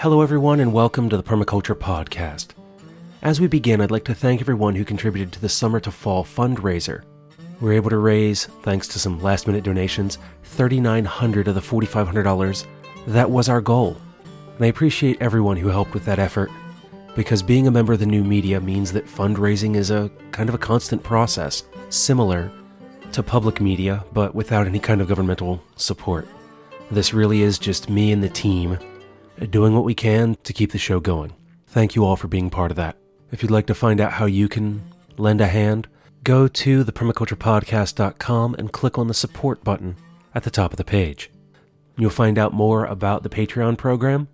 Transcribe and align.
Hello, 0.00 0.22
everyone, 0.22 0.60
and 0.60 0.72
welcome 0.72 1.10
to 1.10 1.16
the 1.18 1.22
Permaculture 1.22 1.74
Podcast. 1.74 2.54
As 3.20 3.38
we 3.38 3.46
begin, 3.48 3.82
I'd 3.82 3.90
like 3.90 4.06
to 4.06 4.14
thank 4.14 4.40
everyone 4.40 4.74
who 4.74 4.82
contributed 4.82 5.30
to 5.32 5.40
the 5.42 5.48
Summer 5.50 5.78
to 5.78 5.90
Fall 5.90 6.24
fundraiser. 6.24 7.02
We 7.60 7.66
were 7.66 7.74
able 7.74 7.90
to 7.90 7.98
raise, 7.98 8.46
thanks 8.62 8.88
to 8.88 8.98
some 8.98 9.20
last 9.20 9.46
minute 9.46 9.62
donations, 9.62 10.16
3,900 10.44 11.48
of 11.48 11.54
the 11.54 11.60
$4,500. 11.60 12.66
That 13.08 13.30
was 13.30 13.50
our 13.50 13.60
goal. 13.60 13.98
And 14.56 14.64
I 14.64 14.68
appreciate 14.68 15.20
everyone 15.20 15.58
who 15.58 15.68
helped 15.68 15.92
with 15.92 16.06
that 16.06 16.18
effort, 16.18 16.50
because 17.14 17.42
being 17.42 17.66
a 17.66 17.70
member 17.70 17.92
of 17.92 17.98
the 17.98 18.06
new 18.06 18.24
media 18.24 18.58
means 18.58 18.92
that 18.92 19.04
fundraising 19.04 19.76
is 19.76 19.90
a 19.90 20.10
kind 20.30 20.48
of 20.48 20.54
a 20.54 20.58
constant 20.58 21.02
process, 21.02 21.64
similar 21.90 22.50
to 23.12 23.22
public 23.22 23.60
media, 23.60 24.02
but 24.14 24.34
without 24.34 24.66
any 24.66 24.78
kind 24.78 25.02
of 25.02 25.08
governmental 25.08 25.62
support. 25.76 26.26
This 26.90 27.12
really 27.12 27.42
is 27.42 27.58
just 27.58 27.90
me 27.90 28.12
and 28.12 28.22
the 28.22 28.30
team 28.30 28.78
doing 29.46 29.74
what 29.74 29.84
we 29.84 29.94
can 29.94 30.36
to 30.44 30.52
keep 30.52 30.72
the 30.72 30.78
show 30.78 31.00
going. 31.00 31.32
Thank 31.66 31.94
you 31.94 32.04
all 32.04 32.16
for 32.16 32.28
being 32.28 32.50
part 32.50 32.70
of 32.70 32.76
that. 32.76 32.96
If 33.30 33.42
you'd 33.42 33.52
like 33.52 33.66
to 33.66 33.74
find 33.74 34.00
out 34.00 34.12
how 34.12 34.26
you 34.26 34.48
can 34.48 34.82
lend 35.16 35.40
a 35.40 35.46
hand, 35.46 35.88
go 36.24 36.48
to 36.48 36.84
thepermaculturepodcast.com 36.84 38.54
and 38.54 38.72
click 38.72 38.98
on 38.98 39.06
the 39.06 39.14
support 39.14 39.62
button 39.62 39.96
at 40.34 40.42
the 40.42 40.50
top 40.50 40.72
of 40.72 40.76
the 40.76 40.84
page. 40.84 41.30
You'll 41.96 42.10
find 42.10 42.38
out 42.38 42.52
more 42.52 42.84
about 42.84 43.22
the 43.22 43.28
Patreon 43.28 43.78
program, 43.78 44.28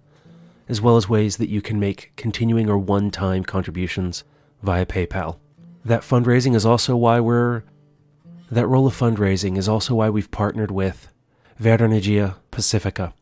as 0.69 0.81
well 0.81 0.97
as 0.97 1.09
ways 1.09 1.37
that 1.37 1.49
you 1.49 1.61
can 1.61 1.79
make 1.79 2.13
continuing 2.17 2.69
or 2.69 2.79
one 2.79 3.11
time 3.11 3.45
contributions 3.45 4.25
via 4.63 4.87
PayPal. 4.87 5.39
That 5.85 6.03
fundraising 6.03 6.55
is 6.55 6.67
also 6.67 6.97
why 6.97 7.21
we're. 7.21 7.63
That 8.51 8.67
role 8.67 8.87
of 8.87 8.97
fundraising 8.97 9.57
is 9.57 9.69
also 9.69 9.97
why 9.97 10.09
we've 10.09 10.31
partnered 10.31 10.71
with 10.71 11.13
Verde 11.59 11.85
Energia 11.85 12.37
Pacifica, 12.53 13.13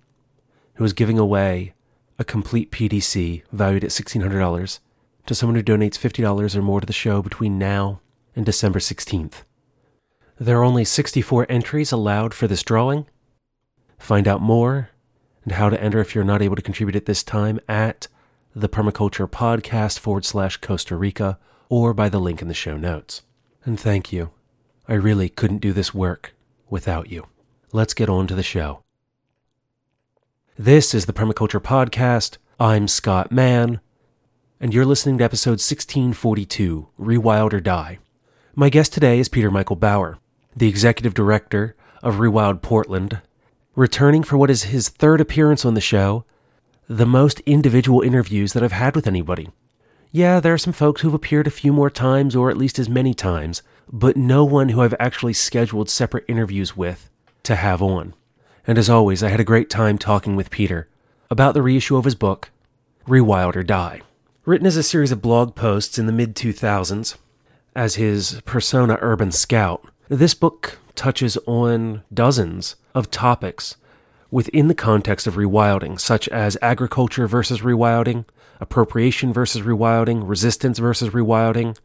who 0.75 0.85
is 0.85 0.93
giving 0.93 1.19
away 1.19 1.75
a 2.19 2.25
complete 2.25 2.71
PDC 2.71 3.43
valued 3.53 3.85
at 3.85 3.91
$1,600 3.91 4.79
to 5.27 5.35
someone 5.35 5.57
who 5.57 5.63
donates 5.63 5.99
$50 5.99 6.55
or 6.55 6.63
more 6.63 6.81
to 6.81 6.87
the 6.87 6.93
show 6.93 7.23
between 7.23 7.59
now 7.59 8.01
and 8.37 8.45
December 8.45 8.79
16th. 8.79 9.43
There 10.39 10.59
are 10.59 10.65
only 10.65 10.85
64 10.85 11.47
entries 11.49 11.93
allowed 11.93 12.35
for 12.35 12.47
this 12.47 12.63
drawing. 12.63 13.07
Find 13.99 14.27
out 14.27 14.41
more 14.41 14.91
and 15.45 15.53
how 15.53 15.71
to 15.71 15.83
enter 15.83 16.01
if 16.01 16.15
you're 16.15 16.25
not 16.25 16.43
able 16.43 16.57
to 16.57 16.63
contribute 16.63 16.97
at 16.97 17.07
this 17.07 17.23
time 17.23 17.61
at 17.69 18.09
the 18.55 18.69
Permaculture 18.69 19.31
Podcast 19.31 19.99
forward 19.99 20.25
slash 20.25 20.57
Costa 20.59 20.97
Rica 20.97 21.39
or 21.69 21.95
by 21.95 22.09
the 22.09 22.21
link 22.21 22.43
in 22.43 22.49
the 22.49 22.55
show 22.55 22.77
notes. 22.77 23.23
And 23.65 23.79
thank 23.79 24.13
you. 24.13 24.31
I 24.87 24.95
really 24.95 25.29
couldn't 25.29 25.59
do 25.59 25.73
this 25.73 25.95
work 25.95 26.35
without 26.69 27.11
you. 27.11 27.27
Let's 27.73 27.95
get 27.95 28.09
on 28.09 28.27
to 28.27 28.35
the 28.35 28.43
show. 28.43 28.84
This 30.57 30.95
is 30.95 31.07
the 31.07 31.13
Permaculture 31.13 31.61
Podcast. 31.61 32.37
I'm 32.61 32.87
Scott 32.87 33.33
Mann, 33.33 33.81
and 34.61 34.73
you're 34.73 34.85
listening 34.85 35.19
to 35.19 35.25
episode 35.25 35.59
1642 35.59 36.91
Rewild 36.97 37.53
or 37.53 37.59
Die. 37.59 37.99
My 38.55 38.69
guest 38.69 38.93
today 38.93 39.19
is 39.19 39.29
Peter 39.29 39.51
Michael 39.51 39.75
Bauer, 39.75 40.19
the 40.55 40.69
executive 40.69 41.13
director 41.13 41.75
of 42.05 42.21
Rewild 42.21 42.63
Portland, 42.63 43.21
returning 43.75 44.23
for 44.23 44.37
what 44.37 44.49
is 44.49 44.65
his 44.71 44.89
third 44.89 45.21
appearance 45.21 45.65
on 45.65 45.75
the 45.75 45.81
show, 45.81 46.25
the 46.87 47.05
most 47.05 47.41
individual 47.41 48.03
interviews 48.03 48.53
that 48.53 48.63
I've 48.63 48.71
had 48.71 48.95
with 48.95 49.09
anybody. 49.09 49.51
Yeah, 50.13 50.39
there 50.39 50.55
are 50.55 50.59
some 50.59 50.73
folks 50.73 51.01
who've 51.01 51.13
appeared 51.13 51.49
a 51.49 51.51
few 51.51 51.73
more 51.73 51.91
times, 51.91 52.37
or 52.37 52.49
at 52.49 52.57
least 52.57 52.79
as 52.79 52.89
many 52.89 53.13
times, 53.13 53.65
but 53.93 54.17
no 54.17 54.45
one 54.45 54.69
who 54.69 54.83
I've 54.83 54.95
actually 55.01 55.33
scheduled 55.33 55.91
separate 55.91 56.27
interviews 56.29 56.77
with 56.77 57.11
to 57.43 57.57
have 57.57 57.83
on. 57.83 58.15
And 58.67 58.79
as 58.79 58.89
always, 58.89 59.23
I 59.23 59.29
had 59.29 59.41
a 59.41 59.45
great 59.45 59.69
time 59.69 59.99
talking 59.99 60.37
with 60.37 60.51
Peter 60.51 60.89
about 61.31 61.55
the 61.55 61.63
reissue 61.63 61.97
of 61.97 62.05
his 62.05 62.15
book, 62.15 62.51
Rewild 63.07 63.57
or 63.57 63.63
Die. 63.63 64.01
Written 64.45 64.67
as 64.67 64.77
a 64.77 64.83
series 64.83 65.13
of 65.13 65.23
blog 65.23 65.55
posts 65.55 65.99
in 65.99 66.07
the 66.07 66.13
mid 66.13 66.35
2000s, 66.35 67.17
as 67.75 67.97
his 67.97 68.41
persona 68.45 68.99
Urban 69.01 69.33
Scout, 69.33 69.87
this 70.09 70.35
book 70.35 70.79
touches 70.95 71.37
on 71.47 72.03
dozens 72.13 72.77
of 72.95 73.11
topics 73.11 73.77
within 74.31 74.69
the 74.69 74.75
context 74.75 75.27
of 75.27 75.35
rewilding, 75.35 75.99
such 76.01 76.29
as 76.29 76.57
agriculture 76.63 77.27
versus 77.27 77.61
rewilding, 77.61 78.25
appropriation 78.61 79.33
versus 79.33 79.63
rewilding, 79.63 80.23
resistance 80.25 80.79
versus 80.79 81.11
rewilding, 81.11 81.77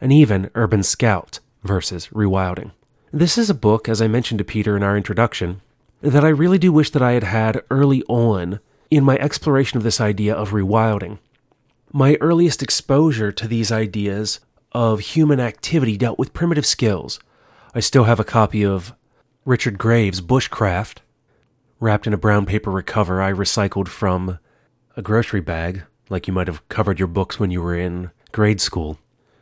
and 0.00 0.12
even 0.12 0.50
Urban 0.54 0.82
Scout 0.82 1.40
versus 1.62 2.08
rewilding. 2.08 2.72
This 3.12 3.38
is 3.38 3.48
a 3.48 3.54
book, 3.54 3.88
as 3.88 4.02
I 4.02 4.08
mentioned 4.08 4.38
to 4.38 4.44
Peter 4.44 4.76
in 4.76 4.82
our 4.82 4.96
introduction, 4.96 5.60
that 6.04 6.24
I 6.24 6.28
really 6.28 6.58
do 6.58 6.70
wish 6.70 6.90
that 6.90 7.02
I 7.02 7.12
had 7.12 7.22
had 7.24 7.62
early 7.70 8.02
on 8.08 8.60
in 8.90 9.04
my 9.04 9.16
exploration 9.16 9.78
of 9.78 9.84
this 9.84 10.02
idea 10.02 10.34
of 10.34 10.50
rewilding. 10.50 11.18
My 11.92 12.18
earliest 12.20 12.62
exposure 12.62 13.32
to 13.32 13.48
these 13.48 13.72
ideas 13.72 14.40
of 14.72 15.00
human 15.00 15.40
activity 15.40 15.96
dealt 15.96 16.18
with 16.18 16.34
primitive 16.34 16.66
skills. 16.66 17.20
I 17.74 17.80
still 17.80 18.04
have 18.04 18.20
a 18.20 18.24
copy 18.24 18.64
of 18.64 18.92
Richard 19.46 19.78
Graves' 19.78 20.20
Bushcraft, 20.20 20.98
wrapped 21.80 22.06
in 22.06 22.12
a 22.12 22.18
brown 22.18 22.44
paper 22.44 22.82
cover 22.82 23.22
I 23.22 23.32
recycled 23.32 23.88
from 23.88 24.38
a 24.96 25.02
grocery 25.02 25.40
bag, 25.40 25.84
like 26.10 26.26
you 26.26 26.34
might 26.34 26.48
have 26.48 26.68
covered 26.68 26.98
your 26.98 27.08
books 27.08 27.40
when 27.40 27.50
you 27.50 27.62
were 27.62 27.76
in 27.76 28.10
grade 28.30 28.60
school, 28.60 28.98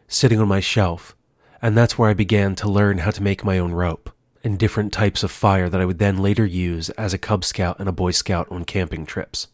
sitting 0.07 0.39
on 0.39 0.49
my 0.49 0.61
shelf, 0.61 1.17
and 1.61 1.77
that's 1.77 1.99
where 1.99 2.11
I 2.11 2.15
began 2.15 2.55
to 2.57 2.71
learn 2.71 2.99
how 2.99 3.11
to 3.11 3.23
make 3.23 3.45
my 3.45 3.59
own 3.59 3.73
rope 3.73 4.13
and 4.45 4.59
different 4.59 4.93
types 4.93 5.23
of 5.23 5.31
fire 5.31 5.69
that 5.69 5.81
I 5.81 5.85
would 5.85 5.99
then 5.99 6.19
later 6.19 6.45
use 6.45 6.91
as 6.91 7.15
a 7.15 7.19
Cub 7.19 7.45
Scout 7.45 7.79
and 7.79 7.89
a 7.89 7.93
Boy 7.93 8.11
Scout 8.11 8.49
on 8.51 8.65
camping 8.65 9.07
trips. 9.07 9.49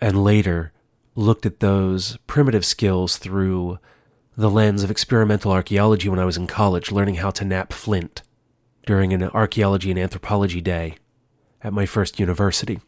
And 0.00 0.22
later 0.22 0.72
looked 1.14 1.44
at 1.44 1.60
those 1.60 2.16
primitive 2.26 2.64
skills 2.64 3.16
through 3.18 3.78
the 4.36 4.50
lens 4.50 4.82
of 4.82 4.90
experimental 4.90 5.52
archaeology 5.52 6.08
when 6.08 6.18
I 6.18 6.24
was 6.24 6.36
in 6.36 6.46
college, 6.46 6.90
learning 6.90 7.16
how 7.16 7.30
to 7.32 7.44
knap 7.44 7.72
flint 7.72 8.22
during 8.86 9.12
an 9.12 9.24
archaeology 9.24 9.90
and 9.90 9.98
anthropology 9.98 10.60
day 10.60 10.96
at 11.62 11.72
my 11.72 11.86
first 11.86 12.18
university, 12.18 12.80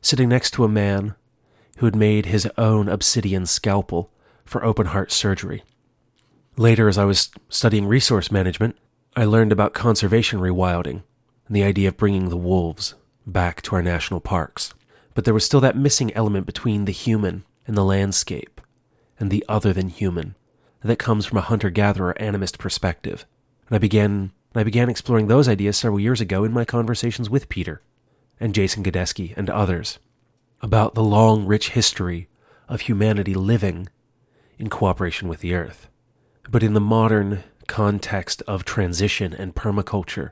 sitting 0.00 0.28
next 0.28 0.52
to 0.52 0.64
a 0.64 0.68
man 0.68 1.14
who 1.78 1.86
had 1.86 1.94
made 1.94 2.26
his 2.26 2.48
own 2.56 2.88
obsidian 2.88 3.46
scalpel 3.46 4.10
for 4.44 4.64
open 4.64 4.86
heart 4.86 5.12
surgery. 5.12 5.62
Later, 6.56 6.88
as 6.88 6.98
I 6.98 7.04
was 7.04 7.30
studying 7.48 7.86
resource 7.86 8.32
management, 8.32 8.76
I 9.16 9.24
learned 9.24 9.52
about 9.52 9.74
conservation 9.74 10.38
rewilding 10.40 11.02
and 11.46 11.56
the 11.56 11.64
idea 11.64 11.88
of 11.88 11.96
bringing 11.96 12.28
the 12.28 12.36
wolves 12.36 12.94
back 13.26 13.62
to 13.62 13.74
our 13.74 13.82
national 13.82 14.20
parks. 14.20 14.74
But 15.14 15.24
there 15.24 15.34
was 15.34 15.44
still 15.44 15.60
that 15.60 15.76
missing 15.76 16.14
element 16.14 16.46
between 16.46 16.84
the 16.84 16.92
human 16.92 17.44
and 17.66 17.76
the 17.76 17.84
landscape 17.84 18.60
and 19.18 19.30
the 19.30 19.44
other 19.48 19.72
than 19.72 19.88
human 19.88 20.36
that 20.82 20.98
comes 20.98 21.26
from 21.26 21.38
a 21.38 21.42
hunter 21.42 21.70
gatherer 21.70 22.14
animist 22.20 22.58
perspective. 22.58 23.26
And 23.68 23.76
I 23.76 23.78
began 23.78 24.32
I 24.54 24.64
began 24.64 24.88
exploring 24.88 25.28
those 25.28 25.48
ideas 25.48 25.76
several 25.76 26.00
years 26.00 26.20
ago 26.20 26.42
in 26.42 26.52
my 26.52 26.64
conversations 26.64 27.28
with 27.30 27.48
Peter 27.48 27.82
and 28.40 28.54
Jason 28.54 28.82
Godesky 28.82 29.34
and 29.36 29.50
others 29.50 29.98
about 30.62 30.94
the 30.94 31.02
long, 31.02 31.46
rich 31.46 31.70
history 31.70 32.28
of 32.68 32.82
humanity 32.82 33.34
living 33.34 33.88
in 34.58 34.68
cooperation 34.68 35.28
with 35.28 35.40
the 35.40 35.54
earth. 35.54 35.88
But 36.50 36.62
in 36.62 36.72
the 36.72 36.80
modern 36.80 37.44
context 37.68 38.42
of 38.48 38.64
transition 38.64 39.32
and 39.32 39.54
permaculture 39.54 40.30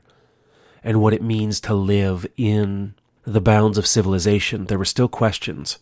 and 0.83 1.01
what 1.01 1.13
it 1.13 1.21
means 1.21 1.61
to 1.61 1.73
live 1.73 2.25
in 2.35 2.95
the 3.23 3.41
bounds 3.41 3.77
of 3.77 3.87
civilization, 3.87 4.65
there 4.65 4.77
were 4.77 4.85
still 4.85 5.07
questions 5.07 5.79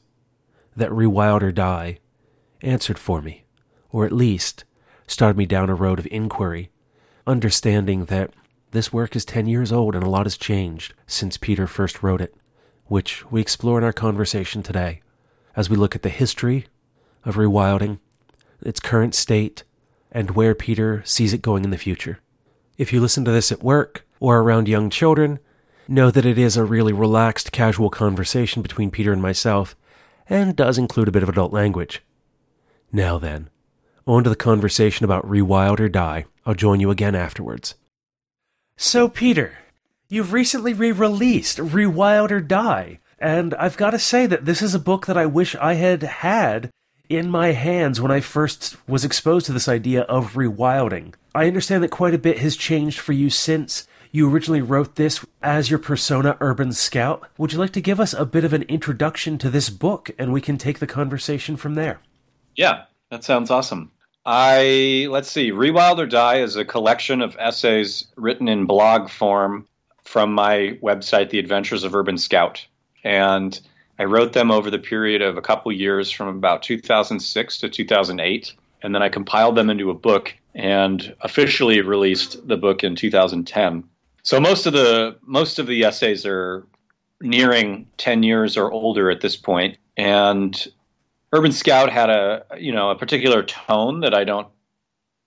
that 0.76 0.90
Rewild 0.90 1.42
or 1.42 1.52
Die 1.52 2.00
answered 2.62 3.00
for 3.00 3.22
me 3.22 3.46
or 3.92 4.06
at 4.06 4.12
least 4.12 4.66
started 5.08 5.38
me 5.38 5.46
down 5.46 5.70
a 5.70 5.76
road 5.76 6.00
of 6.00 6.08
inquiry, 6.12 6.70
understanding 7.26 8.06
that 8.06 8.32
this 8.72 8.92
work 8.92 9.16
is 9.16 9.24
10 9.24 9.48
years 9.48 9.72
old 9.72 9.96
and 9.96 10.04
a 10.04 10.10
lot 10.10 10.26
has 10.26 10.38
changed 10.38 10.94
since 11.08 11.38
Peter 11.38 11.66
first 11.66 12.04
wrote 12.04 12.20
it, 12.20 12.36
which 12.88 13.30
we 13.32 13.40
explore 13.40 13.78
in 13.78 13.84
our 13.84 13.94
conversation 13.94 14.62
today. 14.62 15.02
As 15.56 15.70
we 15.70 15.78
look 15.78 15.96
at 15.96 16.02
the 16.02 16.10
history 16.10 16.68
of 17.24 17.36
rewilding, 17.36 18.00
its 18.62 18.82
current 18.82 19.16
state, 19.16 19.64
and 20.16 20.32
where 20.32 20.56
Peter 20.56 21.04
sees 21.06 21.34
it 21.34 21.42
going 21.42 21.66
in 21.66 21.72
the 21.72 21.78
future. 21.78 22.20
If 22.78 22.94
you 22.94 23.02
listen 23.02 23.26
to 23.26 23.32
this 23.32 23.52
at 23.52 23.62
work 23.62 24.08
or 24.22 24.40
around 24.40 24.70
young 24.70 24.90
children, 24.90 25.40
know 25.90 26.10
that 26.10 26.26
it 26.26 26.38
is 26.38 26.56
a 26.56 26.64
really 26.64 26.94
relaxed, 26.94 27.52
casual 27.52 27.90
conversation 27.90 28.62
between 28.62 28.92
Peter 28.92 29.12
and 29.12 29.22
myself, 29.22 29.76
and 30.30 30.56
does 30.56 30.78
include 30.78 31.10
a 31.10 31.12
bit 31.12 31.22
of 31.22 31.28
adult 31.28 31.52
language. 31.52 32.02
Now 32.94 33.20
then, 33.20 33.50
on 34.08 34.24
to 34.24 34.30
the 34.30 34.38
conversation 34.38 35.04
about 35.04 35.28
Rewild 35.28 35.82
or 35.82 35.90
Die. 35.90 36.26
I'll 36.46 36.56
join 36.56 36.80
you 36.80 36.92
again 36.92 37.14
afterwards. 37.14 37.76
So, 38.78 39.10
Peter, 39.10 39.58
you've 40.08 40.32
recently 40.32 40.74
re 40.74 40.94
released 40.94 41.58
Rewild 41.58 42.32
or 42.32 42.40
Die, 42.40 43.00
and 43.20 43.54
I've 43.56 43.76
got 43.76 43.92
to 43.92 44.00
say 44.00 44.28
that 44.28 44.46
this 44.46 44.62
is 44.62 44.74
a 44.74 44.80
book 44.80 45.08
that 45.08 45.18
I 45.18 45.26
wish 45.26 45.56
I 45.56 45.74
had 45.74 46.04
had 46.04 46.72
in 47.10 47.30
my 47.30 47.54
hands 47.54 48.02
when 48.02 48.12
I 48.12 48.20
first 48.20 48.78
was 48.88 49.06
exposed 49.06 49.46
to 49.48 49.54
this 49.54 49.68
idea 49.68 50.02
of 50.04 50.34
rewilding. 50.34 51.14
I 51.34 51.48
understand 51.48 51.84
that 51.84 51.92
quite 51.92 52.14
a 52.14 52.20
bit 52.20 52.40
has 52.40 52.56
changed 52.56 53.00
for 53.00 53.14
you 53.14 53.30
since 53.30 53.88
You 54.16 54.32
originally 54.32 54.62
wrote 54.62 54.96
this 54.96 55.26
as 55.42 55.70
your 55.70 55.78
persona, 55.78 56.38
Urban 56.40 56.72
Scout. 56.72 57.28
Would 57.38 57.52
you 57.52 57.60
like 57.60 57.74
to 57.74 57.82
give 57.82 58.00
us 58.00 58.14
a 58.14 58.26
bit 58.26 58.46
of 58.46 58.54
an 58.54 58.62
introduction 58.62 59.38
to 59.40 59.50
this 59.50 59.70
book, 59.70 60.10
and 60.18 60.32
we 60.32 60.40
can 60.40 60.58
take 60.58 60.80
the 60.80 60.88
conversation 60.88 61.58
from 61.58 61.76
there? 61.76 62.00
Yeah, 62.56 62.86
that 63.12 63.26
sounds 63.26 63.52
awesome. 63.52 63.92
I 64.26 65.08
let's 65.10 65.30
see, 65.30 65.52
Rewild 65.52 66.00
or 66.00 66.06
Die 66.06 66.38
is 66.38 66.56
a 66.56 66.64
collection 66.64 67.22
of 67.22 67.36
essays 67.38 68.08
written 68.16 68.48
in 68.48 68.68
blog 68.68 69.10
form 69.10 69.68
from 70.06 70.32
my 70.32 70.80
website, 70.82 71.30
The 71.30 71.40
Adventures 71.40 71.84
of 71.84 71.94
Urban 71.94 72.18
Scout, 72.18 72.66
and 73.04 73.60
I 73.98 74.04
wrote 74.04 74.34
them 74.34 74.52
over 74.52 74.70
the 74.70 74.80
period 74.80 75.22
of 75.22 75.38
a 75.38 75.42
couple 75.42 75.72
years 75.72 76.12
from 76.12 76.28
about 76.28 76.64
2006 76.64 77.58
to 77.60 77.70
2008, 77.70 78.54
and 78.84 78.94
then 78.94 79.02
I 79.02 79.10
compiled 79.10 79.56
them 79.56 79.70
into 79.70 79.90
a 79.90 79.94
book 79.94 80.36
and 80.54 81.16
officially 81.22 81.82
released 81.82 82.48
the 82.48 82.58
book 82.58 82.84
in 82.84 82.96
2010. 82.96 83.84
So 84.24 84.40
most 84.40 84.66
of 84.66 84.74
the 84.74 85.18
most 85.22 85.60
of 85.60 85.68
the 85.68 85.84
essays 85.84 86.26
are 86.26 86.66
nearing 87.22 87.88
10 87.98 88.24
years 88.24 88.58
or 88.58 88.72
older 88.72 89.10
at 89.10 89.22
this 89.22 89.36
point, 89.36 89.78
and 89.98 90.68
Urban 91.32 91.52
Scout 91.52 91.92
had 91.92 92.10
a 92.10 92.46
you 92.58 92.72
know 92.72 92.90
a 92.90 92.96
particular 92.96 93.44
tone 93.44 94.02
that 94.02 94.14
I 94.14 94.24
don't 94.24 94.48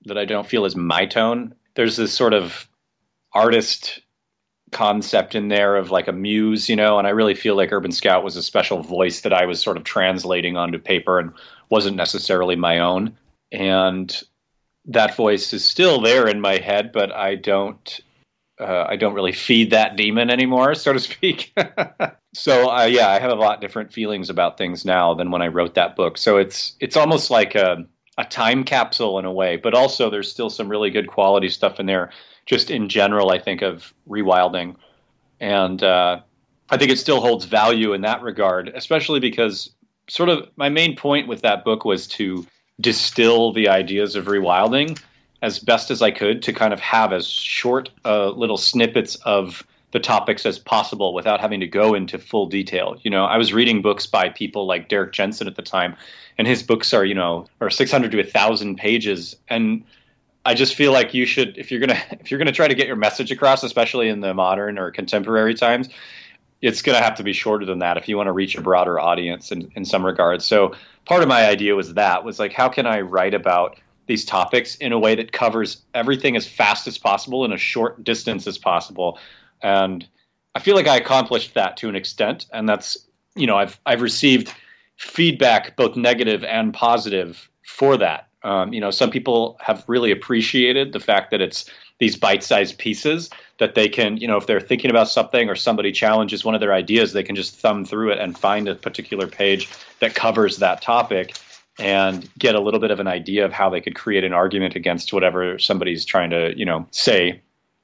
that 0.04 0.18
I 0.18 0.24
don't 0.24 0.46
feel 0.46 0.64
is 0.64 0.76
my 0.76 1.06
tone. 1.06 1.54
There's 1.74 1.96
this 1.96 2.12
sort 2.12 2.34
of 2.34 2.68
artist 3.32 4.00
concept 4.70 5.34
in 5.34 5.48
there 5.48 5.76
of 5.76 5.90
like 5.90 6.08
a 6.08 6.12
muse, 6.12 6.68
you 6.68 6.76
know, 6.76 6.98
and 6.98 7.06
I 7.06 7.10
really 7.10 7.34
feel 7.34 7.56
like 7.56 7.72
Urban 7.72 7.92
Scout 7.92 8.24
was 8.24 8.36
a 8.36 8.42
special 8.42 8.82
voice 8.82 9.22
that 9.22 9.32
I 9.32 9.46
was 9.46 9.60
sort 9.60 9.76
of 9.76 9.84
translating 9.84 10.56
onto 10.56 10.78
paper 10.78 11.18
and 11.18 11.32
wasn't 11.70 11.96
necessarily 11.96 12.56
my 12.56 12.78
own. 12.78 13.16
And 13.52 14.14
that 14.86 15.16
voice 15.16 15.52
is 15.52 15.64
still 15.64 16.00
there 16.00 16.26
in 16.26 16.40
my 16.40 16.58
head, 16.58 16.92
but 16.92 17.12
I 17.12 17.34
don't 17.34 18.00
uh, 18.60 18.86
I 18.88 18.96
don't 18.96 19.14
really 19.14 19.32
feed 19.32 19.70
that 19.70 19.96
demon 19.96 20.30
anymore, 20.30 20.74
so 20.74 20.92
to 20.92 20.98
speak. 20.98 21.52
so 22.34 22.70
uh, 22.70 22.84
yeah, 22.84 23.08
I 23.08 23.20
have 23.20 23.30
a 23.30 23.36
lot 23.36 23.60
different 23.60 23.92
feelings 23.92 24.30
about 24.30 24.58
things 24.58 24.84
now 24.84 25.14
than 25.14 25.30
when 25.30 25.42
I 25.42 25.48
wrote 25.48 25.74
that 25.74 25.96
book. 25.96 26.18
So 26.18 26.38
it's 26.38 26.74
it's 26.80 26.96
almost 26.96 27.30
like 27.30 27.54
a 27.54 27.86
a 28.18 28.24
time 28.24 28.64
capsule 28.64 29.18
in 29.20 29.24
a 29.24 29.32
way, 29.32 29.56
but 29.56 29.74
also 29.74 30.10
there's 30.10 30.30
still 30.30 30.50
some 30.50 30.68
really 30.68 30.90
good 30.90 31.06
quality 31.06 31.48
stuff 31.48 31.78
in 31.78 31.86
there. 31.86 32.10
Just 32.48 32.70
in 32.70 32.88
general, 32.88 33.30
I 33.30 33.38
think 33.38 33.60
of 33.60 33.92
rewilding, 34.08 34.76
and 35.38 35.82
uh, 35.82 36.20
I 36.70 36.76
think 36.78 36.90
it 36.90 36.98
still 36.98 37.20
holds 37.20 37.44
value 37.44 37.92
in 37.92 38.00
that 38.00 38.22
regard, 38.22 38.68
especially 38.74 39.20
because 39.20 39.70
sort 40.08 40.30
of 40.30 40.48
my 40.56 40.70
main 40.70 40.96
point 40.96 41.28
with 41.28 41.42
that 41.42 41.62
book 41.62 41.84
was 41.84 42.06
to 42.06 42.46
distill 42.80 43.52
the 43.52 43.68
ideas 43.68 44.16
of 44.16 44.24
rewilding 44.24 44.98
as 45.42 45.58
best 45.58 45.90
as 45.90 46.00
I 46.00 46.10
could 46.10 46.42
to 46.44 46.52
kind 46.54 46.72
of 46.72 46.80
have 46.80 47.12
as 47.12 47.28
short 47.28 47.90
uh, 48.04 48.30
little 48.30 48.56
snippets 48.56 49.16
of 49.16 49.62
the 49.92 50.00
topics 50.00 50.44
as 50.44 50.58
possible 50.58 51.14
without 51.14 51.40
having 51.40 51.60
to 51.60 51.66
go 51.66 51.94
into 51.94 52.18
full 52.18 52.46
detail. 52.46 52.96
You 53.02 53.10
know, 53.10 53.24
I 53.24 53.38
was 53.38 53.52
reading 53.52 53.80
books 53.80 54.06
by 54.06 54.28
people 54.28 54.66
like 54.66 54.88
Derrick 54.88 55.12
Jensen 55.12 55.46
at 55.46 55.56
the 55.56 55.62
time, 55.62 55.96
and 56.36 56.46
his 56.46 56.62
books 56.62 56.92
are, 56.92 57.04
you 57.04 57.14
know, 57.14 57.46
are 57.60 57.70
600 57.70 58.10
to 58.10 58.18
1,000 58.18 58.76
pages. 58.76 59.36
And 59.48 59.84
I 60.44 60.55
just 60.55 60.75
feel 60.75 60.93
like 60.93 61.14
you 61.14 61.26
should, 61.26 61.58
if 61.58 61.70
you're 61.70 61.81
gonna, 61.81 62.00
if 62.20 62.31
you're 62.31 62.38
gonna 62.38 62.52
try 62.52 62.69
to 62.69 62.75
get 62.75 62.87
your 62.87 62.96
message 62.96 63.31
across, 63.31 63.62
especially 63.62 64.08
in 64.08 64.20
the 64.20 64.35
modern 64.35 64.79
or 64.79 64.90
contemporary 64.90 65.55
times, 65.55 65.88
it's 66.61 66.82
to 66.82 66.94
have 66.94 67.14
to 67.14 67.23
be 67.23 67.32
shorter 67.32 67.64
than 67.64 67.79
that 67.79 67.96
if 67.96 68.08
you 68.08 68.17
want 68.17 68.26
to 68.26 68.32
reach 68.32 68.56
a 68.56 68.61
broader 68.61 68.99
audience 68.99 69.52
in, 69.52 69.70
in 69.76 69.85
some 69.85 70.05
regards. 70.05 70.44
So 70.44 70.75
part 71.05 71.23
of 71.23 71.29
my 71.29 71.46
idea 71.46 71.76
was 71.76 71.94
that 71.94 72.25
was 72.25 72.40
like, 72.40 72.52
how 72.52 72.69
can 72.69 72.85
I 72.85 73.00
write 73.00 73.32
about 73.32 73.79
these 74.08 74.25
topics 74.25 74.75
in 74.76 74.90
a 74.90 74.99
way 74.99 75.14
that 75.14 75.31
covers 75.31 75.82
everything 75.94 76.35
as 76.35 76.49
fast 76.49 76.88
as 76.88 76.99
possible 76.99 77.44
in 77.44 77.52
a 77.52 77.58
short 77.58 78.02
distance 78.02 78.46
as 78.46 78.58
possible. 78.58 79.19
And 79.62 80.05
I 80.55 80.61
feel 80.61 80.75
like 80.75 80.88
I 80.88 80.96
accomplished 80.96 81.55
that 81.55 81.76
to 81.76 81.88
an 81.88 81.94
extent. 81.94 82.46
And 82.52 82.69
that's, 82.69 82.96
you 83.37 83.46
know, 83.46 83.56
I've, 83.56 83.79
I've 83.87 84.02
received 84.02 84.52
feedback, 84.96 85.76
both 85.76 85.94
negative 85.94 86.43
and 86.43 86.75
positive, 86.75 87.49
for 87.64 87.99
that. 87.99 88.27
Um, 88.43 88.73
you 88.73 88.81
know, 88.81 88.90
some 88.90 89.11
people 89.11 89.56
have 89.61 89.85
really 89.88 90.11
appreciated 90.11 90.93
the 90.93 91.00
fact 91.00 91.31
that 91.32 91.40
it's 91.40 91.69
these 91.99 92.17
bite-sized 92.17 92.79
pieces 92.79 93.31
that 93.58 93.75
they 93.75 93.88
can, 93.88 94.17
you 94.17 94.29
know, 94.29 94.37
if 94.37 94.46
they're 94.46 94.61
thinking 94.61 94.90
about 94.90 95.08
something 95.08 95.49
or 95.49 95.56
somebody 95.56 95.90
challenges 95.90 96.44
one 96.44 96.55
of 96.55 96.61
their 96.61 96.73
ideas, 96.73 97.12
they 97.12 97.25
can 97.25 97.35
just 97.35 97.56
thumb 97.56 97.85
through 97.85 98.12
it 98.12 98.19
and 98.19 98.38
find 98.38 98.69
a 98.69 98.75
particular 98.75 99.26
page 99.26 99.69
that 99.99 100.14
covers 100.14 100.58
that 100.58 100.81
topic 100.81 101.37
and 101.79 102.29
get 102.38 102.55
a 102.55 102.61
little 102.61 102.81
bit 102.81 102.90
of 102.90 103.00
an 103.00 103.06
idea 103.06 103.44
of 103.44 103.52
how 103.52 103.70
they 103.70 103.81
could 103.81 103.94
create 103.94 104.25
an 104.25 104.32
argument 104.32 104.75
against 104.75 105.12
whatever 105.12 105.58
somebody's 105.58 106.05
trying 106.05 106.31
to, 106.31 106.56
you 106.56 106.64
know, 106.64 106.87
say. 106.90 107.40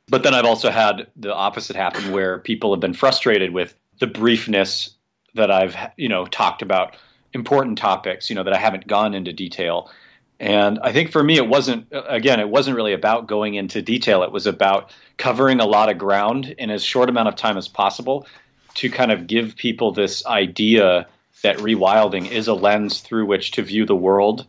But 0.08 0.22
then 0.22 0.34
I've 0.34 0.44
also 0.44 0.70
had 0.70 1.06
the 1.16 1.34
opposite 1.34 1.76
happen 1.76 2.12
where 2.12 2.38
people 2.38 2.72
have 2.72 2.80
been 2.80 2.94
frustrated 2.94 3.52
with 3.52 3.74
the 4.00 4.06
briefness 4.06 4.90
that 5.34 5.50
I've, 5.50 5.76
you 5.96 6.08
know, 6.08 6.26
talked 6.26 6.62
about 6.62 6.96
important 7.32 7.78
topics, 7.78 8.28
you 8.28 8.36
know, 8.36 8.44
that 8.44 8.52
I 8.52 8.58
haven't 8.58 8.86
gone 8.86 9.14
into 9.14 9.32
detail. 9.32 9.90
And 10.40 10.78
I 10.80 10.92
think 10.92 11.12
for 11.12 11.22
me, 11.22 11.36
it 11.36 11.48
wasn't, 11.48 11.86
again, 11.92 12.40
it 12.40 12.48
wasn't 12.48 12.76
really 12.76 12.92
about 12.92 13.28
going 13.28 13.54
into 13.54 13.80
detail. 13.82 14.22
It 14.24 14.32
was 14.32 14.46
about 14.46 14.92
covering 15.16 15.60
a 15.60 15.66
lot 15.66 15.90
of 15.90 15.98
ground 15.98 16.54
in 16.58 16.70
as 16.70 16.82
short 16.82 17.08
amount 17.08 17.28
of 17.28 17.36
time 17.36 17.56
as 17.56 17.68
possible 17.68 18.26
to 18.74 18.90
kind 18.90 19.12
of 19.12 19.26
give 19.26 19.56
people 19.56 19.92
this 19.92 20.26
idea 20.26 21.06
that 21.42 21.58
rewilding 21.58 22.30
is 22.30 22.48
a 22.48 22.54
lens 22.54 23.00
through 23.00 23.26
which 23.26 23.52
to 23.52 23.62
view 23.62 23.86
the 23.86 23.94
world. 23.94 24.46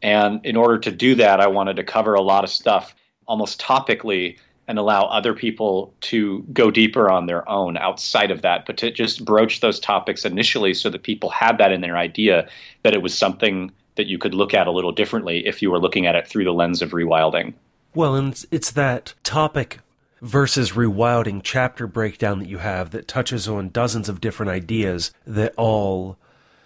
And 0.00 0.44
in 0.46 0.56
order 0.56 0.78
to 0.78 0.90
do 0.90 1.16
that, 1.16 1.40
I 1.40 1.48
wanted 1.48 1.76
to 1.76 1.84
cover 1.84 2.14
a 2.14 2.22
lot 2.22 2.44
of 2.44 2.50
stuff 2.50 2.94
almost 3.26 3.60
topically 3.60 4.38
and 4.66 4.78
allow 4.78 5.04
other 5.04 5.34
people 5.34 5.94
to 6.00 6.44
go 6.52 6.70
deeper 6.70 7.10
on 7.10 7.26
their 7.26 7.48
own 7.48 7.76
outside 7.76 8.30
of 8.30 8.42
that, 8.42 8.66
but 8.66 8.76
to 8.78 8.90
just 8.90 9.24
broach 9.24 9.60
those 9.60 9.80
topics 9.80 10.24
initially 10.24 10.74
so 10.74 10.90
that 10.90 11.02
people 11.02 11.30
had 11.30 11.58
that 11.58 11.72
in 11.72 11.80
their 11.80 11.96
idea 11.96 12.48
that 12.82 12.94
it 12.94 13.02
was 13.02 13.16
something 13.16 13.72
that 13.98 14.06
you 14.06 14.16
could 14.18 14.34
look 14.34 14.54
at 14.54 14.66
a 14.66 14.72
little 14.72 14.92
differently 14.92 15.46
if 15.46 15.60
you 15.60 15.70
were 15.70 15.78
looking 15.78 16.06
at 16.06 16.14
it 16.14 16.26
through 16.26 16.44
the 16.44 16.52
lens 16.52 16.80
of 16.80 16.92
rewilding. 16.92 17.52
Well, 17.94 18.14
and 18.14 18.44
it's 18.50 18.70
that 18.72 19.12
topic 19.22 19.80
versus 20.20 20.72
rewilding 20.72 21.42
chapter 21.44 21.86
breakdown 21.86 22.38
that 22.38 22.48
you 22.48 22.58
have 22.58 22.90
that 22.90 23.06
touches 23.06 23.46
on 23.46 23.68
dozens 23.68 24.08
of 24.08 24.20
different 24.20 24.50
ideas 24.50 25.12
that 25.26 25.54
all 25.56 26.16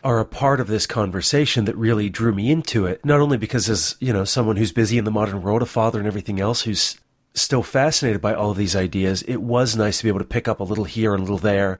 are 0.04 0.18
a 0.18 0.24
part 0.24 0.60
of 0.60 0.66
this 0.66 0.86
conversation 0.86 1.64
that 1.64 1.76
really 1.76 2.08
drew 2.08 2.34
me 2.34 2.50
into 2.50 2.86
it. 2.86 3.04
Not 3.04 3.20
only 3.20 3.36
because 3.36 3.68
as, 3.68 3.96
you 4.00 4.12
know, 4.12 4.24
someone 4.24 4.56
who's 4.56 4.72
busy 4.72 4.98
in 4.98 5.04
the 5.04 5.10
modern 5.10 5.42
world, 5.42 5.62
a 5.62 5.66
father 5.66 5.98
and 5.98 6.08
everything 6.08 6.40
else 6.40 6.62
who's 6.62 6.98
still 7.34 7.62
fascinated 7.62 8.20
by 8.20 8.34
all 8.34 8.50
of 8.50 8.56
these 8.56 8.74
ideas, 8.74 9.22
it 9.22 9.36
was 9.36 9.76
nice 9.76 9.98
to 9.98 10.04
be 10.04 10.08
able 10.08 10.18
to 10.18 10.24
pick 10.24 10.48
up 10.48 10.60
a 10.60 10.64
little 10.64 10.84
here 10.84 11.14
and 11.14 11.20
a 11.20 11.24
little 11.24 11.38
there. 11.38 11.78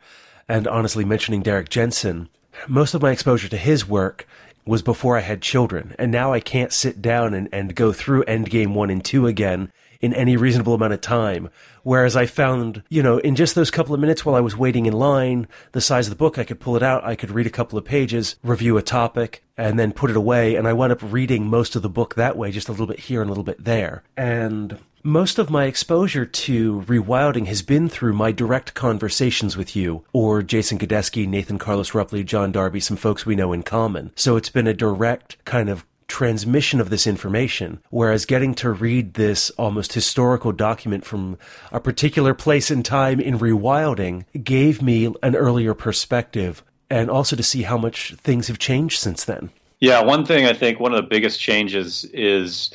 And 0.49 0.69
honestly, 0.69 1.05
mentioning 1.05 1.43
Derrick 1.43 1.69
Jensen, 1.69 2.29
most 2.69 2.95
of 2.95 3.03
my 3.03 3.11
exposure 3.11 3.49
to 3.49 3.57
his 3.57 3.89
work 3.89 4.27
was 4.65 4.83
before 4.83 5.17
I 5.17 5.21
had 5.21 5.43
children. 5.43 5.95
And 5.99 6.13
now 6.13 6.33
I 6.33 6.41
can't 6.41 6.73
sit 6.73 7.03
down 7.03 7.35
and, 7.35 7.49
and 7.53 7.75
go 7.75 7.93
through 7.93 8.25
Endgame 8.25 8.75
1 8.75 8.91
and 8.91 9.05
2 9.05 9.27
again 9.27 9.73
in 10.03 10.13
any 10.13 10.37
reasonable 10.37 10.75
amount 10.75 10.93
of 10.93 11.01
time. 11.01 11.49
Whereas 11.85 12.17
I 12.17 12.27
found, 12.27 12.83
you 12.89 13.03
know, 13.03 13.19
in 13.19 13.37
just 13.37 13.55
those 13.55 13.71
couple 13.71 13.95
of 13.95 14.01
minutes 14.01 14.25
while 14.25 14.35
I 14.35 14.41
was 14.41 14.57
waiting 14.57 14.87
in 14.87 14.93
line, 14.93 15.47
the 15.73 15.81
size 15.81 16.07
of 16.07 16.11
the 16.11 16.17
book, 16.17 16.39
I 16.39 16.45
could 16.45 16.61
pull 16.61 16.77
it 16.77 16.83
out, 16.83 17.05
I 17.05 17.15
could 17.15 17.31
read 17.31 17.47
a 17.47 17.51
couple 17.51 17.79
of 17.79 17.85
pages, 17.85 18.37
review 18.43 18.77
a 18.77 18.83
topic, 18.83 19.45
and 19.57 19.79
then 19.79 19.93
put 19.93 20.11
it 20.11 20.17
away. 20.17 20.57
And 20.57 20.67
I 20.67 20.73
wound 20.73 20.93
up 20.93 21.01
reading 21.03 21.47
most 21.47 21.77
of 21.77 21.83
the 21.83 21.89
book 21.89 22.17
that 22.17 22.37
way, 22.37 22.51
just 22.51 22.69
a 22.69 22.73
little 22.73 22.87
bit 22.87 23.01
here 23.01 23.23
and 23.23 23.29
a 23.29 23.33
little 23.33 23.45
bit 23.45 23.63
there. 23.65 24.03
And 24.17 24.79
most 25.03 25.39
of 25.39 25.51
my 25.51 25.65
exposure 25.65 26.25
to 26.25 26.83
rewilding 26.83 27.47
has 27.47 27.63
been 27.63 27.89
through 27.89 28.13
my 28.13 28.33
direct 28.33 28.75
conversations 28.75 29.57
with 29.57 29.75
you, 29.75 30.05
or 30.13 30.43
Jason 30.43 30.79
Godesky, 30.79 31.27
Nathan 31.27 31.59
Carlos 31.59 31.91
Rupley, 31.91 32.25
John 32.25 32.53
Darby, 32.53 32.81
some 32.81 32.97
folks 32.97 33.27
we 33.27 33.37
know 33.37 33.53
in 33.53 33.63
common. 33.63 34.13
So 34.17 34.37
it's 34.37 34.49
been 34.49 34.67
a 34.67 34.75
direct 34.75 35.45
kind 35.45 35.69
of 35.69 35.85
transmission 36.09 36.81
of 36.81 36.91
this 36.91 37.07
information, 37.07 37.83
whereas 37.91 38.27
getting 38.27 38.55
to 38.55 38.71
read 38.71 39.15
this 39.15 39.51
almost 39.51 39.95
historical 39.95 40.53
document 40.53 41.05
from 41.05 41.39
a 41.71 41.81
particular 41.81 42.35
place 42.35 42.71
and 42.71 42.85
time 42.85 43.19
in 43.19 43.39
rewilding 43.39 44.25
gave 44.45 44.83
me 44.83 45.13
an 45.23 45.35
earlier 45.35 45.75
perspective 45.75 46.63
and 46.91 47.11
also 47.11 47.35
to 47.35 47.43
see 47.43 47.63
how 47.63 47.79
much 47.79 48.15
things 48.17 48.49
have 48.49 48.59
changed 48.59 49.01
since 49.01 49.25
then. 49.25 49.51
Yeah, 49.81 50.03
one 50.03 50.27
thing 50.27 50.45
I 50.45 50.53
think 50.53 50.79
one 50.79 50.93
of 50.93 51.03
the 51.03 51.09
biggest 51.09 51.41
changes 51.41 52.05
is 52.13 52.71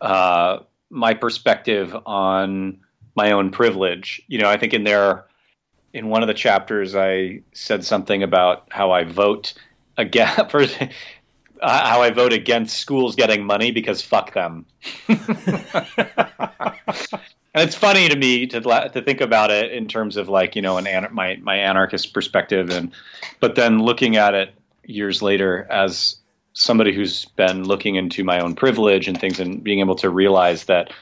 uh, 0.00 0.58
my 0.92 1.14
perspective 1.14 1.96
on 2.06 2.78
my 3.16 3.32
own 3.32 3.50
privilege. 3.50 4.22
You 4.28 4.38
know, 4.38 4.48
I 4.48 4.58
think 4.58 4.74
in 4.74 4.84
there, 4.84 5.24
in 5.92 6.08
one 6.08 6.22
of 6.22 6.28
the 6.28 6.34
chapters, 6.34 6.94
I 6.94 7.40
said 7.52 7.84
something 7.84 8.22
about 8.22 8.68
how 8.70 8.92
I 8.92 9.04
vote 9.04 9.54
again. 9.96 10.28
uh, 11.62 11.86
how 11.88 12.02
I 12.02 12.10
vote 12.10 12.32
against 12.32 12.78
schools 12.78 13.16
getting 13.16 13.44
money 13.44 13.70
because 13.70 14.02
fuck 14.02 14.34
them. 14.34 14.66
and 15.08 15.18
it's 17.54 17.76
funny 17.76 18.08
to 18.08 18.16
me 18.16 18.46
to 18.48 18.60
to 18.60 19.02
think 19.02 19.20
about 19.20 19.50
it 19.50 19.72
in 19.72 19.88
terms 19.88 20.16
of 20.16 20.28
like 20.28 20.56
you 20.56 20.62
know 20.62 20.76
an 20.76 21.08
my 21.12 21.36
my 21.36 21.56
anarchist 21.56 22.12
perspective, 22.12 22.70
and 22.70 22.92
but 23.40 23.54
then 23.54 23.80
looking 23.80 24.16
at 24.16 24.34
it 24.34 24.54
years 24.84 25.22
later 25.22 25.66
as 25.70 26.16
somebody 26.54 26.94
who's 26.94 27.24
been 27.36 27.64
looking 27.64 27.96
into 27.96 28.24
my 28.24 28.40
own 28.40 28.54
privilege 28.54 29.08
and 29.08 29.18
things 29.18 29.40
and 29.40 29.62
being 29.62 29.80
able 29.80 29.94
to 29.96 30.10
realize 30.10 30.64
that 30.64 30.92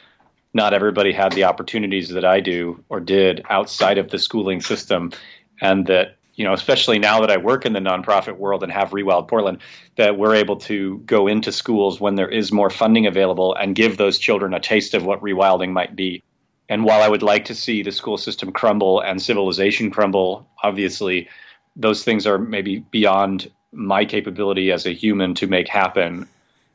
not 0.55 0.75
everybody 0.75 1.13
had 1.13 1.33
the 1.33 1.45
opportunities 1.45 2.09
that 2.09 2.25
I 2.25 2.41
do 2.41 2.83
or 2.89 3.01
did 3.01 3.43
outside 3.51 3.99
of 3.99 4.11
the 4.11 4.19
schooling 4.19 4.61
system, 4.61 5.13
and 5.61 5.87
that 5.87 6.17
you 6.35 6.45
know, 6.45 6.55
especially 6.55 6.99
now 6.99 7.21
that 7.21 7.31
I 7.31 7.37
work 7.37 7.67
in 7.67 7.75
the 7.75 7.81
nonprofit 7.81 8.39
world 8.39 8.63
and 8.63 8.73
have 8.73 8.91
Rewild 8.91 9.29
Portland, 9.29 9.59
that 9.97 10.17
we're 10.17 10.35
able 10.35 10.57
to 10.57 10.99
go 11.05 11.27
into 11.27 11.53
schools 11.53 12.01
when 12.01 12.15
there 12.15 12.31
is 12.31 12.51
more 12.51 12.71
funding 12.71 13.07
available 13.07 13.55
and 13.57 13.75
give 13.75 13.99
those 13.99 14.19
children 14.19 14.55
a 14.55 14.61
taste 14.61 14.95
of 14.95 15.05
what 15.05 15.21
rewilding 15.21 15.73
might 15.73 15.95
be. 15.95 16.23
And 16.71 16.85
while 16.85 17.03
I 17.03 17.09
would 17.09 17.23
like 17.23 17.45
to 17.47 17.55
see 17.55 17.83
the 17.83 17.93
school 17.93 18.17
system 18.17 18.53
crumble 18.53 19.01
and 19.01 19.21
civilization 19.21 19.91
crumble, 19.91 20.49
obviously, 20.63 21.29
those 21.77 22.05
things 22.05 22.27
are 22.27 22.39
maybe 22.39 22.79
beyond 22.91 23.51
my 23.73 24.05
capability 24.05 24.73
as 24.73 24.87
a 24.87 24.93
human 24.93 25.35
to 25.35 25.47
make 25.47 25.69
happen. 25.69 26.29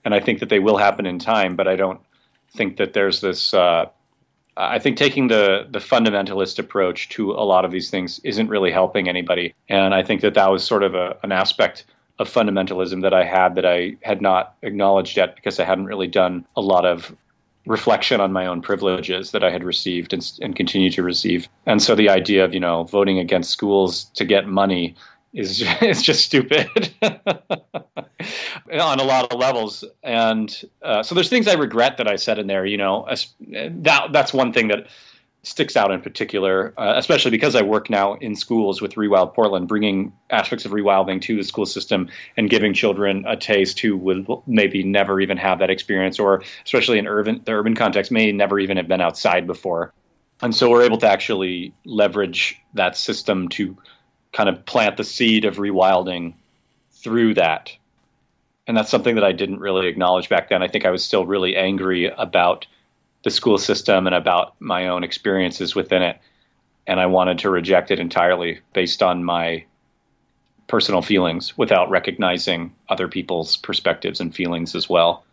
And 0.04 0.14
I 0.14 0.20
think 0.20 0.40
that 0.40 0.50
they 0.50 0.60
will 0.60 0.78
happen 0.78 1.06
in 1.06 1.20
time, 1.20 1.56
but 1.56 1.68
I 1.68 1.76
don't 1.76 2.00
think 2.56 2.78
that 2.78 2.94
there's 2.94 3.22
this. 3.22 3.54
Uh, 3.54 3.86
I 4.58 4.80
think 4.80 4.98
taking 4.98 5.28
the 5.28 5.68
the 5.70 5.80
fundamentalist 5.80 6.60
approach 6.60 7.10
to 7.10 7.32
a 7.32 7.44
lot 7.44 7.66
of 7.66 7.72
these 7.72 7.90
things 7.90 8.20
isn't 8.24 8.48
really 8.48 8.72
helping 8.72 9.10
anybody, 9.10 9.54
and 9.68 9.94
I 9.94 10.04
think 10.04 10.22
that 10.22 10.36
that 10.36 10.52
was 10.52 10.64
sort 10.64 10.84
of 10.84 10.96
a, 10.96 11.18
an 11.24 11.32
aspect 11.32 11.86
of 12.20 12.32
fundamentalism 12.32 13.02
that 13.02 13.14
I 13.14 13.26
had 13.26 13.56
that 13.56 13.66
I 13.66 13.98
had 14.02 14.22
not 14.22 14.56
acknowledged 14.62 15.18
yet 15.18 15.36
because 15.36 15.60
I 15.60 15.66
hadn't 15.66 15.86
really 15.86 16.08
done 16.08 16.46
a 16.56 16.62
lot 16.62 16.86
of 16.86 17.14
reflection 17.66 18.22
on 18.22 18.32
my 18.32 18.46
own 18.46 18.62
privileges 18.62 19.32
that 19.32 19.44
I 19.44 19.50
had 19.50 19.64
received 19.64 20.14
and, 20.14 20.32
and 20.42 20.56
continue 20.56 20.92
to 20.92 21.04
receive. 21.04 21.50
And 21.66 21.82
so 21.82 21.96
the 21.96 22.10
idea 22.10 22.46
of 22.46 22.54
you 22.54 22.60
know 22.60 22.84
voting 22.84 23.20
against 23.20 23.52
schools 23.52 24.06
to 24.16 24.24
get 24.24 24.48
money 24.48 24.96
is 25.36 25.58
just, 25.60 25.84
is 25.84 26.02
just 26.02 26.26
stupid 26.26 26.94
on 27.02 27.20
a 28.72 29.04
lot 29.04 29.32
of 29.32 29.40
levels. 29.40 29.84
And 30.02 30.64
uh, 30.82 31.04
so 31.04 31.14
there's 31.14 31.30
things 31.30 31.48
I 31.48 31.54
regret 31.54 31.98
that 31.98 32.08
I 32.08 32.16
said 32.16 32.40
in 32.40 32.48
there. 32.48 32.66
You 32.66 32.78
know, 32.78 33.08
that 33.40 34.08
that's 34.12 34.34
one 34.34 34.54
thing 34.54 34.70
that 34.70 34.88
sticks 35.44 35.78
out 35.78 35.92
in 35.92 36.02
particular, 36.02 36.74
uh, 36.76 36.94
especially 36.96 37.30
because 37.30 37.56
I 37.56 37.62
work 37.62 37.88
now 37.88 38.16
in 38.16 38.36
schools 38.36 38.82
with 38.82 38.96
Rewild 38.96 39.36
Portland, 39.36 39.68
bringing 39.68 40.12
aspects 40.32 40.66
of 40.66 40.72
rewilding 40.72 41.22
to 41.22 41.36
the 41.38 41.44
school 41.44 41.68
system 41.68 42.10
and 42.36 42.50
giving 42.50 42.74
children 42.74 43.26
a 43.28 43.38
taste 43.38 43.80
who 43.80 43.96
would 43.96 44.26
maybe 44.48 44.84
never 44.84 45.20
even 45.20 45.38
have 45.38 45.60
that 45.60 45.70
experience, 45.70 46.18
or 46.18 46.44
especially 46.66 46.98
in 46.98 47.06
urban 47.06 47.42
the 47.46 47.52
urban 47.52 47.76
context, 47.76 48.12
may 48.12 48.32
never 48.32 48.60
even 48.60 48.78
have 48.78 48.88
been 48.88 49.02
outside 49.02 49.46
before. 49.46 49.94
And 50.42 50.54
so 50.54 50.70
we're 50.70 50.84
able 50.84 50.98
to 50.98 51.08
actually 51.08 51.74
leverage 51.86 52.60
that 52.74 52.98
system 52.98 53.48
to 53.50 53.78
kind 54.36 54.50
of 54.50 54.66
plant 54.66 54.98
the 54.98 55.04
seed 55.04 55.46
of 55.46 55.56
rewilding 55.56 56.34
through 56.92 57.34
that. 57.36 57.72
And 58.68 58.76
that's 58.76 58.90
something 58.90 59.16
that 59.16 59.24
I 59.24 59.32
didn't 59.32 59.60
really 59.60 59.88
acknowledge 59.88 60.28
back 60.28 60.50
then. 60.50 60.62
I 60.62 60.68
think 60.68 60.86
I 60.86 60.90
was 60.90 61.04
still 61.04 61.26
really 61.26 61.56
angry 61.56 62.08
about 62.08 62.68
the 63.24 63.32
school 63.32 63.58
system 63.58 64.08
and 64.08 64.16
about 64.16 64.60
my 64.60 64.88
own 64.88 65.04
experiences 65.04 65.74
within 65.74 66.02
it. 66.02 66.20
And 66.86 67.00
I 67.00 67.06
wanted 67.06 67.40
to 67.40 67.50
reject 67.50 67.92
it 67.92 68.00
entirely 68.00 68.60
based 68.74 69.02
on 69.02 69.24
my 69.24 69.64
personal 70.68 71.02
feelings 71.02 71.58
without 71.58 71.90
recognizing 71.90 72.74
other 72.90 73.08
people's 73.08 73.56
perspectives 73.56 74.20
and 74.20 74.36
feelings 74.36 74.76
as 74.76 74.90
well. 74.90 75.24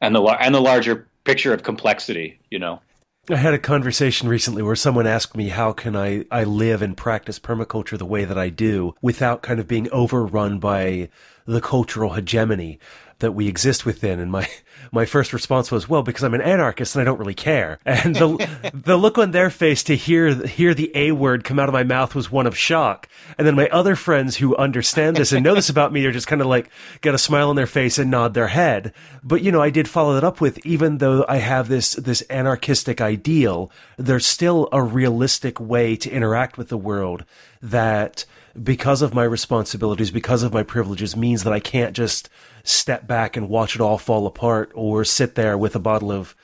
And 0.00 0.14
the 0.14 0.22
and 0.22 0.54
the 0.54 0.60
larger 0.60 1.06
picture 1.24 1.52
of 1.52 1.62
complexity, 1.62 2.38
you 2.50 2.58
know. 2.58 2.80
I 3.28 3.34
had 3.34 3.54
a 3.54 3.58
conversation 3.58 4.28
recently 4.28 4.62
where 4.62 4.76
someone 4.76 5.08
asked 5.08 5.36
me 5.36 5.48
how 5.48 5.72
can 5.72 5.96
I, 5.96 6.26
I 6.30 6.44
live 6.44 6.80
and 6.80 6.96
practice 6.96 7.40
permaculture 7.40 7.98
the 7.98 8.06
way 8.06 8.24
that 8.24 8.38
I 8.38 8.50
do 8.50 8.94
without 9.02 9.42
kind 9.42 9.58
of 9.58 9.66
being 9.66 9.90
overrun 9.90 10.60
by 10.60 11.08
the 11.44 11.60
cultural 11.60 12.12
hegemony 12.12 12.78
that 13.18 13.32
we 13.32 13.48
exist 13.48 13.86
within. 13.86 14.20
And 14.20 14.30
my, 14.30 14.48
my 14.92 15.06
first 15.06 15.32
response 15.32 15.70
was, 15.70 15.88
well, 15.88 16.02
because 16.02 16.22
I'm 16.22 16.34
an 16.34 16.42
anarchist 16.42 16.94
and 16.94 17.02
I 17.02 17.04
don't 17.04 17.18
really 17.18 17.34
care. 17.34 17.78
And 17.84 18.14
the, 18.14 18.70
the 18.74 18.96
look 18.96 19.16
on 19.16 19.30
their 19.30 19.48
face 19.48 19.82
to 19.84 19.96
hear, 19.96 20.46
hear 20.46 20.74
the 20.74 20.90
A 20.94 21.12
word 21.12 21.44
come 21.44 21.58
out 21.58 21.68
of 21.68 21.72
my 21.72 21.82
mouth 21.82 22.14
was 22.14 22.30
one 22.30 22.46
of 22.46 22.56
shock. 22.56 23.08
And 23.38 23.46
then 23.46 23.54
my 23.54 23.68
other 23.68 23.96
friends 23.96 24.36
who 24.36 24.56
understand 24.56 25.16
this 25.16 25.32
and 25.32 25.42
know 25.42 25.54
this 25.54 25.70
about 25.70 25.92
me 25.92 26.04
are 26.04 26.12
just 26.12 26.26
kind 26.26 26.42
of 26.42 26.46
like, 26.46 26.68
get 27.00 27.14
a 27.14 27.18
smile 27.18 27.48
on 27.48 27.56
their 27.56 27.66
face 27.66 27.98
and 27.98 28.10
nod 28.10 28.34
their 28.34 28.48
head. 28.48 28.92
But, 29.22 29.42
you 29.42 29.50
know, 29.50 29.62
I 29.62 29.70
did 29.70 29.88
follow 29.88 30.14
that 30.14 30.24
up 30.24 30.40
with, 30.40 30.64
even 30.66 30.98
though 30.98 31.24
I 31.28 31.38
have 31.38 31.68
this, 31.68 31.94
this 31.94 32.22
anarchistic 32.28 33.00
ideal, 33.00 33.70
there's 33.96 34.26
still 34.26 34.68
a 34.72 34.82
realistic 34.82 35.58
way 35.58 35.96
to 35.96 36.10
interact 36.10 36.58
with 36.58 36.68
the 36.68 36.76
world 36.76 37.24
that, 37.62 38.24
because 38.62 39.02
of 39.02 39.14
my 39.14 39.24
responsibilities, 39.24 40.10
because 40.10 40.42
of 40.42 40.52
my 40.52 40.62
privileges, 40.62 41.16
means 41.16 41.44
that 41.44 41.52
I 41.52 41.60
can't 41.60 41.94
just 41.94 42.28
step 42.62 43.06
back 43.06 43.36
and 43.36 43.48
watch 43.48 43.74
it 43.74 43.80
all 43.80 43.98
fall 43.98 44.26
apart 44.26 44.72
or 44.74 45.04
sit 45.04 45.34
there 45.34 45.56
with 45.56 45.76
a 45.76 45.80
bottle 45.80 46.12
of, 46.12 46.34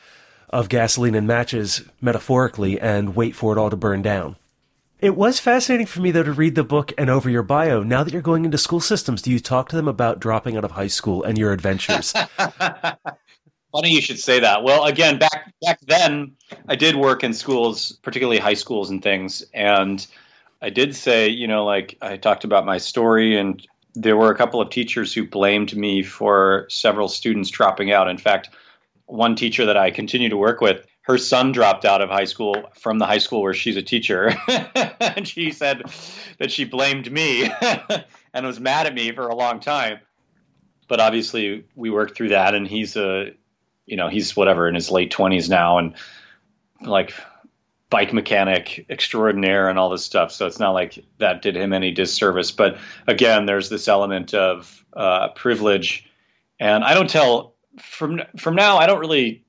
of 0.51 0.69
gasoline 0.69 1.15
and 1.15 1.27
matches, 1.27 1.83
metaphorically, 2.01 2.81
and 2.81 3.17
wait 3.17 3.35
for 3.35 3.53
it 3.53 3.59
all 3.59 3.71
to 3.71 3.77
burn 3.77 4.03
down. 4.03 4.37
It 5.03 5.17
was 5.17 5.41
fascinating 5.41 5.87
for 5.87 6.01
me, 6.01 6.13
though, 6.13 6.23
to 6.23 6.33
read 6.33 6.55
the 6.55 6.63
book 6.63 6.93
and 6.97 7.11
over 7.11 7.29
your 7.29 7.43
bio. 7.43 7.83
Now 7.83 8.05
that 8.05 8.13
you're 8.13 8.23
going 8.23 8.45
into 8.45 8.57
school 8.57 8.79
systems, 8.79 9.21
do 9.21 9.33
you 9.33 9.41
talk 9.41 9.69
to 9.71 9.77
them 9.77 9.89
about 9.89 10.21
dropping 10.21 10.57
out 10.57 10.65
of 10.65 10.71
high 10.71 10.87
school 10.87 11.25
and 11.25 11.37
your 11.37 11.53
adventures? 11.53 12.13
Funny 13.73 13.91
you 13.91 14.01
should 14.01 14.21
say 14.21 14.39
that. 14.39 14.63
Well, 14.63 14.85
again, 14.85 15.19
back 15.19 15.53
back 15.61 15.81
then, 15.81 16.37
I 16.69 16.77
did 16.77 16.95
work 16.95 17.25
in 17.25 17.33
schools, 17.33 17.99
particularly 18.03 18.39
high 18.39 18.55
schools 18.55 18.91
and 18.91 19.03
things, 19.03 19.43
and 19.55 20.07
I 20.63 20.71
did 20.71 20.95
say, 20.95 21.29
you 21.29 21.49
know, 21.49 21.65
like 21.65 21.99
I 22.01 22.17
talked 22.17 22.45
about 22.45 22.65
my 22.65 22.79
story, 22.79 23.37
and 23.37 23.67
there 23.95 24.17
were 24.17 24.31
a 24.31 24.37
couple 24.37 24.61
of 24.61 24.71
teachers 24.71 25.13
who 25.13 25.27
blamed 25.27 25.77
me 25.77 26.05
for 26.05 26.67
several 26.71 27.09
students 27.09 27.51
dropping 27.51 27.91
out. 27.91 28.09
In 28.09 28.17
fact, 28.17 28.49
one 29.07 29.35
teacher 29.35 29.67
that 29.67 29.77
I 29.77 29.91
continue 29.91 30.29
to 30.29 30.37
work 30.37 30.61
with, 30.61 30.87
her 31.03 31.19
son 31.19 31.51
dropped 31.51 31.85
out 31.85 32.01
of 32.01 32.11
high 32.11 32.25
school 32.25 32.71
from 32.79 33.01
the 33.01 33.07
high 33.07 33.19
school 33.19 33.43
where 33.43 33.55
she's 33.55 33.77
a 33.77 33.83
teacher. 33.83 34.33
and 35.01 35.27
she 35.27 35.51
said 35.51 35.83
that 36.39 36.53
she 36.53 36.65
blamed 36.65 37.11
me 37.11 37.51
and 38.33 38.47
was 38.47 38.61
mad 38.61 38.87
at 38.87 38.95
me 38.95 39.11
for 39.11 39.27
a 39.27 39.35
long 39.35 39.59
time. 39.59 39.99
But 40.87 41.01
obviously, 41.01 41.65
we 41.75 41.91
worked 41.91 42.17
through 42.17 42.29
that, 42.29 42.55
and 42.55 42.69
he's 42.69 42.97
a, 42.97 43.33
you 43.85 43.97
know, 43.97 44.09
he's 44.09 44.37
whatever 44.37 44.69
in 44.69 44.77
his 44.77 44.93
late 44.93 45.13
20s 45.13 45.51
now. 45.51 45.79
And 45.79 45.97
like 46.81 47.15
bike 47.93 48.15
mechanic 48.15 48.87
extraordinaire 48.89 49.69
and 49.69 49.79
all 49.79 49.91
this 49.91 50.03
stuff. 50.03 50.33
So 50.33 50.47
it's 50.47 50.59
not 50.59 50.71
like 50.71 50.99
that 51.19 51.43
did 51.43 51.55
him 51.55 51.75
any 51.75 51.91
disservice. 51.91 52.51
But 52.51 52.79
again, 53.07 53.45
there's 53.45 53.69
this 53.69 53.87
element 53.87 54.33
of 54.33 54.83
uh, 54.95 55.29
privilege, 55.37 56.11
and 56.59 56.85
I 56.85 56.95
don't 56.95 57.11
tell 57.11 57.55
from 57.79 58.23
from 58.39 58.55
now. 58.55 58.79
I 58.79 58.87
don't 58.87 58.99
really 58.99 59.45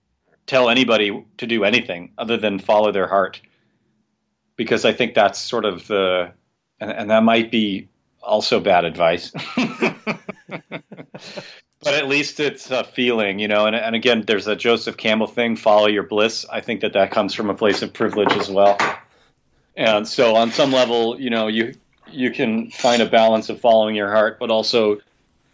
tell 0.45 0.69
anybody 0.69 1.25
to 1.38 1.47
do 1.47 1.63
anything 1.63 2.12
other 2.17 2.35
than 2.35 2.59
follow 2.59 2.91
their 2.91 3.07
heart, 3.07 3.41
because 4.57 4.83
I 4.83 4.91
think 4.91 5.13
that's 5.13 5.39
sort 5.39 5.63
of 5.63 5.88
the, 5.88 6.33
and, 6.81 6.91
and 6.91 7.09
that 7.12 7.23
might 7.23 7.50
be 7.50 7.88
also 8.21 8.59
bad 8.59 8.83
advice. 8.83 9.31
but 11.84 11.94
at 11.94 12.08
least 12.08 12.40
it's 12.40 12.72
a 12.72 12.84
feeling, 12.84 13.40
you 13.40 13.48
know. 13.48 13.66
And, 13.66 13.75
and 13.75 13.96
again, 13.96 14.24
there's 14.25 14.48
a 14.48 14.56
Joseph 14.56 14.98
Campbell 14.98 15.28
thing: 15.28 15.56
follow 15.56 15.88
your 15.88 16.04
bliss. 16.04 16.46
I 16.52 16.62
think 16.62 16.82
that 16.82 16.94
that 16.94 17.12
comes 17.12 17.34
from 17.34 17.50
a 17.50 17.54
place 17.54 17.82
of 17.82 17.94
privilege 17.94 18.34
as 18.34 18.50
well. 18.50 18.78
And 19.75 20.08
so, 20.08 20.36
on 20.36 20.52
some 20.52 20.72
level, 20.72 21.20
you 21.20 21.30
know, 21.30 21.48
you 21.48 21.75
you 22.12 22.32
can 22.32 22.70
find 22.70 23.02
a 23.02 23.08
balance 23.08 23.50
of 23.50 23.60
following 23.60 23.96
your 23.96 24.12
heart, 24.12 24.38
but 24.40 24.52
also, 24.52 25.00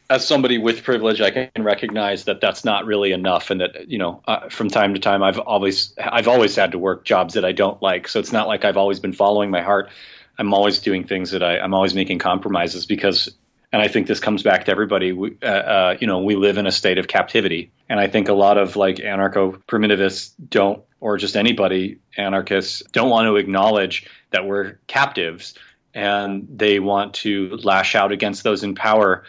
as 0.09 0.27
somebody 0.27 0.57
with 0.57 0.83
privilege, 0.83 1.21
I 1.21 1.31
can 1.31 1.63
recognize 1.63 2.25
that 2.25 2.41
that's 2.41 2.65
not 2.65 2.85
really 2.85 3.11
enough, 3.11 3.49
and 3.49 3.61
that 3.61 3.89
you 3.89 3.97
know, 3.97 4.21
uh, 4.27 4.49
from 4.49 4.69
time 4.69 4.93
to 4.93 4.99
time, 4.99 5.23
I've 5.23 5.39
always 5.39 5.93
I've 5.97 6.27
always 6.27 6.55
had 6.55 6.73
to 6.73 6.79
work 6.79 7.05
jobs 7.05 7.35
that 7.35 7.45
I 7.45 7.51
don't 7.51 7.81
like. 7.81 8.07
So 8.07 8.19
it's 8.19 8.31
not 8.31 8.47
like 8.47 8.65
I've 8.65 8.77
always 8.77 8.99
been 8.99 9.13
following 9.13 9.49
my 9.49 9.61
heart. 9.61 9.89
I'm 10.37 10.53
always 10.53 10.79
doing 10.79 11.05
things 11.05 11.31
that 11.31 11.43
I, 11.43 11.59
I'm 11.59 11.73
always 11.73 11.93
making 11.93 12.19
compromises 12.19 12.85
because 12.85 13.29
and 13.71 13.81
I 13.81 13.87
think 13.87 14.07
this 14.07 14.19
comes 14.19 14.41
back 14.41 14.65
to 14.65 14.71
everybody. 14.71 15.11
We, 15.11 15.37
uh, 15.43 15.45
uh, 15.45 15.97
you 15.99 16.07
know, 16.07 16.19
we 16.19 16.35
live 16.35 16.57
in 16.57 16.65
a 16.65 16.71
state 16.71 16.97
of 16.97 17.07
captivity, 17.07 17.71
and 17.87 17.99
I 17.99 18.07
think 18.07 18.27
a 18.27 18.33
lot 18.33 18.57
of 18.57 18.75
like 18.75 18.97
anarcho 18.97 19.61
primitivists 19.67 20.33
don't, 20.49 20.81
or 20.99 21.17
just 21.17 21.35
anybody 21.35 21.99
anarchists 22.17 22.81
don't 22.91 23.09
want 23.09 23.25
to 23.27 23.35
acknowledge 23.35 24.07
that 24.31 24.47
we're 24.47 24.79
captives, 24.87 25.53
and 25.93 26.47
they 26.49 26.79
want 26.79 27.13
to 27.15 27.49
lash 27.63 27.95
out 27.95 28.11
against 28.11 28.43
those 28.43 28.63
in 28.63 28.73
power 28.73 29.23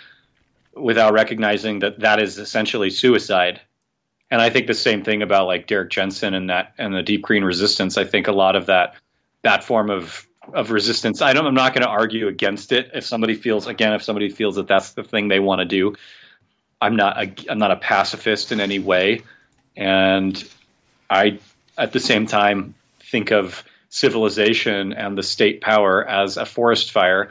without 0.74 1.12
recognizing 1.12 1.80
that 1.80 2.00
that 2.00 2.20
is 2.20 2.38
essentially 2.38 2.90
suicide. 2.90 3.60
And 4.30 4.40
I 4.40 4.48
think 4.48 4.68
the 4.68 4.74
same 4.74 5.02
thing 5.02 5.22
about 5.22 5.48
like 5.48 5.66
Derrick 5.66 5.90
Jensen 5.90 6.34
and 6.34 6.48
that 6.48 6.72
and 6.78 6.94
the 6.94 7.02
deep 7.02 7.22
green 7.22 7.44
resistance. 7.44 7.98
I 7.98 8.04
think 8.04 8.26
a 8.26 8.32
lot 8.32 8.56
of 8.56 8.66
that 8.66 8.94
that 9.42 9.64
form 9.64 9.90
of 9.90 10.26
of 10.52 10.70
resistance. 10.70 11.22
I 11.22 11.32
don't. 11.32 11.46
I'm 11.46 11.54
not 11.54 11.74
going 11.74 11.82
to 11.82 11.88
argue 11.88 12.28
against 12.28 12.72
it. 12.72 12.90
If 12.94 13.04
somebody 13.04 13.34
feels 13.34 13.66
again, 13.66 13.92
if 13.92 14.02
somebody 14.02 14.28
feels 14.30 14.56
that 14.56 14.66
that's 14.66 14.92
the 14.92 15.04
thing 15.04 15.28
they 15.28 15.40
want 15.40 15.60
to 15.60 15.64
do, 15.64 15.96
I'm 16.80 16.96
not. 16.96 17.16
A, 17.22 17.34
I'm 17.50 17.58
not 17.58 17.70
a 17.70 17.76
pacifist 17.76 18.52
in 18.52 18.60
any 18.60 18.78
way, 18.78 19.22
and 19.76 20.42
I 21.08 21.38
at 21.78 21.92
the 21.92 22.00
same 22.00 22.26
time 22.26 22.74
think 23.02 23.30
of 23.30 23.62
civilization 23.90 24.92
and 24.92 25.18
the 25.18 25.22
state 25.22 25.60
power 25.60 26.06
as 26.06 26.36
a 26.36 26.46
forest 26.46 26.92
fire, 26.92 27.30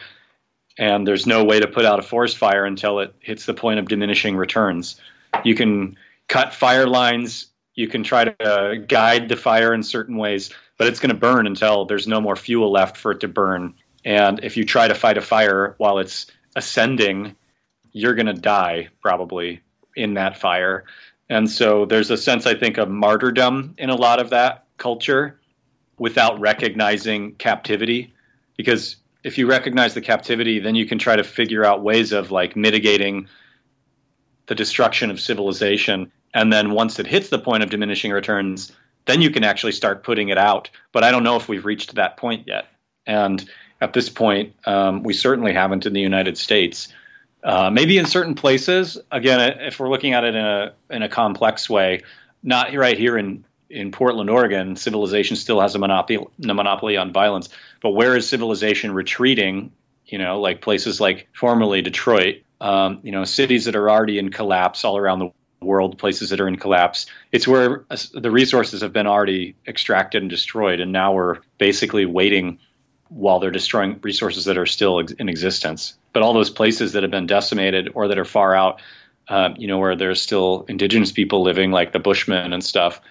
and 0.78 1.08
there's 1.08 1.25
no 1.25 1.44
way 1.44 1.60
to 1.60 1.68
put 1.68 1.86
out 1.86 2.00
a 2.00 2.04
forest 2.04 2.38
fire 2.38 2.66
until 2.66 3.00
it 3.00 3.13
hits 3.20 3.46
the 3.46 3.54
point 3.54 3.80
of 3.80 3.88
diminishing 3.88 4.36
returns. 4.36 5.00
You 5.44 5.56
can 5.56 5.98
cut 6.28 6.54
fire 6.54 6.88
lines 6.88 7.48
You 7.75 7.88
can 7.88 8.04
try 8.04 8.25
to 8.25 8.84
guide 8.86 9.30
the 9.30 9.38
fire 9.38 9.74
in 9.74 9.84
certain 9.84 10.18
ways, 10.18 10.50
but 10.79 10.88
it's 10.88 11.00
going 11.01 11.13
to 11.13 11.15
burn 11.15 11.45
until 11.45 11.86
there's 11.86 12.07
no 12.07 12.21
more 12.21 12.38
fuel 12.38 12.71
left 12.71 12.98
for 12.98 13.12
it 13.12 13.19
to 13.19 13.27
burn. 13.27 13.75
And 14.05 14.39
if 14.43 14.55
you 14.57 14.63
try 14.63 14.88
to 14.88 14.95
fight 14.95 15.17
a 15.17 15.21
fire 15.21 15.75
while 15.77 16.00
it's 16.00 16.25
ascending, 16.55 17.36
you're 17.91 18.15
going 18.15 18.27
to 18.27 18.33
die 18.33 18.88
probably 19.01 19.62
in 19.95 20.13
that 20.13 20.38
fire. 20.38 20.86
And 21.29 21.51
so 21.51 21.86
there's 21.86 22.09
a 22.09 22.17
sense, 22.17 22.48
I 22.48 22.55
think, 22.55 22.77
of 22.77 22.89
martyrdom 22.89 23.75
in 23.77 23.89
a 23.89 23.95
lot 23.95 24.21
of 24.21 24.29
that 24.29 24.65
culture 24.77 25.39
without 25.98 26.39
recognizing 26.39 27.36
captivity. 27.36 28.13
Because 28.55 28.95
if 29.25 29.38
you 29.38 29.48
recognize 29.48 29.93
the 29.93 30.01
captivity, 30.01 30.59
then 30.59 30.75
you 30.75 30.86
can 30.86 30.98
try 30.98 31.17
to 31.17 31.25
figure 31.25 31.65
out 31.65 31.83
ways 31.83 32.13
of 32.13 32.31
like 32.31 32.55
mitigating 32.55 33.27
the 34.48 34.55
destruction 34.55 35.12
of 35.12 35.19
civilization. 35.19 36.09
And 36.33 36.53
then 36.53 36.71
once 36.71 37.00
it 37.00 37.05
hits 37.05 37.27
the 37.27 37.38
point 37.38 37.63
of 37.63 37.69
diminishing 37.69 38.12
returns, 38.12 38.71
then 39.06 39.22
you 39.22 39.29
can 39.29 39.44
actually 39.44 39.72
start 39.72 40.03
putting 40.03 40.29
it 40.29 40.38
out. 40.38 40.70
But 40.91 41.03
I 41.03 41.12
don't 41.12 41.24
know 41.24 41.36
if 41.36 41.48
we've 41.48 41.65
reached 41.65 41.96
that 41.96 42.18
point 42.18 42.48
yet. 42.48 42.68
And 43.06 43.50
at 43.82 43.94
this 43.94 44.10
point, 44.10 44.56
um, 44.65 45.03
we 45.03 45.13
certainly 45.13 45.53
haven't 45.53 45.86
in 45.86 45.94
the 45.94 46.01
United 46.01 46.38
States. 46.38 46.89
Uh, 47.44 47.70
maybe 47.70 47.98
in 47.98 48.06
certain 48.06 48.36
places, 48.36 48.98
again, 49.12 49.39
if 49.62 49.79
we're 49.79 49.89
looking 49.89 50.13
at 50.13 50.24
it 50.24 50.36
in 50.36 50.46
a 50.46 50.74
in 50.89 51.03
a 51.03 51.10
complex 51.10 51.70
way, 51.70 52.01
not 52.44 52.74
right 52.74 52.98
here 52.98 53.18
in 53.18 53.46
in 53.70 53.91
Portland, 53.91 54.29
Oregon, 54.29 54.75
civilization 54.75 55.36
still 55.36 55.62
has 55.62 55.75
a 55.75 55.79
monopoly 55.79 56.27
a 56.44 56.53
monopoly 56.53 56.98
on 56.98 57.13
violence. 57.13 57.50
But 57.82 57.91
where 57.91 58.15
is 58.18 58.27
civilization 58.27 58.94
retreating? 58.94 59.72
You 60.06 60.18
know, 60.18 60.41
like 60.41 60.62
places 60.62 61.00
like 61.00 61.29
formerly 61.34 61.82
Detroit, 61.82 62.41
um, 62.60 63.00
you 63.03 63.12
know, 63.12 63.24
cities 63.24 63.65
that 63.65 63.75
are 63.75 63.89
already 63.89 64.20
in 64.20 64.32
collapse 64.32 64.84
all 64.84 64.98
around 64.98 65.20
the 65.20 65.32
world, 65.62 65.98
places 65.98 66.30
that 66.30 66.39
are 66.39 66.48
in 66.48 66.58
collapse. 66.58 67.06
It's 67.32 67.48
where 67.48 67.86
the 68.13 68.32
resources 68.32 68.82
have 68.82 68.94
been 68.94 69.08
already 69.08 69.56
extracted 69.68 70.22
and 70.22 70.30
destroyed, 70.30 70.80
and 70.80 70.92
now 70.92 71.13
we're 71.13 71.38
basically 71.58 72.06
waiting 72.06 72.60
while 73.10 73.39
they're 73.39 73.51
destroying 73.51 74.00
resources 74.01 74.46
that 74.46 74.58
are 74.58 74.66
still 74.66 75.00
in 75.00 75.30
existence. 75.30 75.96
But 76.13 76.24
all 76.24 76.34
those 76.34 76.50
places 76.50 76.94
that 76.94 77.04
have 77.04 77.12
been 77.12 77.25
decimated 77.25 77.89
or 77.94 78.08
that 78.08 78.20
are 78.20 78.25
far 78.25 78.56
out, 78.56 78.82
uh, 79.28 79.50
you 79.58 79.68
know, 79.68 79.80
where 79.80 79.96
there's 79.96 80.22
still 80.22 80.66
indigenous 80.68 81.12
people 81.12 81.44
living, 81.44 81.72
like 81.72 81.92
the 81.92 82.00
Bushmen 82.00 82.54
and 82.54 82.63
stuff. 82.63 83.01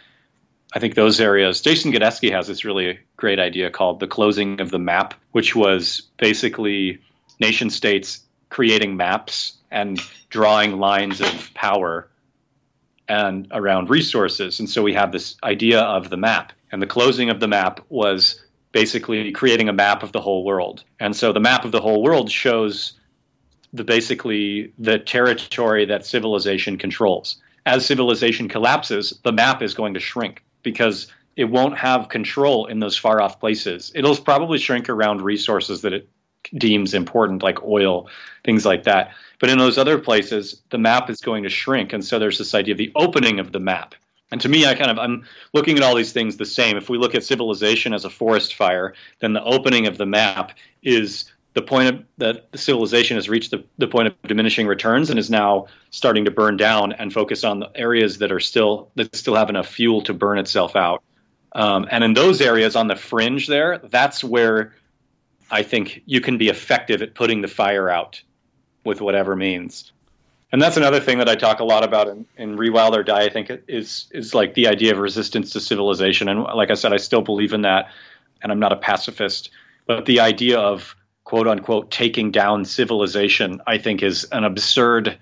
I 0.72 0.78
think 0.78 0.94
those 0.94 1.20
areas. 1.20 1.60
Jason 1.62 1.92
Godesky 1.92 2.30
has 2.30 2.46
this 2.46 2.64
really 2.64 2.98
great 3.16 3.38
idea 3.38 3.70
called 3.70 4.00
the 4.00 4.06
closing 4.06 4.60
of 4.60 4.70
the 4.70 4.78
map, 4.78 5.14
which 5.32 5.56
was 5.56 6.02
basically 6.18 7.00
nation 7.40 7.70
states 7.70 8.20
creating 8.50 8.96
maps 8.96 9.54
and 9.70 10.00
drawing 10.28 10.78
lines 10.78 11.20
of 11.20 11.52
power 11.54 12.08
and 13.08 13.48
around 13.50 13.90
resources. 13.90 14.60
And 14.60 14.68
so 14.68 14.82
we 14.82 14.92
have 14.94 15.12
this 15.12 15.36
idea 15.42 15.80
of 15.80 16.10
the 16.10 16.16
map. 16.16 16.52
And 16.70 16.82
the 16.82 16.86
closing 16.86 17.30
of 17.30 17.40
the 17.40 17.48
map 17.48 17.80
was 17.88 18.42
basically 18.72 19.32
creating 19.32 19.68
a 19.68 19.72
map 19.72 20.02
of 20.02 20.12
the 20.12 20.20
whole 20.20 20.44
world. 20.44 20.84
And 21.00 21.16
so 21.16 21.32
the 21.32 21.40
map 21.40 21.64
of 21.64 21.72
the 21.72 21.80
whole 21.80 22.02
world 22.02 22.30
shows 22.30 22.92
the 23.72 23.84
basically 23.84 24.72
the 24.78 24.98
territory 24.98 25.86
that 25.86 26.04
civilization 26.04 26.78
controls. 26.78 27.36
As 27.66 27.84
civilization 27.84 28.48
collapses, 28.48 29.18
the 29.24 29.32
map 29.32 29.62
is 29.62 29.74
going 29.74 29.94
to 29.94 30.00
shrink 30.00 30.42
because 30.62 31.10
it 31.36 31.44
won't 31.44 31.78
have 31.78 32.08
control 32.08 32.66
in 32.66 32.80
those 32.80 32.96
far 32.96 33.20
off 33.20 33.40
places. 33.40 33.92
It'll 33.94 34.16
probably 34.16 34.58
shrink 34.58 34.88
around 34.88 35.22
resources 35.22 35.82
that 35.82 35.92
it 35.92 36.08
deems 36.56 36.94
important, 36.94 37.42
like 37.42 37.62
oil, 37.62 38.08
things 38.44 38.64
like 38.64 38.84
that. 38.84 39.12
But 39.38 39.50
in 39.50 39.58
those 39.58 39.78
other 39.78 39.98
places, 39.98 40.62
the 40.70 40.78
map 40.78 41.10
is 41.10 41.20
going 41.20 41.44
to 41.44 41.48
shrink. 41.48 41.92
And 41.92 42.04
so 42.04 42.18
there's 42.18 42.38
this 42.38 42.54
idea 42.54 42.72
of 42.72 42.78
the 42.78 42.92
opening 42.96 43.38
of 43.38 43.52
the 43.52 43.60
map. 43.60 43.94
And 44.30 44.40
to 44.42 44.48
me, 44.48 44.66
I 44.66 44.74
kind 44.74 44.90
of 44.90 44.98
I'm 44.98 45.24
looking 45.54 45.76
at 45.76 45.82
all 45.82 45.94
these 45.94 46.12
things 46.12 46.36
the 46.36 46.44
same. 46.44 46.76
If 46.76 46.90
we 46.90 46.98
look 46.98 47.14
at 47.14 47.24
civilization 47.24 47.94
as 47.94 48.04
a 48.04 48.10
forest 48.10 48.54
fire, 48.54 48.94
then 49.20 49.32
the 49.32 49.42
opening 49.42 49.86
of 49.86 49.96
the 49.96 50.06
map 50.06 50.52
is 50.82 51.30
the 51.54 51.62
point 51.62 51.88
of, 51.88 52.04
that 52.18 52.52
the 52.52 52.58
civilization 52.58 53.16
has 53.16 53.28
reached 53.28 53.50
the, 53.50 53.64
the 53.78 53.88
point 53.88 54.08
of 54.08 54.22
diminishing 54.22 54.66
returns 54.66 55.10
and 55.10 55.18
is 55.18 55.30
now 55.30 55.66
starting 55.90 56.26
to 56.26 56.30
burn 56.30 56.56
down 56.56 56.92
and 56.92 57.12
focus 57.12 57.42
on 57.42 57.58
the 57.58 57.70
areas 57.74 58.18
that 58.18 58.30
are 58.30 58.40
still 58.40 58.90
that 58.96 59.14
still 59.16 59.34
have 59.34 59.48
enough 59.48 59.66
fuel 59.66 60.02
to 60.02 60.12
burn 60.12 60.38
itself 60.38 60.76
out. 60.76 61.02
Um, 61.52 61.88
and 61.90 62.04
in 62.04 62.12
those 62.12 62.40
areas 62.42 62.76
on 62.76 62.86
the 62.86 62.96
fringe 62.96 63.46
there, 63.46 63.78
that's 63.78 64.22
where 64.22 64.74
I 65.50 65.62
think 65.62 66.02
you 66.06 66.20
can 66.20 66.38
be 66.38 66.48
effective 66.48 67.02
at 67.02 67.14
putting 67.14 67.40
the 67.40 67.48
fire 67.48 67.88
out 67.88 68.22
with 68.84 69.00
whatever 69.00 69.34
means 69.36 69.92
and 70.50 70.62
that's 70.62 70.76
another 70.76 71.00
thing 71.00 71.18
that 71.18 71.28
I 71.28 71.34
talk 71.34 71.60
a 71.60 71.64
lot 71.64 71.84
about 71.84 72.08
in, 72.08 72.26
in 72.36 72.56
Rewild 72.56 72.96
or 72.96 73.02
Die. 73.02 73.20
I 73.20 73.28
think 73.28 73.50
it 73.50 73.64
is 73.68 74.08
like 74.32 74.54
the 74.54 74.68
idea 74.68 74.92
of 74.92 74.98
resistance 74.98 75.52
to 75.52 75.60
civilization, 75.60 76.28
and 76.28 76.42
like 76.42 76.70
I 76.70 76.74
said, 76.74 76.92
I 76.92 76.96
still 76.96 77.20
believe 77.20 77.52
in 77.52 77.62
that, 77.62 77.90
and 78.42 78.50
I'm 78.50 78.58
not 78.58 78.72
a 78.72 78.76
pacifist. 78.76 79.50
But 79.86 80.06
the 80.06 80.20
idea 80.20 80.58
of 80.58 80.96
quote 81.24 81.46
unquote 81.46 81.90
taking 81.90 82.30
down 82.30 82.64
civilization, 82.64 83.60
I 83.66 83.76
think, 83.76 84.02
is 84.02 84.24
an 84.24 84.44
absurd, 84.44 85.18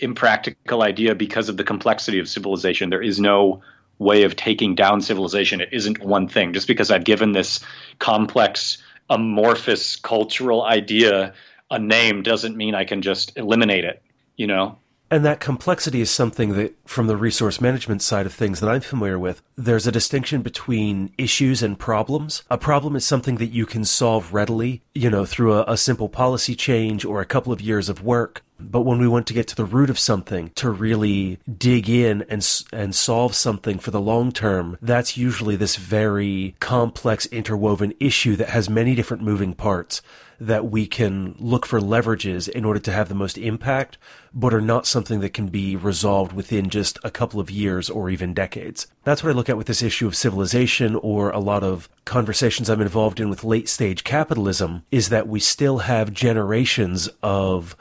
impractical 0.00 0.82
idea 0.82 1.14
because 1.14 1.50
of 1.50 1.58
the 1.58 1.64
complexity 1.64 2.18
of 2.18 2.28
civilization. 2.28 2.88
There 2.88 3.02
is 3.02 3.20
no 3.20 3.62
way 3.98 4.22
of 4.22 4.36
taking 4.36 4.74
down 4.74 5.02
civilization. 5.02 5.60
It 5.60 5.70
isn't 5.72 5.98
one 5.98 6.28
thing. 6.28 6.54
Just 6.54 6.68
because 6.68 6.90
I've 6.90 7.04
given 7.04 7.32
this 7.32 7.60
complex, 7.98 8.78
amorphous 9.10 9.96
cultural 9.96 10.62
idea 10.62 11.34
a 11.70 11.78
name 11.78 12.22
doesn't 12.22 12.56
mean 12.56 12.74
I 12.74 12.84
can 12.84 13.02
just 13.02 13.36
eliminate 13.36 13.84
it, 13.84 14.02
you 14.36 14.46
know? 14.46 14.78
And 15.10 15.24
that 15.24 15.40
complexity 15.40 16.00
is 16.00 16.10
something 16.10 16.52
that, 16.54 16.74
from 16.84 17.06
the 17.06 17.16
resource 17.16 17.60
management 17.60 18.02
side 18.02 18.26
of 18.26 18.34
things 18.34 18.60
that 18.60 18.68
I'm 18.68 18.82
familiar 18.82 19.18
with, 19.18 19.42
there's 19.56 19.86
a 19.86 19.92
distinction 19.92 20.42
between 20.42 21.12
issues 21.16 21.62
and 21.62 21.78
problems. 21.78 22.42
A 22.50 22.58
problem 22.58 22.94
is 22.94 23.06
something 23.06 23.36
that 23.36 23.46
you 23.46 23.64
can 23.64 23.84
solve 23.84 24.34
readily, 24.34 24.82
you 24.94 25.08
know, 25.08 25.24
through 25.24 25.54
a, 25.54 25.64
a, 25.66 25.76
simple 25.78 26.08
policy 26.08 26.54
change 26.54 27.04
or 27.04 27.20
a 27.20 27.26
couple 27.26 27.52
of 27.52 27.60
years 27.60 27.88
of 27.88 28.04
work. 28.04 28.42
But 28.60 28.82
when 28.82 28.98
we 28.98 29.08
want 29.08 29.26
to 29.28 29.34
get 29.34 29.46
to 29.48 29.56
the 29.56 29.64
root 29.64 29.88
of 29.88 29.98
something, 29.98 30.50
to 30.56 30.68
really 30.68 31.38
dig 31.56 31.88
in 31.88 32.22
and, 32.28 32.46
and 32.72 32.94
solve 32.94 33.34
something 33.34 33.78
for 33.78 33.92
the 33.92 34.00
long 34.00 34.32
term, 34.32 34.76
that's 34.82 35.16
usually 35.16 35.56
this 35.56 35.76
very 35.76 36.56
complex 36.60 37.24
interwoven 37.26 37.94
issue 38.00 38.36
that 38.36 38.50
has 38.50 38.68
many 38.68 38.94
different 38.94 39.22
moving 39.22 39.54
parts 39.54 40.02
that 40.40 40.70
we 40.70 40.86
can 40.86 41.34
look 41.38 41.66
for 41.66 41.80
leverages 41.80 42.48
in 42.48 42.64
order 42.64 42.78
to 42.80 42.92
have 42.92 43.08
the 43.08 43.14
most 43.14 43.36
impact, 43.36 43.98
but 44.32 44.54
are 44.54 44.60
not 44.60 44.86
something 44.86 45.20
that 45.20 45.34
can 45.34 45.48
be 45.48 45.74
resolved 45.74 46.32
within 46.32 46.70
just 46.70 46.98
a 47.02 47.10
couple 47.10 47.40
of 47.40 47.50
years 47.50 47.90
or 47.90 48.08
even 48.08 48.34
decades. 48.34 48.86
That's 49.04 49.22
what 49.22 49.30
I 49.30 49.34
look 49.34 49.48
at 49.48 49.56
with 49.56 49.66
this 49.66 49.82
issue 49.82 50.06
of 50.06 50.14
civilization 50.14 50.94
or 50.96 51.30
a 51.30 51.40
lot 51.40 51.64
of 51.64 51.88
conversations 52.04 52.70
I'm 52.70 52.80
involved 52.80 53.20
in 53.20 53.28
with 53.28 53.44
late 53.44 53.68
stage 53.68 54.04
capitalism 54.04 54.84
is 54.90 55.08
that 55.08 55.28
we 55.28 55.40
still 55.40 55.78
have 55.78 56.12
generations 56.12 57.08
of 57.22 57.76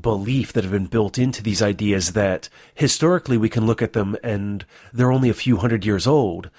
belief 0.00 0.52
that 0.52 0.64
have 0.64 0.72
been 0.72 0.86
built 0.86 1.18
into 1.18 1.42
these 1.42 1.62
ideas 1.62 2.12
that 2.12 2.48
historically 2.74 3.36
we 3.36 3.48
can 3.48 3.66
look 3.66 3.82
at 3.82 3.92
them 3.92 4.16
and 4.22 4.64
they're 4.92 5.12
only 5.12 5.28
a 5.28 5.34
few 5.34 5.58
hundred 5.58 5.84
years 5.84 6.06
old, 6.06 6.50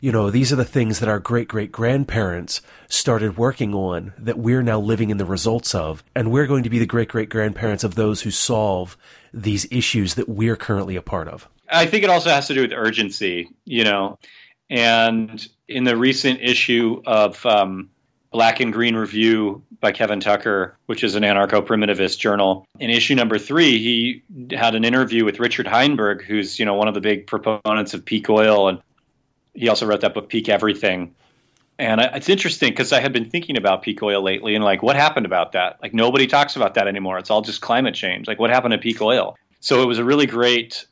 you 0.00 0.12
know, 0.12 0.30
these 0.30 0.52
are 0.52 0.56
the 0.56 0.64
things 0.64 0.98
that 1.00 1.08
our 1.08 1.18
great 1.18 1.48
great 1.48 1.70
grandparents 1.70 2.62
started 2.88 3.36
working 3.36 3.74
on 3.74 4.12
that 4.18 4.38
we're 4.38 4.62
now 4.62 4.80
living 4.80 5.10
in 5.10 5.18
the 5.18 5.24
results 5.24 5.74
of. 5.74 6.02
And 6.14 6.30
we're 6.30 6.46
going 6.46 6.64
to 6.64 6.70
be 6.70 6.78
the 6.78 6.86
great 6.86 7.08
great 7.08 7.28
grandparents 7.28 7.84
of 7.84 7.94
those 7.94 8.22
who 8.22 8.30
solve 8.30 8.96
these 9.32 9.66
issues 9.70 10.14
that 10.14 10.28
we're 10.28 10.56
currently 10.56 10.96
a 10.96 11.02
part 11.02 11.28
of. 11.28 11.48
I 11.70 11.86
think 11.86 12.02
it 12.02 12.10
also 12.10 12.30
has 12.30 12.48
to 12.48 12.54
do 12.54 12.62
with 12.62 12.72
urgency, 12.72 13.48
you 13.64 13.84
know. 13.84 14.18
And 14.68 15.46
in 15.68 15.84
the 15.84 15.96
recent 15.96 16.40
issue 16.40 17.02
of 17.06 17.44
um, 17.44 17.90
Black 18.32 18.60
and 18.60 18.72
Green 18.72 18.94
Review 18.94 19.62
by 19.80 19.92
Kevin 19.92 20.20
Tucker, 20.20 20.76
which 20.86 21.02
is 21.02 21.14
an 21.14 21.24
anarcho 21.24 21.66
primitivist 21.66 22.18
journal, 22.18 22.66
in 22.78 22.90
issue 22.90 23.14
number 23.14 23.38
three, 23.38 23.78
he 23.78 24.22
had 24.56 24.74
an 24.74 24.84
interview 24.84 25.24
with 25.24 25.40
Richard 25.40 25.66
Heinberg, 25.66 26.22
who's 26.22 26.58
you 26.58 26.64
know 26.64 26.74
one 26.74 26.88
of 26.88 26.94
the 26.94 27.00
big 27.00 27.26
proponents 27.26 27.94
of 27.94 28.04
peak 28.04 28.30
oil 28.30 28.68
and 28.68 28.80
he 29.54 29.68
also 29.68 29.86
wrote 29.86 30.00
that 30.02 30.14
book 30.14 30.28
Peak 30.28 30.48
Everything. 30.48 31.14
And 31.78 32.00
I, 32.00 32.04
it's 32.16 32.28
interesting 32.28 32.70
because 32.70 32.92
I 32.92 33.00
had 33.00 33.12
been 33.12 33.30
thinking 33.30 33.56
about 33.56 33.82
peak 33.82 34.02
oil 34.02 34.22
lately 34.22 34.54
and 34.54 34.62
like 34.62 34.82
what 34.82 34.96
happened 34.96 35.24
about 35.24 35.52
that? 35.52 35.78
Like 35.80 35.94
nobody 35.94 36.26
talks 36.26 36.54
about 36.56 36.74
that 36.74 36.86
anymore. 36.86 37.18
It's 37.18 37.30
all 37.30 37.40
just 37.40 37.62
climate 37.62 37.94
change. 37.94 38.28
Like 38.28 38.38
what 38.38 38.50
happened 38.50 38.72
to 38.72 38.78
peak 38.78 39.00
oil? 39.00 39.36
So 39.60 39.82
it 39.82 39.86
was 39.86 39.98
a 39.98 40.04
really 40.04 40.26
great 40.26 40.86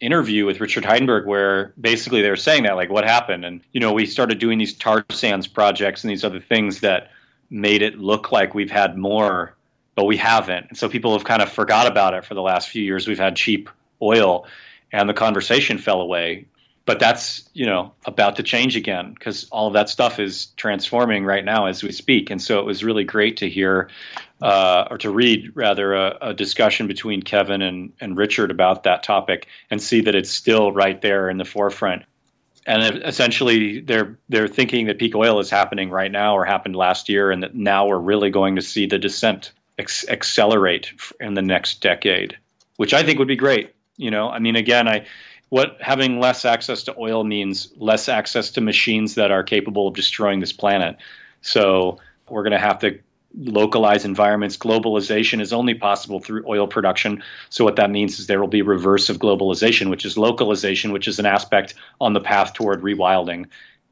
interview 0.00 0.44
with 0.44 0.60
Richard 0.60 0.84
Heinberg 0.84 1.26
where 1.26 1.72
basically 1.80 2.22
they 2.22 2.30
were 2.30 2.36
saying 2.36 2.64
that 2.64 2.76
like 2.76 2.90
what 2.90 3.04
happened 3.04 3.44
and 3.44 3.60
you 3.72 3.80
know 3.80 3.92
we 3.92 4.06
started 4.06 4.38
doing 4.38 4.58
these 4.58 4.74
tar 4.74 5.04
sands 5.10 5.46
projects 5.46 6.04
and 6.04 6.10
these 6.10 6.24
other 6.24 6.40
things 6.40 6.80
that 6.80 7.10
made 7.48 7.80
it 7.80 7.98
look 7.98 8.32
like 8.32 8.54
we've 8.54 8.70
had 8.70 8.98
more 8.98 9.56
but 9.94 10.04
we 10.04 10.16
haven't 10.16 10.66
and 10.68 10.76
so 10.76 10.88
people 10.88 11.12
have 11.12 11.24
kind 11.24 11.40
of 11.40 11.50
forgot 11.50 11.86
about 11.86 12.12
it 12.12 12.24
for 12.24 12.34
the 12.34 12.42
last 12.42 12.68
few 12.68 12.82
years 12.82 13.06
we've 13.06 13.18
had 13.18 13.36
cheap 13.36 13.70
oil 14.02 14.46
and 14.92 15.08
the 15.08 15.14
conversation 15.14 15.78
fell 15.78 16.00
away 16.00 16.44
but 16.86 17.00
that's 17.00 17.48
you 17.54 17.66
know 17.66 17.92
about 18.04 18.36
to 18.36 18.42
change 18.42 18.76
again 18.76 19.14
because 19.14 19.48
all 19.50 19.68
of 19.68 19.72
that 19.72 19.88
stuff 19.88 20.18
is 20.18 20.46
transforming 20.56 21.24
right 21.24 21.44
now 21.44 21.66
as 21.66 21.82
we 21.82 21.92
speak. 21.92 22.30
And 22.30 22.42
so 22.42 22.58
it 22.60 22.66
was 22.66 22.84
really 22.84 23.04
great 23.04 23.38
to 23.38 23.48
hear 23.48 23.88
uh, 24.42 24.88
or 24.90 24.98
to 24.98 25.10
read 25.10 25.52
rather 25.54 25.94
a, 25.94 26.18
a, 26.20 26.34
discussion 26.34 26.86
between 26.86 27.22
kevin 27.22 27.62
and, 27.62 27.92
and 28.00 28.16
richard 28.16 28.50
about 28.50 28.82
that 28.82 29.02
topic 29.02 29.46
and 29.70 29.80
see 29.80 30.02
that 30.02 30.14
it's 30.14 30.30
still 30.30 30.72
right 30.72 31.00
there 31.00 31.30
in 31.30 31.38
the 31.38 31.44
forefront. 31.44 32.02
And 32.66 33.02
essentially 33.04 33.80
they're 33.80 34.18
they're 34.28 34.48
thinking 34.48 34.86
that 34.86 34.98
peak 34.98 35.14
oil 35.14 35.38
is 35.38 35.50
happening 35.50 35.90
right 35.90 36.10
now 36.10 36.36
or 36.36 36.44
happened 36.44 36.76
last 36.76 37.08
year 37.08 37.30
and 37.30 37.42
that 37.42 37.54
now 37.54 37.86
we're 37.86 37.98
really 37.98 38.30
going 38.30 38.56
to 38.56 38.62
see 38.62 38.86
the 38.86 38.98
descent 38.98 39.52
ex- 39.78 40.08
accelerate 40.08 40.92
in 41.20 41.34
the 41.34 41.42
next 41.42 41.80
decade 41.80 42.36
which 42.76 42.92
i 42.92 43.02
think 43.02 43.18
would 43.18 43.28
be 43.28 43.36
great. 43.36 43.70
You 43.96 44.10
know 44.10 44.28
i 44.28 44.40
mean 44.40 44.56
again 44.56 44.88
i 44.88 45.06
what 45.54 45.76
having 45.80 46.18
less 46.18 46.44
access 46.44 46.82
to 46.82 46.98
oil 46.98 47.22
means 47.22 47.72
less 47.76 48.08
access 48.08 48.50
to 48.50 48.60
machines 48.60 49.14
that 49.14 49.30
are 49.30 49.44
capable 49.44 49.86
of 49.86 49.94
destroying 49.94 50.40
this 50.40 50.52
planet. 50.52 50.96
So 51.42 51.98
we're 52.28 52.42
going 52.42 52.58
to 52.60 52.66
have 52.70 52.80
to 52.80 52.98
localize 53.36 54.04
environments. 54.04 54.56
Globalization 54.56 55.40
is 55.40 55.52
only 55.52 55.74
possible 55.74 56.18
through 56.18 56.44
oil 56.48 56.66
production. 56.66 57.22
So 57.50 57.62
what 57.62 57.76
that 57.76 57.92
means 57.92 58.18
is 58.18 58.26
there 58.26 58.40
will 58.40 58.48
be 58.48 58.62
reverse 58.62 59.08
of 59.10 59.18
globalization, 59.18 59.90
which 59.90 60.04
is 60.04 60.18
localization, 60.18 60.90
which 60.90 61.06
is 61.06 61.20
an 61.20 61.26
aspect 61.26 61.74
on 62.00 62.14
the 62.14 62.20
path 62.20 62.54
toward 62.54 62.82
rewilding. 62.82 63.46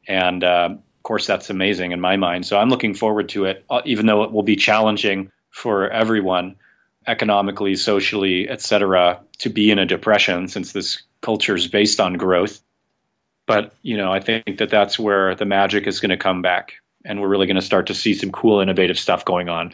And 0.05 0.43
uh, 0.43 0.69
of 0.71 1.03
course, 1.03 1.25
that's 1.27 1.49
amazing 1.49 1.93
in 1.93 2.01
my 2.01 2.17
mind. 2.17 2.45
So 2.45 2.57
I'm 2.57 2.67
looking 2.67 2.93
forward 2.93 3.29
to 3.29 3.45
it, 3.45 3.63
uh, 3.69 3.81
even 3.85 4.05
though 4.05 4.23
it 4.23 4.33
will 4.33 4.43
be 4.43 4.57
challenging 4.57 5.31
for 5.49 5.89
everyone 5.89 6.57
economically, 7.07 7.75
socially, 7.75 8.49
etc., 8.49 9.19
to 9.39 9.49
be 9.49 9.71
in 9.71 9.79
a 9.79 9.85
depression 9.85 10.47
since 10.47 10.71
this 10.71 11.03
culture 11.21 11.55
is 11.55 11.67
based 11.67 11.99
on 11.99 12.13
growth. 12.13 12.61
But 13.45 13.73
you 13.81 13.97
know, 13.97 14.11
I 14.11 14.19
think 14.19 14.57
that 14.57 14.69
that's 14.69 14.97
where 14.97 15.35
the 15.35 15.45
magic 15.45 15.87
is 15.87 15.99
going 15.99 16.11
to 16.11 16.17
come 16.17 16.41
back, 16.41 16.73
and 17.03 17.21
we're 17.21 17.27
really 17.27 17.47
going 17.47 17.55
to 17.55 17.61
start 17.61 17.87
to 17.87 17.93
see 17.93 18.13
some 18.13 18.31
cool, 18.31 18.59
innovative 18.59 18.97
stuff 18.97 19.25
going 19.25 19.49
on 19.49 19.73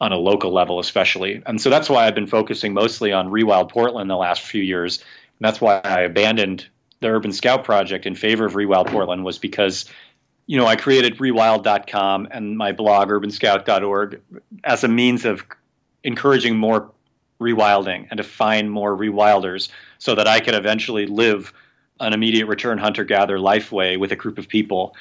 on 0.00 0.12
a 0.12 0.16
local 0.16 0.52
level, 0.52 0.80
especially. 0.80 1.42
And 1.46 1.60
so 1.60 1.70
that's 1.70 1.88
why 1.88 2.06
I've 2.06 2.14
been 2.14 2.26
focusing 2.26 2.74
mostly 2.74 3.12
on 3.12 3.28
Rewild 3.28 3.70
Portland 3.70 4.10
the 4.10 4.16
last 4.16 4.42
few 4.42 4.62
years. 4.62 4.98
And 4.98 5.46
that's 5.46 5.60
why 5.60 5.80
I 5.84 6.00
abandoned 6.00 6.66
the 7.00 7.08
Urban 7.08 7.32
Scout 7.32 7.64
project 7.64 8.04
in 8.04 8.14
favor 8.14 8.44
of 8.44 8.54
Rewild 8.54 8.88
Portland 8.88 9.24
was 9.24 9.38
because 9.38 9.88
you 10.46 10.58
know, 10.58 10.66
I 10.66 10.76
created 10.76 11.16
rewild.com 11.18 12.28
and 12.30 12.56
my 12.56 12.72
blog 12.72 13.08
urbanscout.org 13.08 14.20
as 14.62 14.84
a 14.84 14.88
means 14.88 15.24
of 15.24 15.44
encouraging 16.04 16.56
more 16.56 16.92
rewilding 17.40 18.06
and 18.10 18.18
to 18.18 18.24
find 18.24 18.70
more 18.70 18.96
rewilders 18.96 19.70
so 19.98 20.14
that 20.14 20.28
I 20.28 20.40
could 20.40 20.54
eventually 20.54 21.06
live 21.06 21.52
an 22.00 22.12
immediate 22.12 22.46
return 22.46 22.78
hunter 22.78 23.04
gatherer 23.04 23.38
life 23.38 23.72
way 23.72 23.96
with 23.96 24.12
a 24.12 24.16
group 24.16 24.38
of 24.38 24.48
people. 24.48 24.94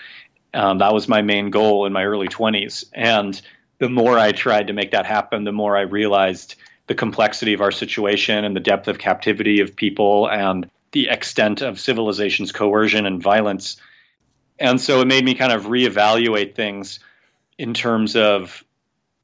Um, 0.53 0.77
that 0.79 0.93
was 0.93 1.07
my 1.07 1.21
main 1.21 1.49
goal 1.49 1.85
in 1.85 1.93
my 1.93 2.05
early 2.05 2.27
20s. 2.27 2.85
And 2.93 3.39
the 3.79 3.89
more 3.89 4.17
I 4.17 4.31
tried 4.31 4.67
to 4.67 4.73
make 4.73 4.91
that 4.91 5.05
happen, 5.05 5.43
the 5.43 5.51
more 5.51 5.75
I 5.75 5.81
realized 5.81 6.55
the 6.87 6.95
complexity 6.95 7.53
of 7.53 7.61
our 7.61 7.71
situation 7.71 8.43
and 8.43 8.55
the 8.55 8.59
depth 8.59 8.87
of 8.87 8.99
captivity 8.99 9.59
of 9.61 9.75
people 9.75 10.29
and 10.29 10.69
the 10.91 11.09
extent 11.09 11.61
of 11.61 11.79
civilization's 11.79 12.51
coercion 12.51 13.05
and 13.05 13.21
violence. 13.21 13.77
And 14.59 14.79
so 14.79 15.01
it 15.01 15.07
made 15.07 15.25
me 15.25 15.33
kind 15.33 15.51
of 15.51 15.65
reevaluate 15.65 16.55
things 16.55 16.99
in 17.57 17.73
terms 17.73 18.15
of 18.15 18.63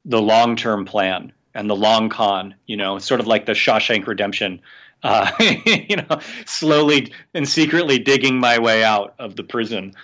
the 0.04 0.20
long 0.20 0.56
term 0.56 0.84
plan 0.84 1.32
and 1.54 1.68
the 1.68 1.76
long 1.76 2.08
con, 2.08 2.54
you 2.66 2.76
know, 2.76 2.98
sort 2.98 3.20
of 3.20 3.26
like 3.26 3.46
the 3.46 3.52
Shawshank 3.52 4.06
Redemption, 4.06 4.60
uh, 5.02 5.30
you 5.66 5.96
know, 5.96 6.20
slowly 6.46 7.12
and 7.34 7.48
secretly 7.48 7.98
digging 7.98 8.38
my 8.38 8.58
way 8.58 8.84
out 8.84 9.14
of 9.18 9.36
the 9.36 9.42
prison. 9.42 9.94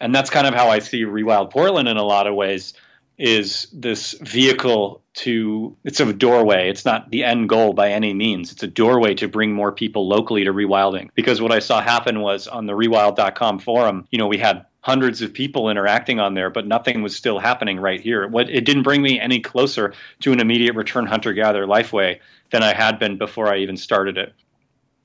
And 0.00 0.14
that's 0.14 0.30
kind 0.30 0.46
of 0.46 0.54
how 0.54 0.68
I 0.68 0.80
see 0.80 1.04
Rewild 1.04 1.50
Portland 1.50 1.88
in 1.88 1.96
a 1.96 2.02
lot 2.02 2.26
of 2.26 2.34
ways 2.34 2.74
is 3.18 3.68
this 3.72 4.12
vehicle 4.22 5.02
to 5.14 5.76
it's 5.84 6.00
a 6.00 6.12
doorway. 6.12 6.70
It's 6.70 6.84
not 6.84 7.10
the 7.10 7.22
end 7.22 7.48
goal 7.48 7.72
by 7.72 7.90
any 7.90 8.14
means. 8.14 8.50
It's 8.50 8.62
a 8.62 8.66
doorway 8.66 9.14
to 9.14 9.28
bring 9.28 9.52
more 9.52 9.70
people 9.70 10.08
locally 10.08 10.44
to 10.44 10.52
rewilding. 10.52 11.10
Because 11.14 11.40
what 11.40 11.52
i 11.52 11.58
saw 11.58 11.80
happen 11.80 12.20
was 12.20 12.48
on 12.48 12.66
the 12.66 12.72
rewild.com 12.72 13.58
forum 13.58 14.06
you 14.10 14.18
know 14.18 14.26
we 14.26 14.38
had 14.38 14.64
hundreds 14.82 15.22
of 15.22 15.32
people 15.32 15.70
interacting 15.70 16.20
on 16.20 16.34
there, 16.34 16.50
but 16.50 16.66
nothing 16.66 17.02
was 17.02 17.16
still 17.16 17.38
happening 17.38 17.80
right 17.80 18.00
here. 18.00 18.26
What 18.26 18.50
it 18.50 18.64
didn't 18.64 18.82
bring 18.82 19.00
me 19.00 19.18
any 19.18 19.40
closer 19.40 19.94
to 20.20 20.32
an 20.32 20.40
immediate 20.40 20.74
return 20.74 21.06
hunter 21.06 21.32
gatherer 21.32 21.66
lifeway 21.66 22.18
than 22.50 22.62
I 22.62 22.74
had 22.74 22.98
been 22.98 23.16
before 23.16 23.52
I 23.52 23.58
even 23.58 23.76
started 23.76 24.18
it. 24.18 24.34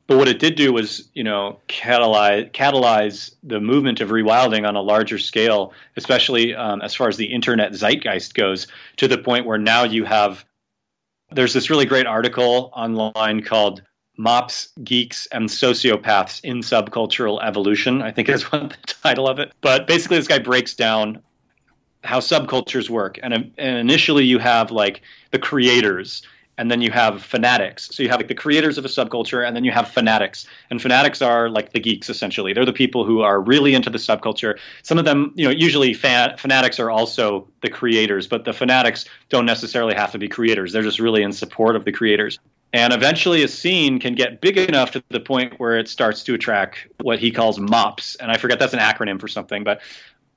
But 0.07 0.17
what 0.17 0.29
it 0.29 0.39
did 0.39 0.55
do 0.55 0.71
was, 0.73 1.09
you 1.13 1.23
know, 1.23 1.59
catalyze, 1.67 2.51
catalyze 2.51 3.35
the 3.43 3.59
movement 3.59 3.99
of 3.99 4.09
rewilding 4.09 4.67
on 4.67 4.75
a 4.75 4.81
larger 4.81 5.19
scale, 5.19 5.73
especially 5.97 6.55
um, 6.55 6.81
as 6.81 6.95
far 6.95 7.09
as 7.09 7.17
the 7.17 7.25
internet 7.25 7.73
zeitgeist 7.73 8.33
goes, 8.33 8.67
to 8.97 9.07
the 9.07 9.17
point 9.17 9.45
where 9.45 9.57
now 9.57 9.83
you 9.83 10.05
have. 10.05 10.43
There's 11.29 11.53
this 11.53 11.69
really 11.69 11.85
great 11.85 12.05
article 12.05 12.71
online 12.73 13.43
called 13.43 13.81
mops, 14.17 14.69
geeks, 14.83 15.27
and 15.27 15.47
sociopaths 15.47 16.41
in 16.43 16.59
subcultural 16.59 17.43
evolution, 17.43 18.01
I 18.01 18.11
think 18.11 18.29
is 18.29 18.43
what 18.51 18.69
the 18.71 18.77
title 18.87 19.27
of 19.27 19.39
it. 19.39 19.53
But 19.61 19.87
basically, 19.87 20.17
this 20.17 20.27
guy 20.27 20.39
breaks 20.39 20.73
down 20.73 21.21
how 22.03 22.19
subcultures 22.19 22.89
work. 22.89 23.19
And, 23.23 23.33
um, 23.33 23.51
and 23.57 23.77
initially, 23.77 24.25
you 24.25 24.39
have 24.39 24.71
like 24.71 25.01
the 25.31 25.39
creators, 25.39 26.23
and 26.57 26.71
then 26.71 26.81
you 26.81 26.89
have 26.89 27.21
fanatics. 27.21 27.89
So 27.91 28.01
you 28.01 28.09
have 28.09 28.19
like 28.19 28.29
the 28.29 28.35
creators 28.35 28.77
of 28.77 28.85
a 28.85 28.87
subculture, 28.87 29.45
and 29.45 29.55
then 29.55 29.63
you 29.63 29.71
have 29.71 29.89
fanatics. 29.89 30.47
And 30.71 30.81
fanatics 30.81 31.21
are 31.21 31.49
like 31.49 31.73
the 31.73 31.79
geeks 31.79 32.09
essentially. 32.09 32.53
They're 32.53 32.65
the 32.65 32.73
people 32.73 33.05
who 33.05 33.21
are 33.21 33.39
really 33.39 33.75
into 33.75 33.89
the 33.89 33.99
subculture. 33.99 34.57
Some 34.81 34.97
of 34.97 35.05
them, 35.05 35.33
you 35.35 35.45
know, 35.45 35.51
usually 35.51 35.93
fan- 35.93 36.35
fanatics 36.37 36.79
are 36.79 36.89
also 36.89 37.47
the 37.61 37.69
creators, 37.69 38.25
but 38.25 38.45
the 38.45 38.53
fanatics 38.53 39.05
don't 39.29 39.45
necessarily 39.45 39.93
have 39.93 40.11
to 40.13 40.17
be 40.17 40.27
creators. 40.27 40.73
They're 40.73 40.81
just 40.81 40.99
really 40.99 41.21
in 41.21 41.31
support 41.31 41.75
of 41.75 41.85
the 41.85 41.91
creators. 41.91 42.39
And 42.77 42.93
eventually, 42.93 43.41
a 43.41 43.47
scene 43.47 43.99
can 43.99 44.13
get 44.13 44.39
big 44.39 44.55
enough 44.55 44.91
to 44.91 45.03
the 45.09 45.19
point 45.19 45.59
where 45.59 45.79
it 45.79 45.89
starts 45.89 46.21
to 46.25 46.35
attract 46.35 46.85
what 47.01 47.17
he 47.17 47.31
calls 47.31 47.57
mops. 47.57 48.13
And 48.17 48.29
I 48.29 48.37
forget 48.37 48.59
that's 48.59 48.73
an 48.73 48.79
acronym 48.79 49.19
for 49.19 49.27
something, 49.27 49.63
but 49.63 49.81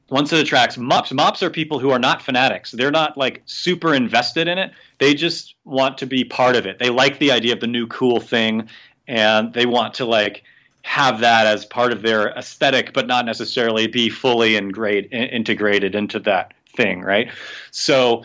once 0.09 0.33
it 0.33 0.41
attracts 0.41 0.79
mops, 0.79 1.13
mops 1.13 1.43
are 1.43 1.51
people 1.51 1.79
who 1.79 1.91
are 1.91 1.99
not 1.99 2.23
fanatics. 2.23 2.71
They're 2.71 2.91
not 2.91 3.19
like 3.19 3.43
super 3.45 3.93
invested 3.93 4.49
in 4.49 4.57
it. 4.57 4.73
They 4.97 5.13
just 5.13 5.55
want 5.67 5.99
to 5.99 6.07
be 6.07 6.25
part 6.25 6.57
of 6.57 6.65
it. 6.65 6.79
They 6.79 6.89
like 6.89 7.19
the 7.19 7.31
idea 7.31 7.53
of 7.53 7.61
the 7.61 7.67
new 7.67 7.87
cool 7.89 8.21
thing 8.21 8.71
and 9.07 9.53
they 9.53 9.67
want 9.67 9.93
to 9.95 10.07
like 10.07 10.43
have 10.81 11.21
that 11.21 11.47
as 11.47 11.67
part 11.67 11.93
of 11.93 12.01
their 12.01 12.31
aesthetic, 12.31 12.95
but 12.95 13.07
not 13.07 13.27
necessarily 13.27 13.87
be 13.87 14.09
fully 14.09 14.57
and 14.57 14.73
great 14.73 15.13
integrated 15.13 15.95
into 15.95 16.19
that 16.21 16.55
thing, 16.75 17.03
right? 17.03 17.31
So 17.71 18.25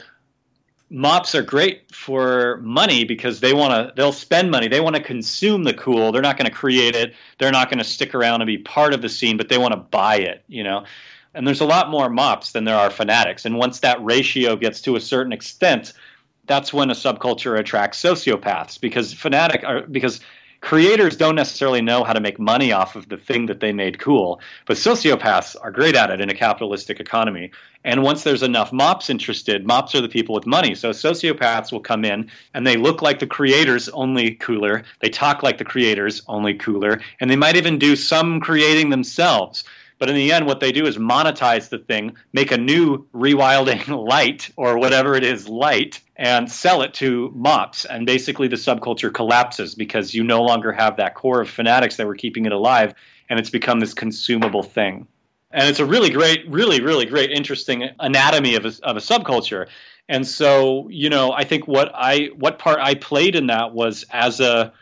mops 0.89 1.33
are 1.35 1.41
great 1.41 1.93
for 1.93 2.57
money 2.61 3.03
because 3.03 3.39
they 3.39 3.53
want 3.53 3.71
to 3.71 3.93
they'll 3.95 4.11
spend 4.11 4.51
money. 4.51 4.67
They 4.67 4.79
want 4.79 4.95
to 4.95 5.01
consume 5.01 5.63
the 5.63 5.73
cool. 5.73 6.11
They're 6.11 6.21
not 6.21 6.37
going 6.37 6.49
to 6.49 6.55
create 6.55 6.95
it. 6.95 7.13
They're 7.39 7.51
not 7.51 7.69
going 7.69 7.79
to 7.79 7.83
stick 7.83 8.13
around 8.13 8.41
and 8.41 8.47
be 8.47 8.57
part 8.57 8.93
of 8.93 9.01
the 9.01 9.09
scene 9.09 9.37
but 9.37 9.49
they 9.49 9.57
want 9.57 9.73
to 9.73 9.79
buy 9.79 10.17
it 10.17 10.43
you 10.47 10.63
know? 10.63 10.85
And 11.33 11.45
there's 11.45 11.61
a 11.61 11.65
lot 11.65 11.89
more 11.89 12.09
mops 12.09 12.53
than 12.53 12.63
there 12.63 12.77
are 12.77 12.89
fanatics. 12.89 13.45
And 13.45 13.57
once 13.57 13.81
that 13.81 14.01
ratio 14.03 14.55
gets 14.55 14.81
to 14.81 14.95
a 14.95 15.01
certain 15.01 15.33
extent 15.33 15.93
that's 16.47 16.71
when 16.71 16.91
a 16.91 16.93
subculture 16.93 17.57
attracts 17.59 18.01
sociopaths 18.01 18.79
because 18.79 19.13
fanatic 19.13 19.63
are 19.63 19.81
because 19.81 20.21
creators 20.65 21.15
don't 21.15 21.35
necessarily 21.35 21.79
know 21.79 22.03
how 22.03 22.11
to 22.11 22.19
make 22.19 22.39
money 22.39 22.71
off 22.71 22.95
of 22.95 23.07
the 23.07 23.17
thing 23.17 23.45
that 23.45 23.59
they 23.59 23.71
made 23.71 23.99
cool, 23.99 24.41
but 24.65 24.75
sociopaths 24.75 25.55
are 25.61 25.69
great 25.69 25.95
at 25.95 26.09
it 26.09 26.19
in 26.19 26.27
a 26.27 26.33
capitalistic 26.33 26.99
economy. 26.99 27.51
And 27.83 28.01
once 28.01 28.23
there's 28.23 28.41
enough 28.41 28.73
mops 28.73 29.11
interested, 29.11 29.67
mops 29.67 29.93
are 29.93 30.01
the 30.01 30.09
people 30.09 30.33
with 30.33 30.47
money. 30.47 30.73
So 30.73 30.89
sociopaths 30.89 31.71
will 31.71 31.81
come 31.81 32.03
in 32.03 32.31
and 32.55 32.65
they 32.65 32.77
look 32.77 33.03
like 33.03 33.19
the 33.19 33.27
creators, 33.27 33.89
only 33.89 34.31
cooler. 34.31 34.83
They 35.01 35.09
talk 35.09 35.43
like 35.43 35.59
the 35.59 35.65
creators, 35.65 36.23
only 36.27 36.55
cooler. 36.55 36.99
And 37.19 37.29
they 37.29 37.35
might 37.35 37.57
even 37.57 37.77
do 37.77 37.95
some 37.95 38.39
creating 38.39 38.89
themselves. 38.89 39.65
But 39.97 40.09
in 40.09 40.15
the 40.15 40.31
end, 40.31 40.45
what 40.45 40.59
they 40.59 40.71
do 40.71 40.85
is 40.85 40.97
monetize 40.97 41.69
the 41.69 41.77
thing, 41.77 42.15
make 42.33 42.51
a 42.51 42.57
new 42.57 43.05
rewilding 43.13 43.87
light 44.07 44.51
or 44.57 44.77
whatever 44.77 45.15
it 45.15 45.23
is 45.23 45.47
light, 45.47 46.01
and 46.17 46.51
sell 46.51 46.81
it 46.81 46.93
to 46.95 47.31
mops. 47.33 47.85
And 47.85 48.05
basically, 48.05 48.47
the 48.47 48.55
subculture 48.57 49.13
collapses 49.13 49.75
because 49.75 50.13
you 50.13 50.23
no 50.23 50.43
longer 50.43 50.71
have 50.71 50.97
that 50.97 51.15
core 51.15 51.41
of 51.41 51.49
fanatics 51.49 51.97
that 51.97 52.07
were 52.07 52.15
keeping 52.15 52.45
it 52.45 52.51
alive, 52.51 52.93
and 53.29 53.39
it's 53.39 53.49
become 53.49 53.79
this 53.79 53.93
consumable 53.93 54.63
thing. 54.63 55.07
And 55.51 55.69
it's 55.69 55.79
a 55.79 55.85
really 55.85 56.09
great, 56.09 56.49
really, 56.49 56.81
really 56.81 57.05
great, 57.05 57.31
interesting 57.31 57.89
anatomy 57.99 58.55
of 58.55 58.65
a, 58.65 58.73
of 58.83 58.97
a 58.97 58.99
subculture. 58.99 59.67
And 60.09 60.27
so, 60.27 60.89
you 60.89 61.09
know, 61.09 61.31
I 61.31 61.45
think 61.45 61.67
what 61.67 61.91
I 61.95 62.29
what 62.35 62.59
part 62.59 62.79
I 62.79 62.95
played 62.95 63.35
in 63.35 63.47
that 63.47 63.73
was 63.73 64.05
as 64.11 64.39
a 64.39 64.73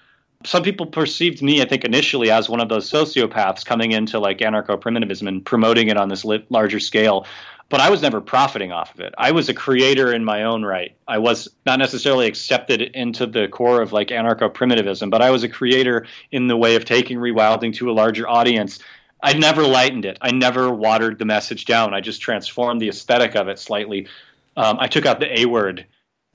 some 0.45 0.63
people 0.63 0.86
perceived 0.86 1.41
me, 1.41 1.62
I 1.62 1.65
think, 1.65 1.84
initially 1.84 2.29
as 2.32 2.49
one 2.49 2.62
of 2.62 2.69
those 2.69 2.89
sociopaths 2.89 3.65
coming 3.65 3.91
into 3.91 4.19
like 4.19 4.39
anarcho 4.39 4.79
primitivism 4.79 5.27
and 5.27 5.45
promoting 5.45 5.88
it 5.89 5.97
on 5.97 6.10
this 6.10 6.25
larger 6.49 6.79
scale. 6.79 7.25
but 7.69 7.82
I 7.82 7.89
was 7.89 8.03
never 8.03 8.21
profiting 8.21 8.71
off 8.71 8.93
of 8.93 8.99
it. 8.99 9.15
I 9.17 9.32
was 9.32 9.49
a 9.49 9.53
creator 9.53 10.13
in 10.13 10.23
my 10.23 10.43
own 10.43 10.63
right. 10.63 10.95
I 11.08 11.17
was 11.17 11.47
not 11.65 11.79
necessarily 11.79 12.27
accepted 12.27 12.82
into 12.82 13.25
the 13.25 13.47
core 13.47 13.82
of 13.82 13.91
like 13.91 14.10
anarcho 14.10 14.53
primitivism, 14.53 15.10
but 15.10 15.23
I 15.23 15.32
was 15.32 15.43
a 15.43 15.49
creator 15.49 16.06
in 16.32 16.47
the 16.47 16.56
way 16.56 16.75
of 16.75 16.86
taking 16.86 17.17
rewilding 17.17 17.73
to 17.77 17.89
a 17.89 17.93
larger 17.93 18.29
audience. 18.29 18.77
I 19.23 19.34
never 19.34 19.63
lightened 19.63 20.06
it. 20.06 20.19
I 20.21 20.32
never 20.32 20.71
watered 20.71 21.17
the 21.17 21.25
message 21.25 21.65
down. 21.65 21.95
I 21.95 22.01
just 22.01 22.21
transformed 22.21 22.79
the 22.79 22.89
aesthetic 22.89 23.36
of 23.36 23.47
it 23.47 23.58
slightly. 23.58 24.08
Um, 24.56 24.77
I 24.79 24.88
took 24.88 25.08
out 25.08 25.19
the 25.19 25.39
A 25.39 25.45
word, 25.47 25.86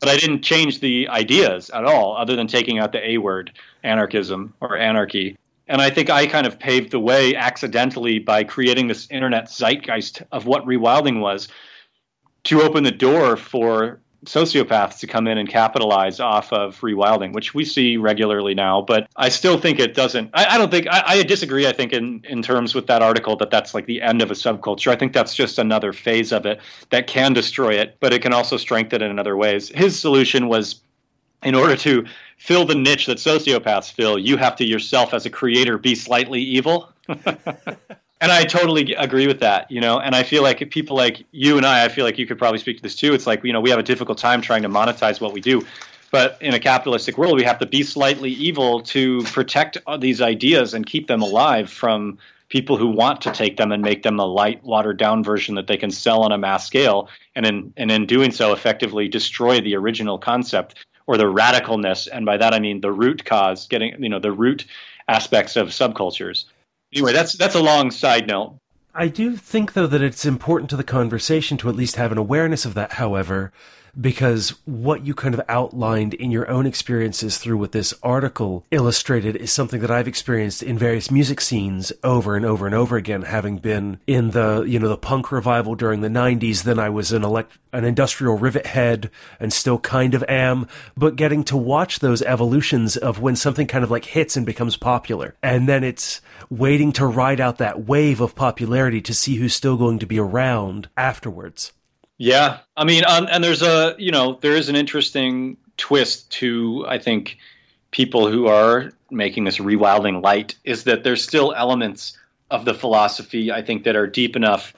but 0.00 0.08
I 0.08 0.16
didn't 0.16 0.42
change 0.42 0.80
the 0.80 1.08
ideas 1.08 1.70
at 1.70 1.84
all, 1.84 2.16
other 2.16 2.36
than 2.36 2.46
taking 2.46 2.78
out 2.78 2.92
the 2.92 3.10
A 3.10 3.18
word, 3.18 3.52
anarchism 3.82 4.54
or 4.60 4.76
anarchy. 4.76 5.36
And 5.66 5.82
I 5.82 5.90
think 5.90 6.08
I 6.08 6.26
kind 6.26 6.46
of 6.46 6.58
paved 6.58 6.90
the 6.90 7.00
way 7.00 7.34
accidentally 7.34 8.18
by 8.18 8.44
creating 8.44 8.86
this 8.88 9.08
internet 9.10 9.50
zeitgeist 9.50 10.22
of 10.32 10.46
what 10.46 10.64
rewilding 10.64 11.20
was 11.20 11.48
to 12.44 12.62
open 12.62 12.84
the 12.84 12.90
door 12.90 13.36
for 13.36 14.00
sociopaths 14.24 14.98
to 14.98 15.06
come 15.06 15.26
in 15.26 15.38
and 15.38 15.48
capitalize 15.48 16.18
off 16.20 16.52
of 16.52 16.80
rewilding, 16.80 17.32
which 17.32 17.54
we 17.54 17.64
see 17.64 17.96
regularly 17.96 18.54
now. 18.54 18.82
But 18.82 19.08
I 19.16 19.28
still 19.28 19.58
think 19.58 19.78
it 19.78 19.94
doesn't. 19.94 20.30
I, 20.34 20.54
I 20.54 20.58
don't 20.58 20.70
think 20.70 20.86
I, 20.88 21.02
I, 21.06 21.22
disagree. 21.22 21.66
I 21.66 21.72
think 21.72 21.92
in 21.92 22.24
in 22.28 22.42
terms 22.42 22.74
with 22.74 22.86
that 22.88 23.02
article 23.02 23.36
that 23.36 23.50
that's 23.50 23.74
like 23.74 23.86
the 23.86 24.02
end 24.02 24.22
of 24.22 24.30
a 24.30 24.34
subculture. 24.34 24.90
I 24.90 24.96
think 24.96 25.12
that's 25.12 25.34
just 25.34 25.58
another 25.58 25.92
phase 25.92 26.32
of 26.32 26.46
it 26.46 26.60
that 26.90 27.06
can 27.06 27.32
destroy 27.32 27.74
it, 27.74 27.96
but 28.00 28.12
it 28.12 28.22
can 28.22 28.32
also 28.32 28.56
strengthen 28.56 29.02
it 29.02 29.10
in 29.10 29.18
other 29.18 29.36
ways. 29.36 29.68
His 29.68 29.98
solution 29.98 30.48
was 30.48 30.80
in 31.44 31.54
order 31.54 31.76
to 31.76 32.04
fill 32.36 32.64
the 32.64 32.74
niche 32.74 33.06
that 33.06 33.18
sociopaths 33.18 33.92
fill, 33.92 34.18
you 34.18 34.36
have 34.36 34.56
to 34.56 34.64
yourself 34.64 35.14
as 35.14 35.26
a 35.26 35.30
creator 35.30 35.78
be 35.78 35.94
slightly 35.94 36.40
evil. 36.40 36.92
and 38.20 38.32
I 38.32 38.44
totally 38.44 38.94
agree 38.94 39.26
with 39.26 39.40
that, 39.40 39.70
you 39.70 39.80
know. 39.80 40.00
And 40.00 40.14
I 40.14 40.22
feel 40.22 40.42
like 40.42 40.70
people 40.70 40.96
like 40.96 41.24
you 41.30 41.56
and 41.56 41.64
I, 41.64 41.84
I 41.84 41.88
feel 41.88 42.04
like 42.04 42.18
you 42.18 42.26
could 42.26 42.38
probably 42.38 42.58
speak 42.58 42.78
to 42.78 42.82
this 42.82 42.96
too. 42.96 43.14
It's 43.14 43.26
like 43.26 43.44
you 43.44 43.52
know 43.52 43.60
we 43.60 43.70
have 43.70 43.78
a 43.78 43.84
difficult 43.84 44.18
time 44.18 44.40
trying 44.40 44.62
to 44.62 44.68
monetize 44.68 45.20
what 45.20 45.32
we 45.32 45.40
do, 45.40 45.64
but 46.10 46.38
in 46.40 46.54
a 46.54 46.60
capitalistic 46.60 47.18
world, 47.18 47.36
we 47.36 47.44
have 47.44 47.58
to 47.60 47.66
be 47.66 47.82
slightly 47.82 48.30
evil 48.30 48.80
to 48.82 49.22
protect 49.22 49.78
uh, 49.86 49.96
these 49.96 50.20
ideas 50.20 50.74
and 50.74 50.86
keep 50.86 51.06
them 51.06 51.22
alive 51.22 51.70
from 51.70 52.18
people 52.48 52.76
who 52.76 52.88
want 52.88 53.20
to 53.22 53.30
take 53.30 53.56
them 53.56 53.72
and 53.72 53.82
make 53.82 54.02
them 54.02 54.18
a 54.18 54.24
light, 54.24 54.64
watered 54.64 54.96
down 54.96 55.22
version 55.22 55.54
that 55.56 55.66
they 55.66 55.76
can 55.76 55.90
sell 55.90 56.22
on 56.22 56.32
a 56.32 56.38
mass 56.38 56.66
scale, 56.66 57.08
and 57.36 57.46
in 57.46 57.72
and 57.76 57.90
in 57.90 58.06
doing 58.06 58.32
so, 58.32 58.52
effectively 58.52 59.08
destroy 59.08 59.60
the 59.60 59.76
original 59.76 60.18
concept 60.18 60.74
or 61.06 61.16
the 61.16 61.24
radicalness, 61.24 62.08
and 62.12 62.26
by 62.26 62.36
that 62.36 62.52
I 62.52 62.58
mean 62.58 62.80
the 62.80 62.92
root 62.92 63.24
cause, 63.24 63.68
getting 63.68 64.02
you 64.02 64.08
know 64.08 64.18
the 64.18 64.32
root 64.32 64.64
aspects 65.06 65.56
of 65.56 65.68
subcultures. 65.68 66.44
Anyway, 66.92 67.12
that's 67.12 67.34
that's 67.34 67.54
a 67.54 67.62
long 67.62 67.90
side 67.90 68.26
note. 68.26 68.58
I 68.94 69.08
do 69.08 69.36
think 69.36 69.74
though 69.74 69.86
that 69.86 70.02
it's 70.02 70.24
important 70.24 70.70
to 70.70 70.76
the 70.76 70.84
conversation 70.84 71.56
to 71.58 71.68
at 71.68 71.76
least 71.76 71.96
have 71.96 72.12
an 72.12 72.18
awareness 72.18 72.64
of 72.64 72.74
that. 72.74 72.92
However, 72.92 73.52
because 74.00 74.50
what 74.64 75.04
you 75.04 75.14
kind 75.14 75.34
of 75.34 75.40
outlined 75.48 76.14
in 76.14 76.30
your 76.30 76.48
own 76.48 76.66
experiences 76.66 77.38
through 77.38 77.58
what 77.58 77.72
this 77.72 77.94
article 78.02 78.64
illustrated 78.70 79.36
is 79.36 79.52
something 79.52 79.80
that 79.80 79.90
I've 79.90 80.08
experienced 80.08 80.62
in 80.62 80.78
various 80.78 81.10
music 81.10 81.40
scenes 81.40 81.92
over 82.04 82.36
and 82.36 82.44
over 82.44 82.66
and 82.66 82.74
over 82.74 82.96
again, 82.96 83.22
having 83.22 83.58
been 83.58 84.00
in 84.06 84.30
the, 84.30 84.62
you 84.66 84.78
know, 84.78 84.88
the 84.88 84.96
punk 84.96 85.32
revival 85.32 85.74
during 85.74 86.00
the 86.00 86.08
90s. 86.08 86.62
Then 86.62 86.78
I 86.78 86.88
was 86.88 87.12
an 87.12 87.24
elect, 87.24 87.58
an 87.72 87.84
industrial 87.84 88.38
rivet 88.38 88.66
head 88.66 89.10
and 89.40 89.52
still 89.52 89.78
kind 89.78 90.14
of 90.14 90.24
am, 90.28 90.66
but 90.96 91.16
getting 91.16 91.44
to 91.44 91.56
watch 91.56 91.98
those 91.98 92.22
evolutions 92.22 92.96
of 92.96 93.20
when 93.20 93.36
something 93.36 93.66
kind 93.66 93.84
of 93.84 93.90
like 93.90 94.04
hits 94.04 94.36
and 94.36 94.46
becomes 94.46 94.76
popular. 94.76 95.34
And 95.42 95.68
then 95.68 95.82
it's 95.82 96.20
waiting 96.50 96.92
to 96.92 97.06
ride 97.06 97.40
out 97.40 97.58
that 97.58 97.86
wave 97.86 98.20
of 98.20 98.34
popularity 98.34 99.00
to 99.02 99.14
see 99.14 99.36
who's 99.36 99.54
still 99.54 99.76
going 99.76 99.98
to 99.98 100.06
be 100.06 100.18
around 100.18 100.88
afterwards. 100.96 101.72
Yeah, 102.18 102.58
I 102.76 102.84
mean, 102.84 103.04
um, 103.06 103.28
and 103.30 103.42
there's 103.42 103.62
a 103.62 103.94
you 103.96 104.10
know 104.10 104.38
there 104.40 104.56
is 104.56 104.68
an 104.68 104.76
interesting 104.76 105.56
twist 105.76 106.30
to 106.32 106.84
I 106.88 106.98
think 106.98 107.38
people 107.92 108.28
who 108.30 108.48
are 108.48 108.92
making 109.10 109.44
this 109.44 109.58
rewilding 109.58 110.22
light 110.22 110.56
is 110.64 110.84
that 110.84 111.04
there's 111.04 111.22
still 111.22 111.54
elements 111.56 112.18
of 112.50 112.64
the 112.64 112.74
philosophy 112.74 113.52
I 113.52 113.62
think 113.62 113.84
that 113.84 113.96
are 113.96 114.06
deep 114.06 114.36
enough 114.36 114.74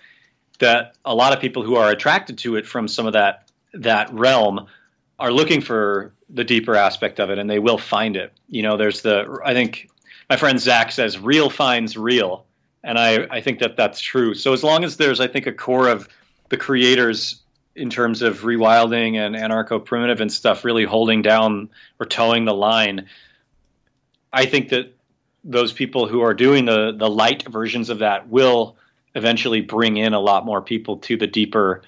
that 0.59 0.95
a 1.05 1.15
lot 1.15 1.33
of 1.33 1.41
people 1.41 1.63
who 1.63 1.77
are 1.77 1.91
attracted 1.91 2.39
to 2.39 2.57
it 2.57 2.67
from 2.67 2.87
some 2.87 3.07
of 3.07 3.15
that 3.15 3.51
that 3.73 4.13
realm 4.13 4.67
are 5.19 5.33
looking 5.33 5.61
for 5.61 6.13
the 6.29 6.45
deeper 6.45 6.77
aspect 6.77 7.19
of 7.21 7.31
it 7.31 7.39
and 7.39 7.49
they 7.49 7.59
will 7.59 7.79
find 7.79 8.17
it. 8.17 8.33
You 8.49 8.63
know, 8.63 8.77
there's 8.77 9.01
the 9.01 9.41
I 9.45 9.55
think 9.55 9.89
my 10.29 10.37
friend 10.37 10.61
Zach 10.61 10.93
says 10.93 11.19
real 11.19 11.49
finds 11.49 11.97
real, 11.97 12.45
and 12.85 12.99
I 12.99 13.27
I 13.31 13.41
think 13.41 13.61
that 13.61 13.77
that's 13.77 14.01
true. 14.01 14.35
So 14.35 14.53
as 14.53 14.63
long 14.63 14.85
as 14.85 14.99
there's 14.99 15.21
I 15.21 15.27
think 15.27 15.47
a 15.47 15.53
core 15.53 15.89
of 15.89 16.07
the 16.51 16.57
creators 16.57 17.41
in 17.75 17.89
terms 17.89 18.21
of 18.21 18.41
rewilding 18.41 19.15
and 19.15 19.35
anarcho 19.35 19.83
primitive 19.83 20.21
and 20.21 20.31
stuff 20.31 20.65
really 20.65 20.85
holding 20.85 21.23
down 21.23 21.71
or 21.99 22.07
toeing 22.07 22.45
the 22.45 22.55
line. 22.55 23.07
I 24.33 24.45
think 24.45 24.69
that 24.69 24.95
those 25.43 25.73
people 25.73 26.07
who 26.07 26.21
are 26.21 26.35
doing 26.35 26.67
the 26.67 26.93
the 26.93 27.09
light 27.09 27.45
versions 27.49 27.89
of 27.89 28.01
that 28.01 28.29
will 28.29 28.77
eventually 29.15 29.61
bring 29.61 29.97
in 29.97 30.13
a 30.13 30.21
lot 30.21 30.45
more 30.45 30.61
people 30.61 30.99
to 30.99 31.17
the 31.17 31.27
deeper 31.27 31.83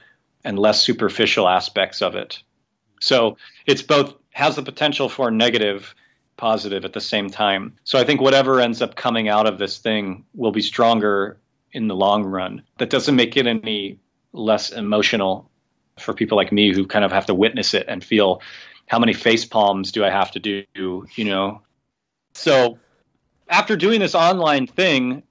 and 0.45 0.59
less 0.59 0.83
superficial 0.83 1.49
aspects 1.49 2.03
of 2.03 2.17
it. 2.17 2.43
So 3.01 3.37
it's 3.67 3.83
both 3.83 4.15
has 4.31 4.57
the 4.57 4.63
potential 4.63 5.09
for 5.09 5.31
negative, 5.31 5.95
positive 6.37 6.85
at 6.85 6.95
the 6.95 7.01
same 7.01 7.31
time. 7.31 7.77
So 7.85 7.99
I 7.99 8.05
think 8.05 8.21
whatever 8.21 8.61
ends 8.61 8.83
up 8.83 8.97
coming 8.97 9.29
out 9.29 9.47
of 9.47 9.59
this 9.59 9.79
thing 9.79 10.25
will 10.35 10.51
be 10.51 10.63
stronger 10.63 11.39
in 11.73 11.89
the 11.89 11.97
long 11.97 12.25
run. 12.25 12.63
That 12.79 12.91
doesn't 12.91 13.17
make 13.17 13.37
it 13.37 13.47
any 13.47 13.99
less 14.33 14.71
emotional 14.71 15.51
for 15.99 16.15
people 16.15 16.37
like 16.37 16.53
me 16.53 16.73
who 16.73 16.87
kind 16.87 17.05
of 17.05 17.13
have 17.13 17.27
to 17.27 17.35
witness 17.35 17.75
it 17.75 17.87
and 17.89 18.03
feel 18.03 18.41
how 18.87 18.99
many 18.99 19.13
face 19.13 19.45
palms 19.45 19.93
do 19.93 20.05
I 20.05 20.11
have 20.11 20.31
to 20.33 20.41
do, 20.41 21.07
you 21.15 21.25
know? 21.25 21.63
So 22.35 22.79
after 23.49 23.77
doing 23.77 24.01
this 24.01 24.15
online 24.15 24.67
thing, 24.67 25.23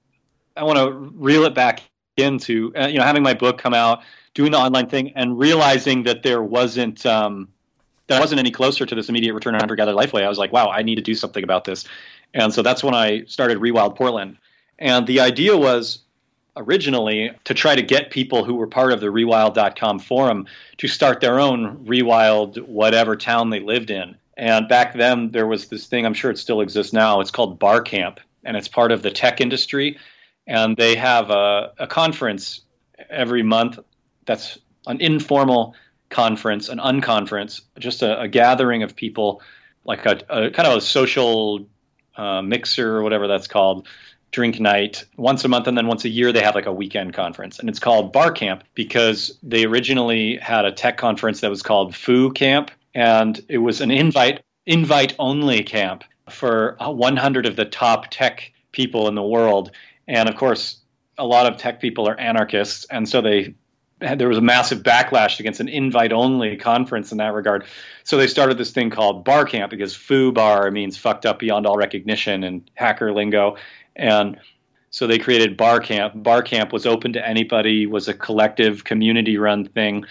I 0.56 0.64
want 0.64 0.78
to 0.78 0.90
reel 0.92 1.44
it 1.44 1.54
back 1.54 1.82
into, 2.16 2.72
uh, 2.76 2.86
you 2.86 2.98
know, 2.98 3.04
having 3.04 3.22
my 3.22 3.34
book 3.34 3.58
come 3.58 3.74
out, 3.74 4.02
doing 4.34 4.52
the 4.52 4.58
online 4.58 4.88
thing, 4.88 5.12
and 5.16 5.38
realizing 5.38 6.04
that 6.04 6.22
there 6.22 6.42
wasn't, 6.42 7.04
um, 7.06 7.48
that 8.06 8.18
I 8.18 8.20
wasn't 8.20 8.38
any 8.40 8.50
closer 8.50 8.84
to 8.84 8.94
this 8.94 9.08
immediate 9.08 9.34
return 9.34 9.54
on 9.54 9.60
hunter 9.60 9.76
gatherer 9.76 9.94
lifeway. 9.94 10.24
I 10.24 10.28
was 10.28 10.38
like, 10.38 10.52
wow, 10.52 10.68
I 10.68 10.82
need 10.82 10.96
to 10.96 11.02
do 11.02 11.14
something 11.14 11.42
about 11.42 11.64
this. 11.64 11.84
And 12.34 12.52
so 12.52 12.62
that's 12.62 12.82
when 12.82 12.94
I 12.94 13.24
started 13.24 13.58
Rewild 13.58 13.96
Portland. 13.96 14.38
And 14.78 15.06
the 15.06 15.20
idea 15.20 15.56
was 15.56 16.00
originally 16.56 17.30
to 17.44 17.54
try 17.54 17.74
to 17.74 17.82
get 17.82 18.10
people 18.10 18.44
who 18.44 18.54
were 18.54 18.66
part 18.66 18.92
of 18.92 19.00
the 19.00 19.06
rewild.com 19.06 19.98
forum 19.98 20.46
to 20.78 20.88
start 20.88 21.20
their 21.20 21.40
own 21.40 21.84
rewild 21.84 22.58
whatever 22.66 23.16
town 23.16 23.50
they 23.50 23.60
lived 23.60 23.90
in. 23.90 24.16
And 24.36 24.68
back 24.68 24.94
then 24.94 25.30
there 25.30 25.46
was 25.46 25.68
this 25.68 25.86
thing, 25.86 26.04
I'm 26.04 26.14
sure 26.14 26.30
it 26.30 26.38
still 26.38 26.60
exists 26.60 26.92
now, 26.92 27.20
it's 27.20 27.30
called 27.30 27.58
Bar 27.58 27.82
Camp, 27.82 28.20
and 28.44 28.56
it's 28.56 28.68
part 28.68 28.92
of 28.92 29.02
the 29.02 29.10
tech 29.10 29.40
industry. 29.40 29.98
And 30.46 30.76
they 30.76 30.96
have 30.96 31.30
a, 31.30 31.72
a 31.78 31.86
conference 31.86 32.60
every 33.08 33.42
month 33.42 33.78
that's 34.26 34.58
an 34.86 35.00
informal 35.00 35.74
conference, 36.10 36.68
an 36.68 36.78
unconference, 36.78 37.62
just 37.78 38.02
a, 38.02 38.20
a 38.20 38.28
gathering 38.28 38.82
of 38.82 38.94
people, 38.94 39.40
like 39.84 40.04
a, 40.06 40.20
a, 40.28 40.50
kind 40.50 40.68
of 40.68 40.76
a 40.76 40.80
social 40.80 41.66
uh, 42.16 42.42
mixer 42.42 42.96
or 42.96 43.02
whatever 43.02 43.26
that's 43.26 43.46
called, 43.46 43.88
drink 44.32 44.58
night 44.58 45.04
once 45.16 45.44
a 45.44 45.48
month 45.48 45.66
and 45.66 45.76
then 45.76 45.86
once 45.86 46.04
a 46.04 46.08
year 46.08 46.32
they 46.32 46.42
have 46.42 46.54
like 46.54 46.66
a 46.66 46.72
weekend 46.72 47.12
conference 47.12 47.58
and 47.58 47.68
it's 47.68 47.78
called 47.78 48.12
bar 48.12 48.32
camp 48.32 48.64
because 48.74 49.38
they 49.42 49.64
originally 49.64 50.38
had 50.38 50.64
a 50.64 50.72
tech 50.72 50.96
conference 50.96 51.42
that 51.42 51.50
was 51.50 51.62
called 51.62 51.94
foo 51.94 52.32
camp 52.32 52.70
and 52.94 53.44
it 53.48 53.58
was 53.58 53.80
an 53.82 53.90
invite 53.90 54.42
invite 54.66 55.14
only 55.18 55.62
camp 55.62 56.02
for 56.30 56.82
uh, 56.82 56.90
100 56.90 57.46
of 57.46 57.56
the 57.56 57.64
top 57.66 58.06
tech 58.10 58.52
people 58.72 59.06
in 59.06 59.14
the 59.14 59.22
world 59.22 59.70
and 60.08 60.28
of 60.28 60.34
course 60.34 60.78
a 61.18 61.26
lot 61.26 61.46
of 61.46 61.58
tech 61.58 61.78
people 61.78 62.08
are 62.08 62.18
anarchists 62.18 62.86
and 62.90 63.06
so 63.06 63.20
they 63.20 63.54
there 64.16 64.28
was 64.28 64.38
a 64.38 64.42
massive 64.42 64.82
backlash 64.82 65.38
against 65.38 65.60
an 65.60 65.68
invite 65.68 66.12
only 66.12 66.56
conference 66.56 67.12
in 67.12 67.18
that 67.18 67.34
regard. 67.34 67.64
So 68.04 68.16
they 68.16 68.26
started 68.26 68.58
this 68.58 68.72
thing 68.72 68.90
called 68.90 69.24
Bar 69.24 69.44
Camp 69.44 69.70
because 69.70 69.94
foo 69.94 70.32
bar 70.32 70.70
means 70.70 70.96
fucked 70.96 71.24
up 71.24 71.38
beyond 71.38 71.66
all 71.66 71.76
recognition 71.76 72.42
in 72.42 72.64
hacker 72.74 73.12
lingo. 73.12 73.56
And 73.96 74.38
so 74.90 75.06
they 75.06 75.18
created 75.18 75.56
Bar 75.56 75.80
Camp. 75.80 76.12
Bar 76.22 76.42
Camp 76.42 76.72
was 76.72 76.86
open 76.86 77.14
to 77.14 77.26
anybody, 77.26 77.86
was 77.86 78.08
a 78.08 78.14
collective 78.14 78.84
community 78.84 79.38
run 79.38 79.66
thing. 79.66 80.04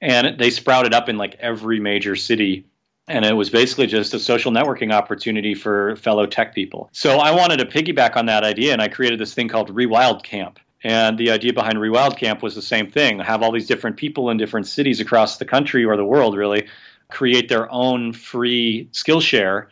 And 0.00 0.38
they 0.38 0.50
sprouted 0.50 0.94
up 0.94 1.08
in 1.08 1.16
like 1.16 1.36
every 1.40 1.80
major 1.80 2.14
city. 2.14 2.66
And 3.08 3.24
it 3.24 3.32
was 3.32 3.48
basically 3.48 3.86
just 3.86 4.12
a 4.12 4.18
social 4.18 4.52
networking 4.52 4.92
opportunity 4.92 5.54
for 5.54 5.96
fellow 5.96 6.26
tech 6.26 6.54
people. 6.54 6.90
So 6.92 7.18
I 7.18 7.30
wanted 7.30 7.58
to 7.58 7.64
piggyback 7.64 8.16
on 8.16 8.26
that 8.26 8.44
idea 8.44 8.74
and 8.74 8.82
I 8.82 8.88
created 8.88 9.18
this 9.18 9.32
thing 9.32 9.48
called 9.48 9.74
Rewild 9.74 10.22
Camp. 10.22 10.58
And 10.84 11.18
the 11.18 11.30
idea 11.30 11.52
behind 11.52 11.78
Rewild 11.78 12.18
Camp 12.18 12.42
was 12.42 12.54
the 12.54 12.62
same 12.62 12.90
thing 12.90 13.18
have 13.18 13.42
all 13.42 13.50
these 13.50 13.66
different 13.66 13.96
people 13.96 14.30
in 14.30 14.36
different 14.36 14.66
cities 14.66 15.00
across 15.00 15.38
the 15.38 15.44
country 15.44 15.84
or 15.84 15.96
the 15.96 16.04
world, 16.04 16.36
really, 16.36 16.68
create 17.10 17.48
their 17.48 17.70
own 17.72 18.12
free 18.12 18.88
Skillshare 18.92 19.68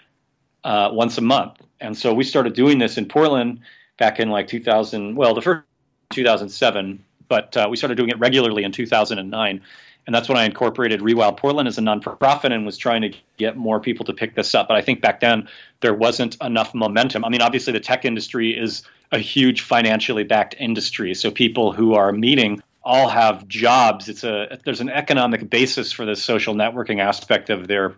uh, 0.65 0.91
once 0.93 1.19
a 1.19 1.21
month. 1.21 1.61
And 1.81 1.97
so 1.97 2.15
we 2.15 2.25
started 2.25 2.55
doing 2.55 2.79
this 2.79 2.99
in 2.99 3.07
Portland 3.07 3.61
back 3.99 4.21
in 4.21 4.31
like 4.31 4.49
2000, 4.49 5.17
well, 5.17 5.35
the 5.35 5.43
first 5.43 5.65
2007. 6.11 7.05
but 7.29 7.57
uh, 7.57 7.67
we 7.69 7.77
started 7.77 7.97
doing 7.97 8.11
it 8.11 8.19
regularly 8.19 8.65
in 8.65 8.73
2009. 8.73 9.61
And 10.07 10.15
that's 10.15 10.29
when 10.29 10.39
I 10.39 10.45
incorporated 10.45 11.01
Rewild 11.01 11.37
Portland 11.37 11.67
as 11.67 11.79
a 11.79 11.81
nonprofit 11.81 12.53
and 12.53 12.65
was 12.65 12.77
trying 12.77 13.03
to 13.03 13.13
get 13.39 13.57
more 13.57 13.81
people 13.81 14.05
to 14.07 14.13
pick 14.13 14.37
this 14.37 14.55
up. 14.55 14.69
But 14.69 14.77
I 14.77 14.83
think 14.83 15.01
back 15.01 15.19
then 15.19 15.49
there 15.81 15.95
wasn't 15.95 16.37
enough 16.41 16.75
momentum. 16.75 17.25
I 17.25 17.29
mean, 17.29 17.43
obviously, 17.43 17.73
the 17.73 17.81
tech 17.81 18.05
industry 18.05 18.57
is 18.57 18.83
a 19.11 19.19
huge 19.19 19.63
financially 19.63 20.23
backed 20.23 20.55
industry. 20.59 21.15
So 21.15 21.33
people 21.33 21.73
who 21.73 21.95
are 21.95 22.13
meeting 22.13 22.63
all 22.85 23.09
have 23.09 23.49
jobs. 23.49 24.09
It's 24.09 24.23
a 24.23 24.61
there's 24.65 24.81
an 24.81 24.89
economic 24.89 25.51
basis 25.51 25.91
for 25.91 26.05
the 26.05 26.15
social 26.15 26.55
networking 26.55 27.01
aspect 27.01 27.51
of 27.51 27.67
their 27.67 27.97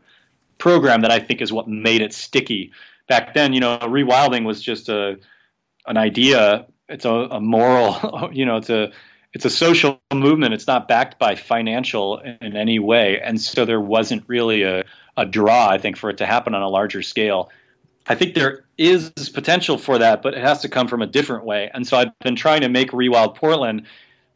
program 0.56 1.02
that 1.02 1.10
I 1.10 1.18
think 1.18 1.42
is 1.42 1.52
what 1.52 1.68
made 1.68 2.00
it 2.00 2.14
sticky. 2.14 2.72
Back 3.08 3.34
then, 3.34 3.52
you 3.52 3.60
know, 3.60 3.78
rewilding 3.78 4.44
was 4.44 4.62
just 4.62 4.88
a 4.88 5.18
an 5.86 5.96
idea. 5.96 6.66
It's 6.88 7.04
a, 7.04 7.10
a 7.10 7.40
moral, 7.40 8.30
you 8.32 8.44
know, 8.44 8.56
it's 8.56 8.70
a 8.70 8.92
it's 9.32 9.44
a 9.44 9.50
social 9.50 10.00
movement. 10.12 10.54
It's 10.54 10.66
not 10.66 10.88
backed 10.88 11.18
by 11.18 11.34
financial 11.34 12.18
in 12.18 12.56
any 12.56 12.78
way, 12.78 13.20
and 13.20 13.40
so 13.40 13.64
there 13.64 13.80
wasn't 13.80 14.24
really 14.26 14.62
a 14.62 14.84
a 15.16 15.26
draw. 15.26 15.68
I 15.68 15.78
think 15.78 15.96
for 15.96 16.10
it 16.10 16.18
to 16.18 16.26
happen 16.26 16.54
on 16.54 16.62
a 16.62 16.68
larger 16.68 17.02
scale. 17.02 17.50
I 18.06 18.14
think 18.14 18.34
there 18.34 18.64
is 18.78 19.10
potential 19.34 19.76
for 19.76 19.98
that, 19.98 20.22
but 20.22 20.32
it 20.32 20.40
has 20.40 20.62
to 20.62 20.68
come 20.68 20.88
from 20.88 21.02
a 21.02 21.06
different 21.06 21.44
way. 21.44 21.70
And 21.74 21.86
so 21.86 21.98
I've 21.98 22.18
been 22.20 22.36
trying 22.36 22.62
to 22.62 22.68
make 22.68 22.90
Rewild 22.92 23.34
Portland 23.34 23.86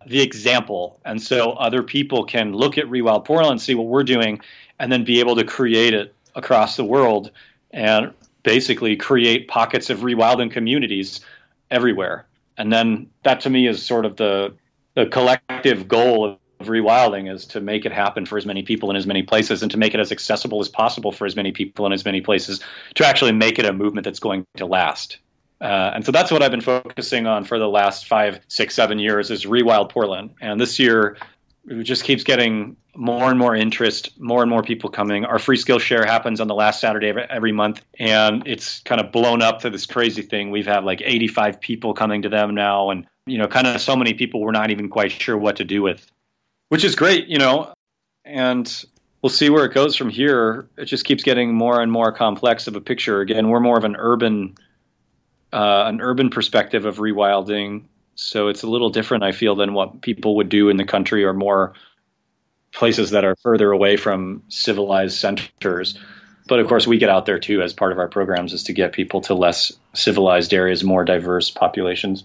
the 0.06 0.20
example. 0.20 1.00
And 1.04 1.22
so 1.22 1.52
other 1.52 1.82
people 1.82 2.24
can 2.24 2.52
look 2.52 2.76
at 2.76 2.84
Rewild 2.86 3.24
Portland, 3.24 3.62
see 3.62 3.74
what 3.74 3.86
we're 3.86 4.04
doing, 4.04 4.40
and 4.78 4.92
then 4.92 5.04
be 5.04 5.20
able 5.20 5.36
to 5.36 5.44
create 5.44 5.94
it 5.94 6.14
across 6.34 6.76
the 6.76 6.84
world 6.84 7.30
and 7.70 8.12
basically 8.42 8.96
create 8.96 9.48
pockets 9.48 9.90
of 9.90 10.00
rewilding 10.00 10.50
communities 10.50 11.20
everywhere. 11.70 12.26
And 12.56 12.72
then 12.72 13.08
that 13.22 13.40
to 13.40 13.50
me 13.50 13.66
is 13.66 13.84
sort 13.84 14.04
of 14.04 14.16
the 14.16 14.54
the 14.94 15.06
collective 15.06 15.88
goal 15.88 16.38
of 16.60 16.66
rewilding 16.66 17.32
is 17.32 17.46
to 17.46 17.60
make 17.60 17.86
it 17.86 17.92
happen 17.92 18.26
for 18.26 18.36
as 18.36 18.44
many 18.44 18.62
people 18.62 18.90
in 18.90 18.96
as 18.96 19.06
many 19.06 19.22
places 19.22 19.62
and 19.62 19.70
to 19.70 19.78
make 19.78 19.94
it 19.94 20.00
as 20.00 20.12
accessible 20.12 20.60
as 20.60 20.68
possible 20.68 21.12
for 21.12 21.26
as 21.26 21.34
many 21.34 21.50
people 21.50 21.86
in 21.86 21.92
as 21.92 22.04
many 22.04 22.20
places 22.20 22.60
to 22.94 23.06
actually 23.06 23.32
make 23.32 23.58
it 23.58 23.64
a 23.64 23.72
movement 23.72 24.04
that's 24.04 24.20
going 24.20 24.46
to 24.56 24.66
last. 24.66 25.18
Uh, 25.62 25.92
and 25.94 26.04
so 26.04 26.10
that's 26.10 26.30
what 26.32 26.42
I've 26.42 26.50
been 26.50 26.60
focusing 26.60 27.26
on 27.26 27.44
for 27.44 27.58
the 27.58 27.68
last 27.68 28.08
five, 28.08 28.40
six, 28.48 28.74
seven 28.74 28.98
years 28.98 29.30
is 29.30 29.44
Rewild 29.44 29.90
Portland. 29.90 30.34
And 30.40 30.60
this 30.60 30.78
year, 30.78 31.16
it 31.66 31.84
just 31.84 32.04
keeps 32.04 32.24
getting 32.24 32.76
more 32.96 33.30
and 33.30 33.38
more 33.38 33.54
interest, 33.54 34.18
more 34.20 34.42
and 34.42 34.50
more 34.50 34.62
people 34.62 34.90
coming. 34.90 35.24
Our 35.24 35.38
free 35.38 35.56
skill 35.56 35.78
share 35.78 36.04
happens 36.04 36.40
on 36.40 36.48
the 36.48 36.54
last 36.54 36.80
Saturday 36.80 37.08
of 37.08 37.16
every 37.16 37.52
month, 37.52 37.82
and 37.98 38.42
it's 38.46 38.80
kind 38.80 39.00
of 39.00 39.12
blown 39.12 39.42
up 39.42 39.60
to 39.60 39.70
this 39.70 39.86
crazy 39.86 40.22
thing. 40.22 40.50
We've 40.50 40.66
had 40.66 40.84
like 40.84 41.00
85 41.04 41.60
people 41.60 41.94
coming 41.94 42.22
to 42.22 42.28
them 42.28 42.54
now, 42.54 42.90
and 42.90 43.06
you 43.26 43.38
know, 43.38 43.46
kind 43.46 43.66
of 43.66 43.80
so 43.80 43.94
many 43.94 44.14
people 44.14 44.40
we're 44.40 44.50
not 44.50 44.70
even 44.70 44.88
quite 44.88 45.12
sure 45.12 45.38
what 45.38 45.56
to 45.56 45.64
do 45.64 45.82
with, 45.82 46.10
which 46.68 46.84
is 46.84 46.96
great, 46.96 47.28
you 47.28 47.38
know. 47.38 47.72
And 48.24 48.84
we'll 49.22 49.30
see 49.30 49.48
where 49.48 49.64
it 49.64 49.72
goes 49.72 49.96
from 49.96 50.10
here. 50.10 50.68
It 50.76 50.86
just 50.86 51.04
keeps 51.04 51.22
getting 51.22 51.54
more 51.54 51.80
and 51.80 51.90
more 51.90 52.12
complex 52.12 52.66
of 52.66 52.76
a 52.76 52.80
picture. 52.80 53.20
Again, 53.20 53.48
we're 53.48 53.60
more 53.60 53.78
of 53.78 53.84
an 53.84 53.96
urban 53.96 54.56
uh, 55.52 55.84
an 55.86 56.00
urban 56.00 56.30
perspective 56.30 56.86
of 56.86 56.96
rewilding. 56.96 57.84
So 58.14 58.48
it's 58.48 58.62
a 58.62 58.68
little 58.68 58.90
different, 58.90 59.24
I 59.24 59.32
feel, 59.32 59.54
than 59.54 59.74
what 59.74 60.02
people 60.02 60.36
would 60.36 60.48
do 60.48 60.68
in 60.68 60.76
the 60.76 60.84
country 60.84 61.24
or 61.24 61.32
more 61.32 61.72
places 62.72 63.10
that 63.10 63.24
are 63.24 63.36
further 63.36 63.70
away 63.70 63.96
from 63.96 64.42
civilized 64.48 65.18
centers. 65.18 65.98
But 66.48 66.58
of 66.58 66.68
course, 66.68 66.86
we 66.86 66.98
get 66.98 67.10
out 67.10 67.26
there 67.26 67.38
too 67.38 67.62
as 67.62 67.72
part 67.72 67.92
of 67.92 67.98
our 67.98 68.08
programs 68.08 68.52
is 68.52 68.62
to 68.64 68.72
get 68.72 68.92
people 68.92 69.20
to 69.22 69.34
less 69.34 69.72
civilized 69.94 70.52
areas, 70.52 70.82
more 70.82 71.04
diverse 71.04 71.50
populations. 71.50 72.24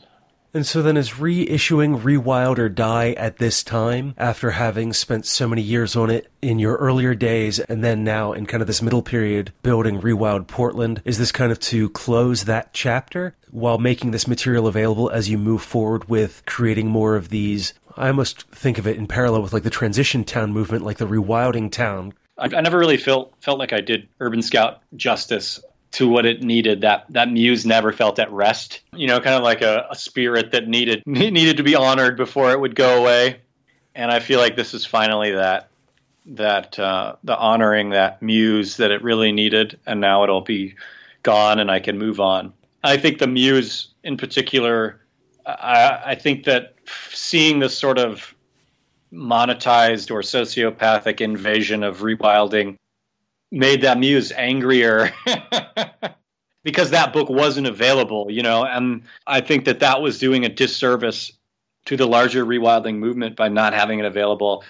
And 0.58 0.66
so 0.66 0.82
then 0.82 0.98
is 0.98 1.12
reissuing 1.12 2.02
Rewild 2.02 2.58
or 2.58 2.68
Die 2.68 3.12
at 3.12 3.38
this 3.38 3.62
time, 3.62 4.16
after 4.18 4.50
having 4.50 4.92
spent 4.92 5.28
so 5.28 5.48
many 5.48 5.62
years 5.62 5.96
on 5.96 6.10
it 6.10 6.32
in 6.42 6.58
your 6.58 6.78
earlier 6.78 7.14
days, 7.14 7.60
and 7.60 7.84
then 7.84 8.04
now 8.04 8.34
in 8.34 8.48
kind 8.48 8.62
of 8.62 8.66
this 8.66 8.82
middle 8.82 9.04
period 9.04 9.54
building 9.62 10.02
Rewild 10.02 10.48
Portland, 10.48 11.04
is 11.06 11.20
this 11.20 11.32
kind 11.32 11.52
of 11.52 11.60
to 11.60 11.92
close 11.92 12.46
that 12.46 12.74
chapter 12.74 13.36
while 13.52 13.78
making 13.78 14.10
this 14.10 14.28
material 14.28 14.66
available 14.66 15.12
as 15.12 15.30
you 15.30 15.38
move 15.38 15.62
forward 15.62 16.10
with 16.10 16.42
creating 16.48 16.88
more 16.88 17.16
of 17.16 17.30
these? 17.30 17.76
I 17.96 18.08
almost 18.08 18.50
think 18.50 18.80
of 18.80 18.88
it 18.88 18.98
in 18.98 19.06
parallel 19.06 19.44
with 19.44 19.54
like 19.54 19.62
the 19.62 19.70
transition 19.70 20.24
town 20.24 20.54
movement, 20.54 20.84
like 20.84 20.98
the 20.98 21.06
rewilding 21.06 21.72
town. 21.72 22.16
I, 22.36 22.48
never 22.48 22.80
really 22.80 22.98
felt 22.98 23.36
felt 23.42 23.60
like 23.60 23.74
I 23.74 23.82
did 23.82 24.08
Urban 24.20 24.42
Scout 24.42 24.82
justice 24.96 25.60
to 25.98 26.08
what 26.08 26.28
it 26.28 26.44
needed. 26.44 26.82
That 26.82 27.06
that 27.10 27.32
muse 27.32 27.66
never 27.66 27.92
felt 27.92 28.20
at 28.20 28.32
rest. 28.32 28.82
You 28.94 29.08
know, 29.08 29.20
kind 29.20 29.36
of 29.36 29.42
like 29.42 29.64
a, 29.64 29.88
a 29.90 29.96
spirit 29.96 30.52
that 30.52 30.68
needed 30.68 31.02
needed 31.08 31.58
to 31.58 31.64
be 31.64 31.76
honored 31.76 32.18
before 32.18 32.52
it 32.52 32.60
would 32.60 32.76
go 32.76 33.02
away. 33.02 33.42
And 33.96 34.12
I 34.12 34.20
feel 34.20 34.40
like 34.40 34.56
this 34.56 34.76
is 34.76 34.86
finally 34.86 35.32
that 35.32 35.70
that 36.28 36.78
uh, 36.78 37.16
the 37.24 37.36
honoring 37.36 37.90
that 37.90 38.22
muse 38.22 38.78
that 38.78 38.92
it 38.92 39.02
really 39.02 39.32
needed, 39.32 39.80
and 39.88 40.00
now 40.00 40.24
it'll 40.24 40.42
be 40.42 40.76
gone, 41.24 41.60
and 41.60 41.72
I 41.72 41.80
can 41.80 41.98
move 41.98 42.20
on. 42.20 42.54
I 42.84 42.98
think 42.98 43.18
the 43.18 43.28
muse, 43.28 43.88
in 44.04 44.18
particular, 44.18 45.02
I, 45.48 46.02
I 46.06 46.16
think 46.16 46.44
that 46.44 46.76
seeing 46.86 47.58
this 47.58 47.76
sort 47.76 47.98
of 47.98 48.36
monetized 49.12 50.12
or 50.12 50.22
sociopathic 50.22 51.22
invasion 51.22 51.82
of 51.82 52.02
rewilding 52.02 52.78
made 53.52 53.82
that 53.82 53.98
muse 53.98 54.32
angrier 54.32 55.12
because 56.64 56.92
that 56.92 57.14
book 57.14 57.30
wasn't 57.30 57.68
available, 57.68 58.28
you 58.30 58.44
know, 58.44 58.64
and 58.64 59.04
I 59.26 59.42
think 59.42 59.66
that 59.66 59.80
that 59.80 60.02
was 60.02 60.20
doing 60.20 60.46
a 60.46 60.50
disservice 60.50 61.32
to 61.86 61.96
the 61.96 62.06
larger 62.06 62.46
rewilding 62.46 62.98
movement 62.98 63.36
by 63.36 63.48
not 63.48 63.74
having 63.74 64.00
it 64.00 64.06
available 64.06 64.64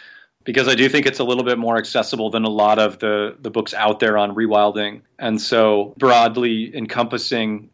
because 0.43 0.67
I 0.69 0.75
do 0.75 0.87
think 0.87 1.05
it's 1.05 1.19
a 1.19 1.23
little 1.23 1.43
bit 1.43 1.57
more 1.57 1.77
accessible 1.77 2.29
than 2.29 2.45
a 2.45 2.49
lot 2.49 2.79
of 2.79 2.99
the 2.99 3.35
the 3.39 3.49
books 3.49 3.73
out 3.73 3.99
there 3.99 4.17
on 4.17 4.33
rewilding. 4.35 5.01
And 5.19 5.41
so 5.41 5.93
broadly 5.97 6.75
encompassing 6.75 7.69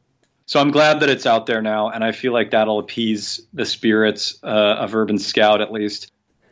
so 0.46 0.60
I'm 0.60 0.72
glad 0.72 1.00
that 1.02 1.10
it's 1.10 1.26
out 1.26 1.46
there 1.46 1.62
now 1.62 1.90
and 1.90 2.04
I 2.04 2.14
feel 2.14 2.34
like 2.34 2.52
that'll 2.52 2.80
appease 2.80 3.42
the 3.54 3.66
spirits 3.66 4.40
uh, 4.44 4.48
of 4.80 4.96
Urban 4.96 5.18
Scout 5.18 5.62
at 5.62 5.72
least 5.72 6.12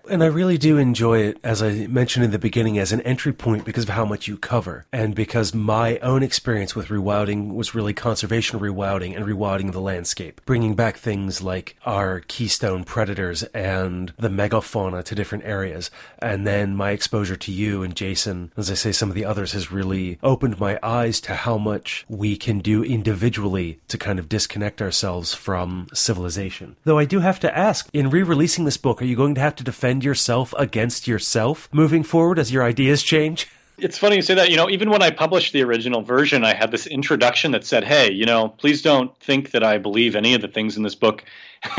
and 0.10 0.24
I 0.24 0.28
really 0.28 0.58
do 0.58 0.78
enjoy 0.78 1.20
it, 1.20 1.38
as 1.44 1.62
I 1.62 1.88
mentioned 1.88 2.26
in 2.26 2.32
the 2.32 2.40
beginning, 2.40 2.78
as 2.78 2.92
an 2.92 3.02
entry 3.02 3.34
point 3.34 3.66
because 3.66 3.84
of 3.84 3.90
how 3.90 4.06
much 4.06 4.28
you 4.28 4.38
cover. 4.38 4.86
And 4.92 5.16
because 5.16 5.54
my 5.54 5.98
own 6.00 6.24
experience 6.24 6.76
with 6.76 6.88
rewilding 6.88 7.54
was 7.54 7.76
really 7.76 7.94
conservation 7.94 8.60
rewilding 8.60 9.16
and 9.16 9.26
rewilding 9.26 9.72
the 9.72 9.82
landscape, 9.82 10.42
bringing 10.46 10.76
back 10.76 10.98
things 10.98 11.42
like 11.42 11.76
our 11.86 12.22
keystone 12.22 12.84
predators 12.84 13.44
and 13.44 14.14
the 14.18 14.30
megafauna 14.30 15.04
to 15.04 15.16
different 15.16 15.46
areas. 15.46 15.92
And 16.20 16.46
then 16.48 16.76
my 16.76 16.92
exposure 16.92 17.36
to 17.36 17.52
you 17.52 17.84
and 17.84 17.96
Jason, 17.96 18.52
as 18.58 18.72
I 18.72 18.76
say, 18.76 18.92
some 18.92 19.10
of 19.10 19.16
the 19.16 19.26
others 19.26 19.54
has 19.54 19.72
really 19.72 20.20
opened 20.24 20.60
my 20.60 20.80
eyes 20.82 21.22
to 21.22 21.36
how 21.36 21.58
much 21.58 22.06
we 22.08 22.36
can 22.38 22.60
do 22.60 22.84
individually 22.84 23.80
to 23.88 23.98
kind 23.98 24.20
of 24.20 24.30
disconnect 24.30 24.82
ourselves 24.82 25.34
from 25.34 25.88
civilization. 25.94 26.76
Though 26.84 26.98
I 26.98 27.06
do 27.06 27.20
have 27.20 27.40
to 27.42 27.58
ask, 27.58 27.90
in 27.94 28.10
re 28.10 28.24
releasing 28.24 28.66
this 28.66 28.78
book, 28.78 29.02
are 29.02 29.06
you 29.06 29.16
going 29.16 29.36
to 29.36 29.42
have 29.42 29.56
to 29.56 29.64
defend 29.64 29.91
defend 29.92 30.06
yourself 30.06 30.54
against 30.58 31.06
yourself 31.06 31.68
moving 31.74 32.02
forward 32.02 32.40
as 32.40 32.50
your 32.50 32.64
ideas 32.64 33.04
change? 33.04 33.48
It's 33.78 33.98
funny 33.98 34.16
you 34.16 34.22
say 34.22 34.36
that. 34.36 34.50
You 34.50 34.56
know, 34.56 34.70
even 34.70 34.90
when 34.90 35.02
I 35.02 35.10
published 35.10 35.52
the 35.52 35.64
original 35.64 36.02
version, 36.02 36.46
I 36.46 36.54
had 36.54 36.72
this 36.72 36.88
introduction 36.88 37.52
that 37.52 37.66
said, 37.66 37.84
"Hey, 37.84 38.10
you 38.12 38.26
know, 38.26 38.48
please 38.48 38.82
don't 38.82 39.12
think 39.20 39.52
that 39.52 39.64
I 39.64 39.80
believe 39.80 40.16
any 40.16 40.34
of 40.34 40.42
the 40.42 40.48
things 40.48 40.78
in 40.78 40.84
this 40.84 40.96
book. 40.96 41.26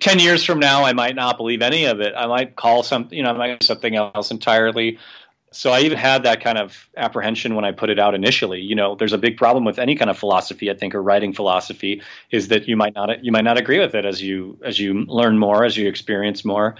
Ten 0.00 0.18
years 0.18 0.44
from 0.44 0.58
now, 0.58 0.84
I 0.84 0.92
might 0.92 1.14
not 1.14 1.38
believe 1.38 1.62
any 1.62 1.86
of 1.86 2.00
it. 2.00 2.12
I 2.16 2.26
might 2.26 2.56
call 2.56 2.82
some, 2.82 3.08
you 3.10 3.22
know, 3.22 3.30
I 3.30 3.32
might 3.32 3.62
something 3.62 3.96
else 3.96 4.30
entirely." 4.30 4.98
So 5.50 5.70
I 5.70 5.80
even 5.80 5.96
had 5.96 6.24
that 6.24 6.42
kind 6.42 6.58
of 6.58 6.88
apprehension 6.98 7.54
when 7.54 7.64
I 7.64 7.72
put 7.72 7.88
it 7.88 7.98
out 7.98 8.14
initially. 8.14 8.60
You 8.60 8.74
know, 8.74 8.94
there's 8.96 9.14
a 9.14 9.18
big 9.18 9.38
problem 9.38 9.64
with 9.64 9.78
any 9.78 9.94
kind 9.96 10.10
of 10.10 10.18
philosophy, 10.18 10.70
I 10.70 10.74
think, 10.74 10.94
or 10.94 11.02
writing 11.02 11.32
philosophy, 11.32 12.02
is 12.30 12.48
that 12.48 12.68
you 12.68 12.76
might 12.76 12.94
not 12.94 13.24
you 13.24 13.32
might 13.32 13.44
not 13.44 13.56
agree 13.56 13.78
with 13.78 13.94
it 13.94 14.04
as 14.04 14.20
you 14.20 14.58
as 14.62 14.78
you 14.78 15.04
learn 15.06 15.38
more, 15.38 15.64
as 15.64 15.76
you 15.76 15.88
experience 15.88 16.44
more. 16.44 16.74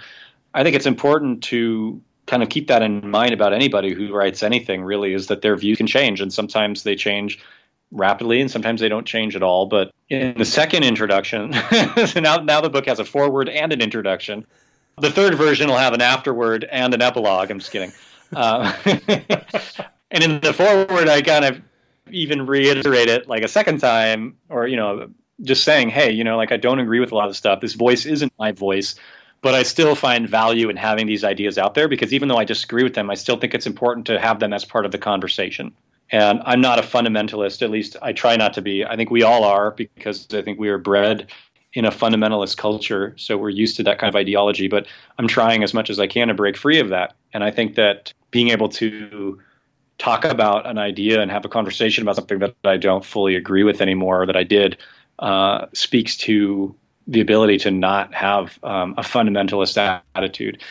I 0.53 0.63
think 0.63 0.75
it's 0.75 0.85
important 0.85 1.43
to 1.45 2.01
kind 2.25 2.43
of 2.43 2.49
keep 2.49 2.67
that 2.67 2.81
in 2.81 3.09
mind 3.09 3.33
about 3.33 3.53
anybody 3.53 3.93
who 3.93 4.13
writes 4.13 4.43
anything 4.43 4.83
really 4.83 5.13
is 5.13 5.27
that 5.27 5.41
their 5.41 5.55
view 5.55 5.75
can 5.75 5.87
change 5.87 6.21
and 6.21 6.31
sometimes 6.31 6.83
they 6.83 6.95
change 6.95 7.39
rapidly 7.91 8.39
and 8.39 8.51
sometimes 8.51 8.81
they 8.81 8.89
don't 8.89 9.05
change 9.05 9.35
at 9.35 9.41
all. 9.41 9.65
But 9.65 9.91
in 10.09 10.37
the 10.37 10.45
second 10.45 10.83
introduction 10.83 11.49
now 12.15 12.37
now 12.37 12.61
the 12.61 12.69
book 12.71 12.85
has 12.85 12.99
a 12.99 13.05
foreword 13.05 13.49
and 13.49 13.73
an 13.73 13.81
introduction. 13.81 14.45
The 14.99 15.09
third 15.09 15.35
version 15.35 15.69
will 15.69 15.77
have 15.77 15.93
an 15.93 16.01
afterword 16.01 16.65
and 16.65 16.93
an 16.93 17.01
epilogue. 17.01 17.49
I'm 17.49 17.59
just 17.59 17.71
kidding. 17.71 17.91
Uh, 18.33 18.73
and 20.11 20.23
in 20.23 20.39
the 20.39 20.53
foreword 20.53 21.09
i 21.09 21.19
kind 21.21 21.45
of 21.45 21.59
even 22.11 22.45
reiterate 22.45 23.07
it 23.07 23.27
like 23.27 23.43
a 23.43 23.47
second 23.47 23.79
time 23.79 24.37
or 24.49 24.67
you 24.67 24.75
know 24.75 25.09
just 25.41 25.63
saying 25.63 25.89
hey 25.89 26.11
you 26.11 26.23
know 26.23 26.37
like 26.37 26.51
i 26.51 26.57
don't 26.57 26.79
agree 26.79 26.99
with 26.99 27.11
a 27.11 27.15
lot 27.15 27.29
of 27.29 27.35
stuff. 27.35 27.59
This 27.59 27.73
voice 27.73 28.05
isn't 28.05 28.31
my 28.37 28.51
voice 28.51 28.95
but 29.41 29.55
I 29.55 29.63
still 29.63 29.95
find 29.95 30.29
value 30.29 30.69
in 30.69 30.75
having 30.75 31.07
these 31.07 31.23
ideas 31.23 31.57
out 31.57 31.73
there 31.73 31.87
because 31.87 32.13
even 32.13 32.27
though 32.27 32.37
I 32.37 32.43
disagree 32.43 32.83
with 32.83 32.93
them, 32.93 33.09
I 33.09 33.15
still 33.15 33.37
think 33.37 33.53
it's 33.53 33.67
important 33.67 34.05
to 34.07 34.19
have 34.19 34.39
them 34.39 34.53
as 34.53 34.65
part 34.65 34.85
of 34.85 34.91
the 34.91 34.97
conversation. 34.97 35.71
And 36.11 36.41
I'm 36.45 36.61
not 36.61 36.79
a 36.79 36.81
fundamentalist, 36.81 37.61
at 37.61 37.69
least 37.69 37.95
I 38.01 38.13
try 38.13 38.35
not 38.35 38.53
to 38.53 38.61
be. 38.61 38.83
I 38.83 38.95
think 38.95 39.11
we 39.11 39.23
all 39.23 39.43
are 39.43 39.71
because 39.71 40.27
I 40.33 40.41
think 40.41 40.59
we 40.59 40.69
are 40.69 40.77
bred 40.77 41.29
in 41.73 41.85
a 41.85 41.91
fundamentalist 41.91 42.57
culture, 42.57 43.13
so 43.15 43.37
we're 43.37 43.49
used 43.49 43.77
to 43.77 43.83
that 43.83 43.99
kind 43.99 44.09
of 44.09 44.15
ideology. 44.15 44.67
But 44.67 44.87
I'm 45.19 45.27
trying 45.27 45.63
as 45.63 45.73
much 45.73 45.89
as 45.89 45.99
I 45.99 46.07
can 46.07 46.29
to 46.29 46.33
break 46.33 46.57
free 46.57 46.79
of 46.79 46.89
that. 46.89 47.13
And 47.31 47.43
I 47.43 47.51
think 47.51 47.75
that 47.75 48.11
being 48.31 48.49
able 48.49 48.69
to 48.69 49.39
talk 49.99 50.25
about 50.25 50.65
an 50.65 50.79
idea 50.79 51.21
and 51.21 51.29
have 51.29 51.45
a 51.45 51.49
conversation 51.49 52.01
about 52.01 52.15
something 52.15 52.39
that 52.39 52.55
I 52.63 52.77
don't 52.77 53.05
fully 53.05 53.35
agree 53.35 53.63
with 53.63 53.81
anymore, 53.81 54.23
or 54.23 54.25
that 54.25 54.35
I 54.35 54.43
did, 54.43 54.77
uh, 55.19 55.67
speaks 55.73 56.17
to 56.17 56.75
the 57.09 57.21
ability 57.21 57.57
to 57.57 57.71
not 57.71 58.13
have 58.13 58.59
um, 58.61 58.93
a 58.97 59.01
fundamentalist 59.01 60.01
attitude. 60.15 60.61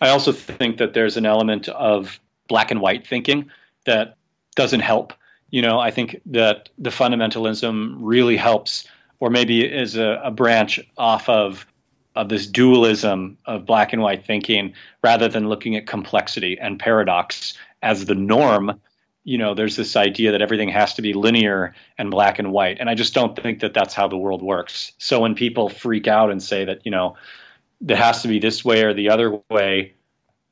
I 0.00 0.10
also 0.10 0.30
think 0.30 0.78
that 0.78 0.94
there's 0.94 1.16
an 1.16 1.26
element 1.26 1.68
of 1.68 2.20
black 2.48 2.70
and 2.70 2.80
white 2.80 3.06
thinking 3.06 3.50
that 3.84 4.16
doesn't 4.54 4.80
help. 4.80 5.12
You 5.50 5.60
know, 5.60 5.80
I 5.80 5.90
think 5.90 6.20
that 6.26 6.68
the 6.78 6.90
fundamentalism 6.90 7.96
really 7.98 8.36
helps, 8.36 8.86
or 9.18 9.28
maybe 9.28 9.64
is 9.64 9.96
a, 9.96 10.20
a 10.24 10.30
branch 10.30 10.78
off 10.96 11.28
of 11.28 11.66
of 12.14 12.28
this 12.28 12.46
dualism 12.46 13.38
of 13.46 13.64
black 13.64 13.92
and 13.92 14.02
white 14.02 14.24
thinking 14.24 14.74
rather 15.02 15.28
than 15.28 15.48
looking 15.48 15.76
at 15.76 15.86
complexity 15.86 16.58
and 16.60 16.78
paradox 16.78 17.54
as 17.82 18.04
the 18.04 18.14
norm 18.14 18.78
you 19.24 19.38
know 19.38 19.54
there's 19.54 19.76
this 19.76 19.96
idea 19.96 20.32
that 20.32 20.42
everything 20.42 20.68
has 20.68 20.94
to 20.94 21.02
be 21.02 21.12
linear 21.12 21.74
and 21.98 22.10
black 22.10 22.38
and 22.38 22.52
white. 22.52 22.78
And 22.80 22.88
i 22.90 22.94
just 22.94 23.14
don't 23.14 23.36
think 23.38 23.60
that 23.60 23.74
that's 23.74 23.94
how 23.94 24.08
the 24.08 24.16
world 24.16 24.42
works. 24.42 24.92
So 24.98 25.20
when 25.20 25.34
people 25.34 25.68
freak 25.68 26.06
out 26.06 26.30
and 26.30 26.42
say 26.42 26.64
that 26.64 26.84
you 26.84 26.90
know 26.90 27.16
it 27.86 27.96
has 27.96 28.22
to 28.22 28.28
be 28.28 28.38
this 28.38 28.64
way 28.64 28.84
or 28.84 28.94
the 28.94 29.10
other 29.10 29.40
way 29.50 29.94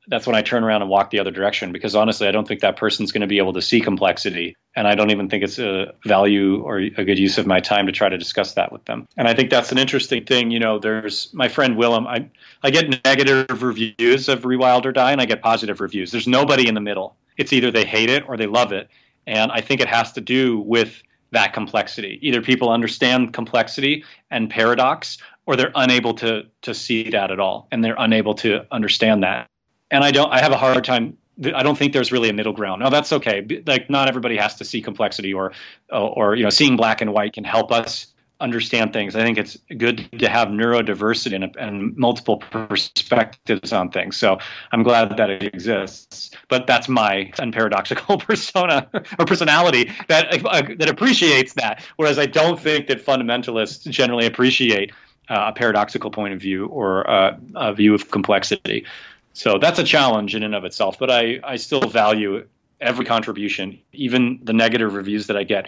that's 0.07 0.25
when 0.25 0.35
i 0.35 0.41
turn 0.41 0.63
around 0.63 0.81
and 0.81 0.89
walk 0.89 1.11
the 1.11 1.19
other 1.19 1.31
direction. 1.31 1.71
Because 1.71 1.95
honestly 1.95 2.27
i 2.27 2.31
don't 2.31 2.47
think 2.47 2.61
that 2.61 2.77
person's 2.77 3.11
going 3.11 3.21
to 3.21 3.27
be 3.27 3.37
able 3.37 3.53
to 3.53 3.61
see 3.61 3.81
complexity. 3.81 4.55
And 4.75 4.87
i 4.87 4.95
don't 4.95 5.11
even 5.11 5.29
think 5.29 5.43
it's 5.43 5.59
a 5.59 5.93
value 6.05 6.61
or 6.61 6.77
a 6.77 7.03
good 7.03 7.19
use 7.19 7.37
of 7.37 7.45
my 7.45 7.59
time 7.59 7.87
to 7.87 7.91
try 7.91 8.07
to 8.07 8.17
discuss 8.17 8.53
that 8.53 8.71
with 8.71 8.85
them. 8.85 9.07
And 9.17 9.27
i 9.27 9.33
think 9.33 9.49
that's 9.49 9.71
an 9.73 9.77
interesting 9.77 10.25
thing 10.25 10.49
you 10.49 10.59
know 10.59 10.79
there's 10.79 11.29
my 11.33 11.49
friend 11.49 11.77
willem 11.77 12.07
i, 12.07 12.25
I 12.63 12.71
get 12.71 13.03
negative 13.03 13.63
reviews 13.63 14.29
of 14.29 14.43
rewild 14.43 14.85
or 14.85 14.93
die 14.93 15.11
and 15.11 15.19
i 15.19 15.25
get 15.25 15.41
positive 15.41 15.81
reviews. 15.81 16.11
There's 16.11 16.27
nobody 16.27 16.69
in 16.69 16.75
the 16.75 16.81
middle 16.81 17.17
it's 17.41 17.51
either 17.51 17.71
they 17.71 17.85
hate 17.85 18.09
it 18.09 18.23
or 18.29 18.37
they 18.37 18.47
love 18.47 18.71
it. 18.71 18.87
And 19.27 19.51
I 19.51 19.61
think 19.61 19.81
it 19.81 19.87
has 19.87 20.13
to 20.13 20.21
do 20.21 20.59
with 20.59 21.03
that 21.31 21.53
complexity. 21.53 22.19
Either 22.21 22.41
people 22.41 22.69
understand 22.69 23.33
complexity 23.33 24.03
and 24.29 24.49
paradox, 24.49 25.17
or 25.45 25.55
they're 25.55 25.71
unable 25.75 26.13
to 26.15 26.43
to 26.61 26.73
see 26.73 27.09
that 27.09 27.31
at 27.31 27.39
all, 27.39 27.67
and 27.71 27.83
they're 27.83 27.95
unable 27.97 28.35
to 28.35 28.65
understand 28.71 29.23
that. 29.23 29.47
And 29.89 30.03
I 30.03 30.11
don't. 30.11 30.31
I 30.31 30.39
have 30.39 30.51
a 30.51 30.57
hard 30.57 30.83
time. 30.83 31.17
I 31.55 31.63
don't 31.63 31.77
think 31.77 31.93
there's 31.93 32.11
really 32.11 32.29
a 32.29 32.33
middle 32.33 32.53
ground. 32.53 32.81
No, 32.81 32.89
that's 32.89 33.11
okay. 33.13 33.63
Like 33.65 33.89
not 33.89 34.07
everybody 34.07 34.37
has 34.37 34.55
to 34.55 34.65
see 34.65 34.81
complexity, 34.81 35.33
or 35.33 35.53
or 35.91 36.35
you 36.35 36.43
know, 36.43 36.49
seeing 36.49 36.77
black 36.77 37.01
and 37.01 37.13
white 37.13 37.33
can 37.33 37.43
help 37.43 37.71
us 37.71 38.07
understand 38.41 38.91
things. 38.91 39.15
I 39.15 39.23
think 39.23 39.37
it's 39.37 39.57
good 39.77 40.09
to 40.19 40.27
have 40.27 40.49
neurodiversity 40.49 41.35
and, 41.35 41.55
and, 41.55 41.95
multiple 41.95 42.37
perspectives 42.37 43.71
on 43.71 43.91
things. 43.91 44.17
So 44.17 44.39
I'm 44.71 44.83
glad 44.83 45.15
that 45.17 45.29
it 45.29 45.43
exists. 45.43 46.31
But 46.49 46.67
that's 46.67 46.89
my 46.89 47.31
unparadoxical 47.37 48.19
persona 48.27 48.89
or 49.19 49.25
personality 49.25 49.91
that 50.07 50.43
uh, 50.45 50.63
that 50.77 50.89
appreciates 50.89 51.53
that. 51.53 51.83
Whereas 51.95 52.19
I 52.19 52.25
don't 52.25 52.59
think 52.59 52.87
that 52.87 53.05
fundamentalists 53.05 53.89
generally 53.89 54.25
appreciate 54.25 54.91
uh, 55.29 55.45
a 55.47 55.53
paradoxical 55.53 56.11
point 56.11 56.33
of 56.33 56.41
view 56.41 56.65
or 56.67 57.09
uh, 57.09 57.37
a 57.55 57.73
view 57.73 57.93
of 57.93 58.11
complexity. 58.11 58.85
So 59.33 59.57
that's 59.57 59.79
a 59.79 59.83
challenge 59.83 60.35
in 60.35 60.43
and 60.43 60.55
of 60.55 60.65
itself. 60.65 60.97
But 60.99 61.09
I, 61.09 61.39
I 61.43 61.55
still 61.55 61.87
value 61.87 62.45
every 62.81 63.05
contribution, 63.05 63.79
even 63.93 64.39
the 64.43 64.53
negative 64.53 64.93
reviews 64.93 65.27
that 65.27 65.37
I 65.37 65.43
get 65.43 65.67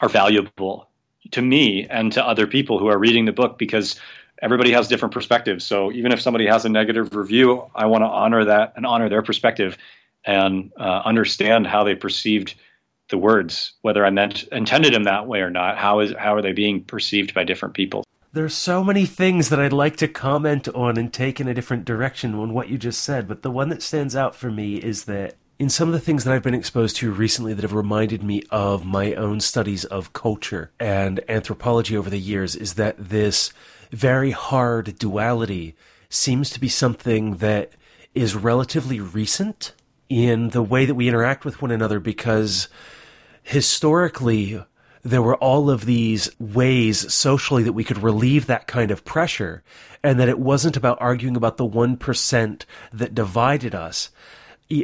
are 0.00 0.08
valuable 0.08 0.88
to 1.32 1.42
me 1.42 1.86
and 1.88 2.12
to 2.12 2.26
other 2.26 2.46
people 2.46 2.78
who 2.78 2.86
are 2.88 2.98
reading 2.98 3.24
the 3.24 3.32
book 3.32 3.58
because 3.58 3.98
everybody 4.42 4.72
has 4.72 4.88
different 4.88 5.14
perspectives. 5.14 5.64
So 5.64 5.92
even 5.92 6.12
if 6.12 6.20
somebody 6.20 6.46
has 6.46 6.64
a 6.64 6.68
negative 6.68 7.14
review, 7.14 7.70
I 7.74 7.86
want 7.86 8.02
to 8.02 8.08
honor 8.08 8.44
that 8.44 8.74
and 8.76 8.86
honor 8.86 9.08
their 9.08 9.22
perspective 9.22 9.78
and 10.24 10.72
uh, 10.78 11.02
understand 11.04 11.66
how 11.66 11.84
they 11.84 11.94
perceived 11.94 12.54
the 13.10 13.18
words, 13.18 13.74
whether 13.82 14.04
I 14.04 14.10
meant 14.10 14.44
intended 14.44 14.94
them 14.94 15.04
that 15.04 15.26
way 15.26 15.40
or 15.40 15.50
not. 15.50 15.76
How 15.76 16.00
is 16.00 16.14
how 16.18 16.34
are 16.34 16.42
they 16.42 16.52
being 16.52 16.82
perceived 16.82 17.34
by 17.34 17.44
different 17.44 17.74
people? 17.74 18.04
There's 18.32 18.54
so 18.54 18.82
many 18.82 19.06
things 19.06 19.50
that 19.50 19.60
I'd 19.60 19.72
like 19.72 19.96
to 19.98 20.08
comment 20.08 20.66
on 20.68 20.96
and 20.96 21.12
take 21.12 21.40
in 21.40 21.46
a 21.46 21.54
different 21.54 21.84
direction 21.84 22.34
on 22.34 22.52
what 22.52 22.68
you 22.68 22.78
just 22.78 23.02
said, 23.02 23.28
but 23.28 23.42
the 23.42 23.50
one 23.50 23.68
that 23.68 23.82
stands 23.82 24.16
out 24.16 24.34
for 24.34 24.50
me 24.50 24.76
is 24.76 25.04
that 25.04 25.36
in 25.58 25.70
some 25.70 25.88
of 25.88 25.92
the 25.92 26.00
things 26.00 26.24
that 26.24 26.34
I've 26.34 26.42
been 26.42 26.54
exposed 26.54 26.96
to 26.96 27.12
recently 27.12 27.54
that 27.54 27.62
have 27.62 27.72
reminded 27.72 28.22
me 28.22 28.42
of 28.50 28.84
my 28.84 29.14
own 29.14 29.40
studies 29.40 29.84
of 29.84 30.12
culture 30.12 30.72
and 30.80 31.20
anthropology 31.28 31.96
over 31.96 32.10
the 32.10 32.18
years 32.18 32.56
is 32.56 32.74
that 32.74 32.96
this 32.98 33.52
very 33.92 34.32
hard 34.32 34.98
duality 34.98 35.76
seems 36.08 36.50
to 36.50 36.60
be 36.60 36.68
something 36.68 37.36
that 37.36 37.72
is 38.14 38.34
relatively 38.34 38.98
recent 38.98 39.72
in 40.08 40.50
the 40.50 40.62
way 40.62 40.84
that 40.84 40.94
we 40.96 41.08
interact 41.08 41.44
with 41.44 41.62
one 41.62 41.70
another 41.70 42.00
because 42.00 42.68
historically 43.42 44.60
there 45.02 45.22
were 45.22 45.36
all 45.36 45.70
of 45.70 45.84
these 45.84 46.28
ways 46.40 47.12
socially 47.12 47.62
that 47.62 47.72
we 47.72 47.84
could 47.84 48.02
relieve 48.02 48.46
that 48.46 48.66
kind 48.66 48.90
of 48.90 49.04
pressure 49.04 49.62
and 50.02 50.18
that 50.18 50.28
it 50.28 50.38
wasn't 50.38 50.76
about 50.76 51.00
arguing 51.00 51.36
about 51.36 51.58
the 51.58 51.68
1% 51.68 52.64
that 52.92 53.14
divided 53.14 53.74
us 53.74 54.10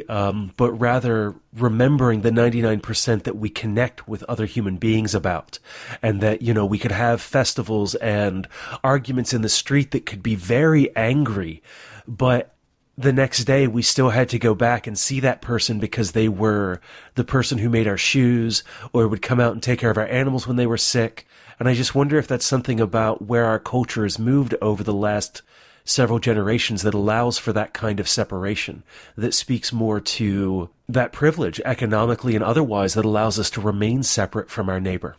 um, 0.07 0.51
but 0.57 0.71
rather 0.71 1.35
remembering 1.53 2.21
the 2.21 2.29
99% 2.29 3.23
that 3.23 3.35
we 3.35 3.49
connect 3.49 4.07
with 4.07 4.23
other 4.23 4.45
human 4.45 4.77
beings 4.77 5.15
about. 5.15 5.59
And 6.01 6.21
that, 6.21 6.41
you 6.41 6.53
know, 6.53 6.65
we 6.65 6.79
could 6.79 6.91
have 6.91 7.21
festivals 7.21 7.95
and 7.95 8.47
arguments 8.83 9.33
in 9.33 9.41
the 9.41 9.49
street 9.49 9.91
that 9.91 10.05
could 10.05 10.23
be 10.23 10.35
very 10.35 10.95
angry, 10.95 11.61
but 12.07 12.55
the 12.97 13.13
next 13.13 13.45
day 13.45 13.67
we 13.67 13.81
still 13.81 14.09
had 14.09 14.29
to 14.29 14.37
go 14.37 14.53
back 14.53 14.85
and 14.85 14.97
see 14.97 15.19
that 15.21 15.41
person 15.41 15.79
because 15.79 16.11
they 16.11 16.27
were 16.27 16.79
the 17.15 17.23
person 17.23 17.57
who 17.57 17.69
made 17.69 17.87
our 17.87 17.97
shoes 17.97 18.63
or 18.93 19.07
would 19.07 19.21
come 19.21 19.39
out 19.39 19.53
and 19.53 19.63
take 19.63 19.79
care 19.79 19.89
of 19.89 19.97
our 19.97 20.07
animals 20.07 20.47
when 20.47 20.57
they 20.57 20.67
were 20.67 20.77
sick. 20.77 21.25
And 21.59 21.67
I 21.67 21.73
just 21.73 21.95
wonder 21.95 22.17
if 22.17 22.27
that's 22.27 22.45
something 22.45 22.79
about 22.79 23.23
where 23.23 23.45
our 23.45 23.59
culture 23.59 24.03
has 24.03 24.19
moved 24.19 24.55
over 24.61 24.83
the 24.83 24.93
last 24.93 25.41
several 25.83 26.19
generations 26.19 26.83
that 26.83 26.93
allows 26.93 27.37
for 27.37 27.53
that 27.53 27.73
kind 27.73 27.99
of 27.99 28.07
separation, 28.07 28.83
that 29.15 29.33
speaks 29.33 29.71
more 29.73 29.99
to 29.99 30.69
that 30.87 31.11
privilege, 31.11 31.59
economically 31.65 32.35
and 32.35 32.43
otherwise, 32.43 32.93
that 32.93 33.05
allows 33.05 33.39
us 33.39 33.49
to 33.51 33.61
remain 33.61 34.03
separate 34.03 34.49
from 34.49 34.69
our 34.69 34.79
neighbor. 34.79 35.15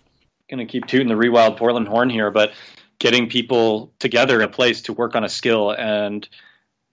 Going 0.50 0.66
to 0.66 0.70
keep 0.70 0.86
tooting 0.86 1.08
the 1.08 1.14
rewild 1.14 1.56
Portland 1.56 1.88
horn 1.88 2.10
here, 2.10 2.30
but 2.30 2.52
getting 3.02 3.28
people 3.28 3.92
together 3.98 4.40
in 4.40 4.44
a 4.44 4.48
place 4.48 4.82
to 4.82 4.92
work 4.92 5.16
on 5.16 5.24
a 5.24 5.28
skill 5.28 5.72
and 5.72 6.28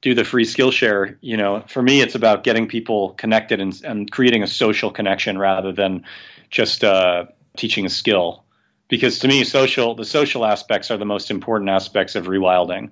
do 0.02 0.16
the 0.16 0.24
free 0.24 0.46
Skillshare 0.46 1.18
you 1.22 1.38
know 1.38 1.64
for 1.68 1.84
me 1.84 2.02
it's 2.02 2.16
about 2.16 2.44
getting 2.44 2.68
people 2.68 3.12
connected 3.12 3.60
and, 3.60 3.80
and 3.84 4.12
creating 4.12 4.42
a 4.42 4.48
social 4.48 4.90
connection 4.90 5.38
rather 5.38 5.72
than 5.72 6.04
just 6.50 6.84
uh, 6.84 7.26
teaching 7.58 7.86
a 7.86 7.90
skill 7.90 8.44
because 8.88 9.20
to 9.20 9.28
me 9.28 9.44
social 9.44 9.94
the 9.94 10.06
social 10.06 10.46
aspects 10.46 10.90
are 10.90 10.98
the 10.98 11.06
most 11.06 11.30
important 11.30 11.70
aspects 11.70 12.16
of 12.16 12.26
rewilding 12.26 12.90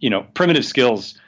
you 0.00 0.10
know, 0.10 0.26
primitive 0.34 0.64
skills, 0.64 1.18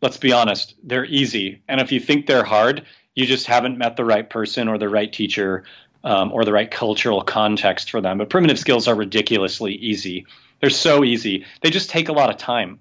let's 0.00 0.16
be 0.16 0.32
honest, 0.32 0.74
they're 0.82 1.04
easy. 1.06 1.62
And 1.68 1.80
if 1.80 1.92
you 1.92 2.00
think 2.00 2.26
they're 2.26 2.44
hard, 2.44 2.84
you 3.14 3.26
just 3.26 3.46
haven't 3.46 3.78
met 3.78 3.96
the 3.96 4.04
right 4.04 4.28
person 4.28 4.68
or 4.68 4.78
the 4.78 4.88
right 4.88 5.12
teacher 5.12 5.64
um, 6.04 6.32
or 6.32 6.44
the 6.44 6.52
right 6.52 6.70
cultural 6.70 7.22
context 7.22 7.90
for 7.90 8.00
them. 8.00 8.18
But 8.18 8.30
primitive 8.30 8.58
skills 8.58 8.88
are 8.88 8.94
ridiculously 8.94 9.74
easy. 9.74 10.26
They're 10.60 10.70
so 10.70 11.04
easy. 11.04 11.44
They 11.60 11.70
just 11.70 11.90
take 11.90 12.08
a 12.08 12.12
lot 12.12 12.30
of 12.30 12.36
time. 12.36 12.80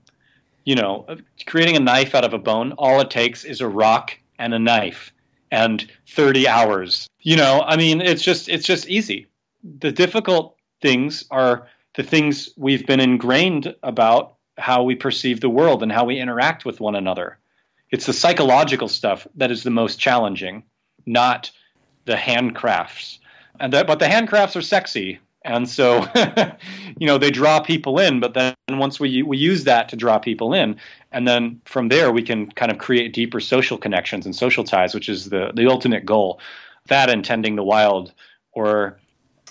You 0.63 0.75
know, 0.75 1.07
creating 1.47 1.75
a 1.75 1.79
knife 1.79 2.13
out 2.13 2.23
of 2.23 2.33
a 2.33 2.37
bone, 2.37 2.73
all 2.73 3.01
it 3.01 3.09
takes 3.09 3.43
is 3.43 3.61
a 3.61 3.67
rock 3.67 4.17
and 4.37 4.53
a 4.53 4.59
knife 4.59 5.11
and 5.49 5.89
30 6.07 6.47
hours. 6.47 7.07
You 7.19 7.35
know, 7.35 7.63
I 7.65 7.77
mean, 7.77 7.99
it's 7.99 8.21
just 8.21 8.47
it's 8.47 8.65
just 8.65 8.87
easy. 8.87 9.27
The 9.79 9.91
difficult 9.91 10.55
things 10.81 11.25
are 11.31 11.67
the 11.95 12.03
things 12.03 12.49
we've 12.57 12.85
been 12.85 12.99
ingrained 12.99 13.75
about 13.83 14.35
how 14.57 14.83
we 14.83 14.95
perceive 14.95 15.39
the 15.39 15.49
world 15.49 15.83
and 15.83 15.91
how 15.91 16.05
we 16.05 16.19
interact 16.19 16.65
with 16.65 16.79
one 16.79 16.95
another. 16.95 17.37
It's 17.89 18.05
the 18.05 18.13
psychological 18.13 18.87
stuff 18.87 19.27
that 19.35 19.51
is 19.51 19.63
the 19.63 19.69
most 19.69 19.99
challenging, 19.99 20.63
not 21.05 21.51
the 22.05 22.15
handcrafts. 22.15 23.19
And 23.59 23.73
that, 23.73 23.87
but 23.87 23.99
the 23.99 24.05
handcrafts 24.05 24.55
are 24.55 24.61
sexy, 24.61 25.19
and 25.43 25.69
so 25.69 26.07
you 26.99 27.07
know 27.07 27.17
they 27.17 27.31
draw 27.31 27.59
people 27.59 27.99
in. 27.99 28.19
But 28.19 28.33
then 28.33 28.55
once 28.69 28.99
we 28.99 29.21
we 29.23 29.37
use 29.37 29.65
that 29.65 29.89
to 29.89 29.95
draw 29.95 30.19
people 30.19 30.53
in, 30.53 30.77
and 31.11 31.27
then 31.27 31.61
from 31.65 31.89
there 31.89 32.11
we 32.11 32.23
can 32.23 32.51
kind 32.51 32.71
of 32.71 32.77
create 32.77 33.13
deeper 33.13 33.39
social 33.39 33.77
connections 33.77 34.25
and 34.25 34.35
social 34.35 34.63
ties, 34.63 34.93
which 34.93 35.09
is 35.09 35.29
the 35.29 35.51
the 35.53 35.67
ultimate 35.67 36.05
goal. 36.05 36.39
That 36.87 37.09
and 37.09 37.23
tending 37.23 37.55
the 37.55 37.63
wild, 37.63 38.13
or 38.53 38.99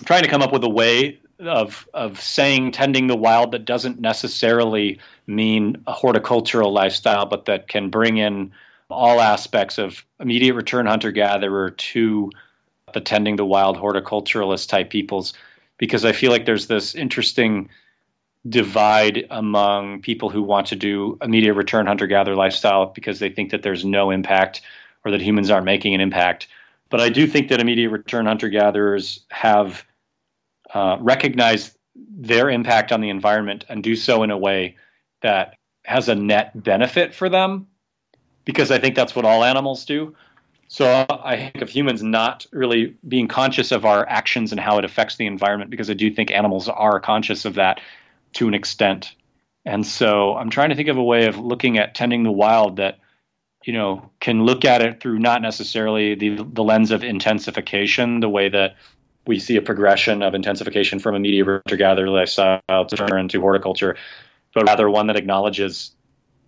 trying 0.03 0.23
to 0.23 0.29
come 0.29 0.41
up 0.41 0.51
with 0.51 0.63
a 0.63 0.69
way 0.69 1.20
of 1.41 1.87
of 1.93 2.19
saying 2.19 2.71
tending 2.71 3.07
the 3.07 3.15
wild 3.15 3.51
that 3.51 3.65
doesn't 3.65 3.99
necessarily 3.99 4.99
mean 5.27 5.81
a 5.87 5.93
horticultural 5.93 6.71
lifestyle, 6.71 7.25
but 7.25 7.45
that 7.45 7.67
can 7.67 7.89
bring 7.89 8.17
in 8.17 8.51
all 8.89 9.21
aspects 9.21 9.77
of 9.77 10.05
immediate 10.19 10.53
return 10.53 10.85
hunter 10.85 11.11
gatherer 11.11 11.71
to 11.71 12.29
the 12.93 13.01
tending 13.01 13.37
the 13.37 13.45
wild 13.45 13.77
horticulturalist 13.77 14.67
type 14.67 14.89
peoples, 14.89 15.33
because 15.77 16.03
I 16.03 16.11
feel 16.11 16.31
like 16.31 16.45
there's 16.45 16.67
this 16.67 16.93
interesting 16.93 17.69
divide 18.49 19.25
among 19.29 20.01
people 20.01 20.29
who 20.29 20.41
want 20.41 20.67
to 20.67 20.75
do 20.75 21.17
immediate 21.21 21.53
return 21.53 21.85
hunter 21.85 22.07
gatherer 22.07 22.35
lifestyle 22.35 22.87
because 22.87 23.19
they 23.19 23.29
think 23.29 23.51
that 23.51 23.61
there's 23.61 23.85
no 23.85 24.09
impact 24.09 24.61
or 25.05 25.11
that 25.11 25.21
humans 25.21 25.49
aren't 25.49 25.65
making 25.65 25.93
an 25.93 26.01
impact. 26.01 26.47
But 26.89 27.01
I 27.01 27.09
do 27.09 27.27
think 27.27 27.49
that 27.49 27.61
immediate 27.61 27.89
return 27.89 28.25
hunter 28.25 28.49
gatherers 28.49 29.21
have 29.29 29.85
uh, 30.73 30.97
recognized 30.99 31.77
their 31.95 32.49
impact 32.49 32.91
on 32.91 33.01
the 33.01 33.09
environment 33.09 33.65
and 33.69 33.83
do 33.83 33.95
so 33.95 34.23
in 34.23 34.31
a 34.31 34.37
way 34.37 34.75
that 35.21 35.55
has 35.83 36.09
a 36.09 36.15
net 36.15 36.63
benefit 36.63 37.13
for 37.13 37.29
them 37.29 37.67
because 38.45 38.71
I 38.71 38.79
think 38.79 38.95
that's 38.95 39.15
what 39.15 39.25
all 39.25 39.43
animals 39.43 39.85
do. 39.85 40.15
So 40.67 41.05
I 41.09 41.35
think 41.35 41.61
of 41.61 41.69
humans 41.69 42.01
not 42.01 42.45
really 42.53 42.95
being 43.05 43.27
conscious 43.27 43.73
of 43.73 43.85
our 43.85 44.07
actions 44.07 44.51
and 44.51 44.59
how 44.59 44.77
it 44.77 44.85
affects 44.85 45.17
the 45.17 45.25
environment 45.25 45.69
because 45.69 45.89
I 45.89 45.93
do 45.93 46.09
think 46.09 46.31
animals 46.31 46.69
are 46.69 46.99
conscious 47.01 47.43
of 47.43 47.55
that 47.55 47.81
to 48.33 48.47
an 48.47 48.53
extent. 48.53 49.13
And 49.65 49.85
so 49.85 50.35
I'm 50.35 50.49
trying 50.49 50.69
to 50.69 50.75
think 50.75 50.87
of 50.87 50.97
a 50.97 51.03
way 51.03 51.25
of 51.25 51.37
looking 51.37 51.77
at 51.77 51.93
tending 51.93 52.23
the 52.23 52.31
wild 52.31 52.77
that 52.77 52.99
you 53.65 53.73
know 53.73 54.09
can 54.19 54.45
look 54.45 54.65
at 54.65 54.81
it 54.81 55.01
through 55.01 55.19
not 55.19 55.41
necessarily 55.41 56.15
the 56.15 56.37
the 56.41 56.63
lens 56.63 56.91
of 56.91 57.03
intensification 57.03 58.19
the 58.19 58.29
way 58.29 58.49
that 58.49 58.75
we 59.25 59.39
see 59.39 59.55
a 59.55 59.61
progression 59.61 60.21
of 60.21 60.33
intensification 60.33 60.99
from 60.99 61.15
a 61.15 61.19
media 61.19 61.45
renter 61.45 61.77
gatherer 61.77 62.09
lifestyle 62.09 62.61
to 62.69 62.95
turn 62.95 63.19
into 63.19 63.39
horticulture, 63.39 63.95
but 64.53 64.65
rather 64.65 64.89
one 64.89 65.07
that 65.07 65.15
acknowledges 65.15 65.95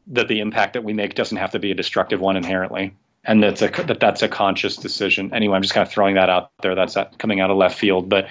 that 0.07 0.28
the 0.28 0.39
impact 0.39 0.74
that 0.74 0.84
we 0.84 0.93
make 0.93 1.15
doesn't 1.15 1.38
have 1.38 1.51
to 1.51 1.59
be 1.59 1.71
a 1.71 1.76
destructive 1.76 2.19
one 2.19 2.36
inherently, 2.36 2.93
and 3.24 3.41
that's 3.41 3.61
a 3.61 3.69
that 3.69 3.99
that's 3.99 4.21
a 4.21 4.28
conscious 4.28 4.76
decision. 4.76 5.34
Anyway, 5.34 5.55
I'm 5.55 5.61
just 5.61 5.74
kind 5.74 5.86
of 5.86 5.91
throwing 5.91 6.15
that 6.15 6.30
out 6.30 6.51
there. 6.61 6.76
That's 6.76 6.97
coming 7.17 7.39
out 7.39 7.49
of 7.49 7.57
left 7.57 7.78
field, 7.78 8.09
but 8.09 8.28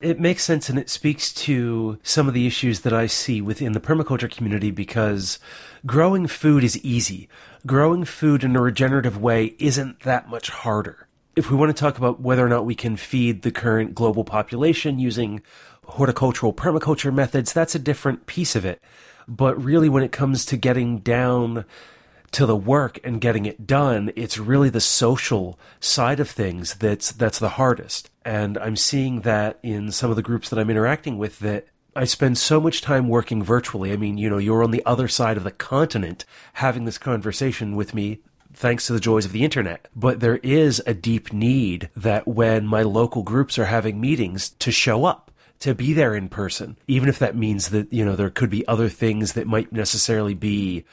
it 0.00 0.20
makes 0.20 0.44
sense 0.44 0.68
and 0.68 0.78
it 0.78 0.90
speaks 0.90 1.32
to 1.32 1.98
some 2.02 2.28
of 2.28 2.34
the 2.34 2.46
issues 2.46 2.80
that 2.80 2.92
I 2.92 3.06
see 3.06 3.40
within 3.40 3.72
the 3.72 3.80
permaculture 3.80 4.30
community 4.30 4.70
because 4.70 5.38
growing 5.86 6.26
food 6.26 6.62
is 6.62 6.78
easy. 6.84 7.30
Growing 7.66 8.04
food 8.04 8.44
in 8.44 8.54
a 8.56 8.60
regenerative 8.60 9.16
way 9.16 9.54
isn't 9.58 10.00
that 10.00 10.28
much 10.28 10.50
harder. 10.50 11.05
If 11.36 11.50
we 11.50 11.56
want 11.58 11.68
to 11.68 11.78
talk 11.78 11.98
about 11.98 12.18
whether 12.18 12.44
or 12.44 12.48
not 12.48 12.64
we 12.64 12.74
can 12.74 12.96
feed 12.96 13.42
the 13.42 13.50
current 13.50 13.94
global 13.94 14.24
population 14.24 14.98
using 14.98 15.42
horticultural 15.84 16.54
permaculture 16.54 17.12
methods, 17.12 17.52
that's 17.52 17.74
a 17.74 17.78
different 17.78 18.24
piece 18.24 18.56
of 18.56 18.64
it. 18.64 18.80
But 19.28 19.62
really, 19.62 19.90
when 19.90 20.02
it 20.02 20.12
comes 20.12 20.46
to 20.46 20.56
getting 20.56 21.00
down 21.00 21.66
to 22.32 22.46
the 22.46 22.56
work 22.56 22.98
and 23.04 23.20
getting 23.20 23.44
it 23.44 23.66
done, 23.66 24.12
it's 24.16 24.38
really 24.38 24.70
the 24.70 24.80
social 24.80 25.58
side 25.78 26.20
of 26.20 26.30
things 26.30 26.74
that's 26.76 27.12
that's 27.12 27.38
the 27.38 27.50
hardest. 27.50 28.08
And 28.24 28.56
I'm 28.56 28.76
seeing 28.76 29.20
that 29.20 29.58
in 29.62 29.92
some 29.92 30.08
of 30.08 30.16
the 30.16 30.22
groups 30.22 30.48
that 30.48 30.58
I'm 30.58 30.70
interacting 30.70 31.18
with 31.18 31.40
that 31.40 31.66
I 31.94 32.04
spend 32.04 32.38
so 32.38 32.62
much 32.62 32.80
time 32.80 33.08
working 33.08 33.42
virtually. 33.42 33.92
I 33.92 33.96
mean, 33.98 34.16
you 34.16 34.30
know, 34.30 34.38
you're 34.38 34.64
on 34.64 34.70
the 34.70 34.84
other 34.86 35.06
side 35.06 35.36
of 35.36 35.44
the 35.44 35.50
continent 35.50 36.24
having 36.54 36.86
this 36.86 36.96
conversation 36.96 37.76
with 37.76 37.92
me 37.92 38.20
thanks 38.56 38.86
to 38.86 38.92
the 38.94 39.00
joys 39.00 39.26
of 39.26 39.32
the 39.32 39.44
internet. 39.44 39.86
But 39.94 40.20
there 40.20 40.38
is 40.38 40.82
a 40.86 40.94
deep 40.94 41.32
need 41.32 41.90
that 41.94 42.26
when 42.26 42.66
my 42.66 42.82
local 42.82 43.22
groups 43.22 43.58
are 43.58 43.66
having 43.66 44.00
meetings 44.00 44.48
to 44.48 44.72
show 44.72 45.04
up 45.04 45.30
to 45.60 45.74
be 45.74 45.92
there 45.92 46.14
in 46.14 46.28
person, 46.28 46.76
even 46.88 47.08
if 47.08 47.18
that 47.18 47.36
means 47.36 47.68
that, 47.68 47.92
you 47.92 48.04
know, 48.04 48.16
there 48.16 48.30
could 48.30 48.50
be 48.50 48.66
other 48.66 48.88
things 48.88 49.34
that 49.34 49.46
might 49.46 49.72
necessarily 49.72 50.34
be 50.34 50.84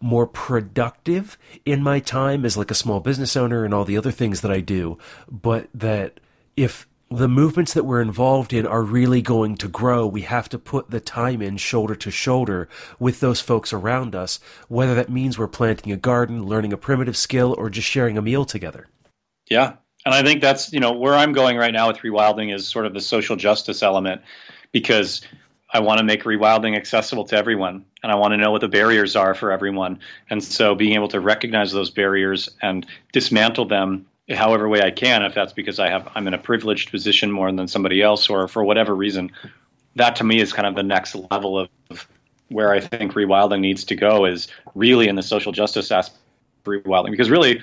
more 0.00 0.26
productive 0.28 1.36
in 1.64 1.82
my 1.82 1.98
time 1.98 2.44
as 2.44 2.56
like 2.56 2.70
a 2.70 2.74
small 2.74 3.00
business 3.00 3.36
owner 3.36 3.64
and 3.64 3.74
all 3.74 3.84
the 3.84 3.98
other 3.98 4.12
things 4.12 4.40
that 4.40 4.50
I 4.50 4.60
do, 4.60 4.96
but 5.28 5.68
that 5.74 6.20
if 6.56 6.86
the 7.10 7.28
movements 7.28 7.72
that 7.72 7.84
we're 7.84 8.02
involved 8.02 8.52
in 8.52 8.66
are 8.66 8.82
really 8.82 9.22
going 9.22 9.56
to 9.56 9.68
grow, 9.68 10.06
we 10.06 10.22
have 10.22 10.48
to 10.50 10.58
put 10.58 10.90
the 10.90 11.00
time 11.00 11.40
in 11.40 11.56
shoulder 11.56 11.94
to 11.94 12.10
shoulder 12.10 12.68
with 12.98 13.20
those 13.20 13.40
folks 13.40 13.72
around 13.72 14.14
us, 14.14 14.40
whether 14.68 14.94
that 14.94 15.08
means 15.08 15.38
we're 15.38 15.48
planting 15.48 15.92
a 15.92 15.96
garden, 15.96 16.44
learning 16.44 16.72
a 16.72 16.76
primitive 16.76 17.16
skill, 17.16 17.54
or 17.56 17.70
just 17.70 17.88
sharing 17.88 18.18
a 18.18 18.22
meal 18.22 18.44
together. 18.44 18.88
Yeah. 19.50 19.74
And 20.04 20.14
I 20.14 20.22
think 20.22 20.42
that's, 20.42 20.72
you 20.72 20.80
know, 20.80 20.92
where 20.92 21.14
I'm 21.14 21.32
going 21.32 21.56
right 21.56 21.72
now 21.72 21.88
with 21.88 21.98
rewilding 21.98 22.54
is 22.54 22.68
sort 22.68 22.86
of 22.86 22.94
the 22.94 23.00
social 23.00 23.36
justice 23.36 23.82
element 23.82 24.20
because 24.72 25.22
I 25.70 25.80
want 25.80 25.98
to 25.98 26.04
make 26.04 26.24
rewilding 26.24 26.76
accessible 26.76 27.24
to 27.26 27.36
everyone, 27.36 27.84
and 28.02 28.10
I 28.10 28.14
want 28.14 28.32
to 28.32 28.38
know 28.38 28.50
what 28.50 28.62
the 28.62 28.68
barriers 28.68 29.16
are 29.16 29.34
for 29.34 29.52
everyone. 29.52 30.00
And 30.30 30.42
so, 30.42 30.74
being 30.74 30.94
able 30.94 31.08
to 31.08 31.20
recognize 31.20 31.72
those 31.72 31.90
barriers 31.90 32.48
and 32.62 32.86
dismantle 33.12 33.66
them, 33.66 34.06
however 34.30 34.68
way 34.68 34.82
I 34.82 34.90
can, 34.90 35.24
if 35.24 35.34
that's 35.34 35.52
because 35.52 35.78
I 35.78 35.88
have 35.88 36.08
I'm 36.14 36.26
in 36.26 36.34
a 36.34 36.38
privileged 36.38 36.90
position 36.90 37.30
more 37.30 37.50
than 37.50 37.68
somebody 37.68 38.02
else, 38.02 38.28
or 38.28 38.48
for 38.48 38.64
whatever 38.64 38.94
reason, 38.94 39.32
that 39.96 40.16
to 40.16 40.24
me 40.24 40.40
is 40.40 40.52
kind 40.52 40.66
of 40.66 40.74
the 40.74 40.82
next 40.82 41.14
level 41.30 41.58
of 41.58 42.08
where 42.48 42.72
I 42.72 42.80
think 42.80 43.12
rewilding 43.12 43.60
needs 43.60 43.84
to 43.84 43.96
go. 43.96 44.24
Is 44.24 44.48
really 44.74 45.08
in 45.08 45.16
the 45.16 45.22
social 45.22 45.52
justice 45.52 45.90
aspect 45.90 46.20
of 46.66 46.72
rewilding, 46.72 47.10
because 47.10 47.30
really, 47.30 47.62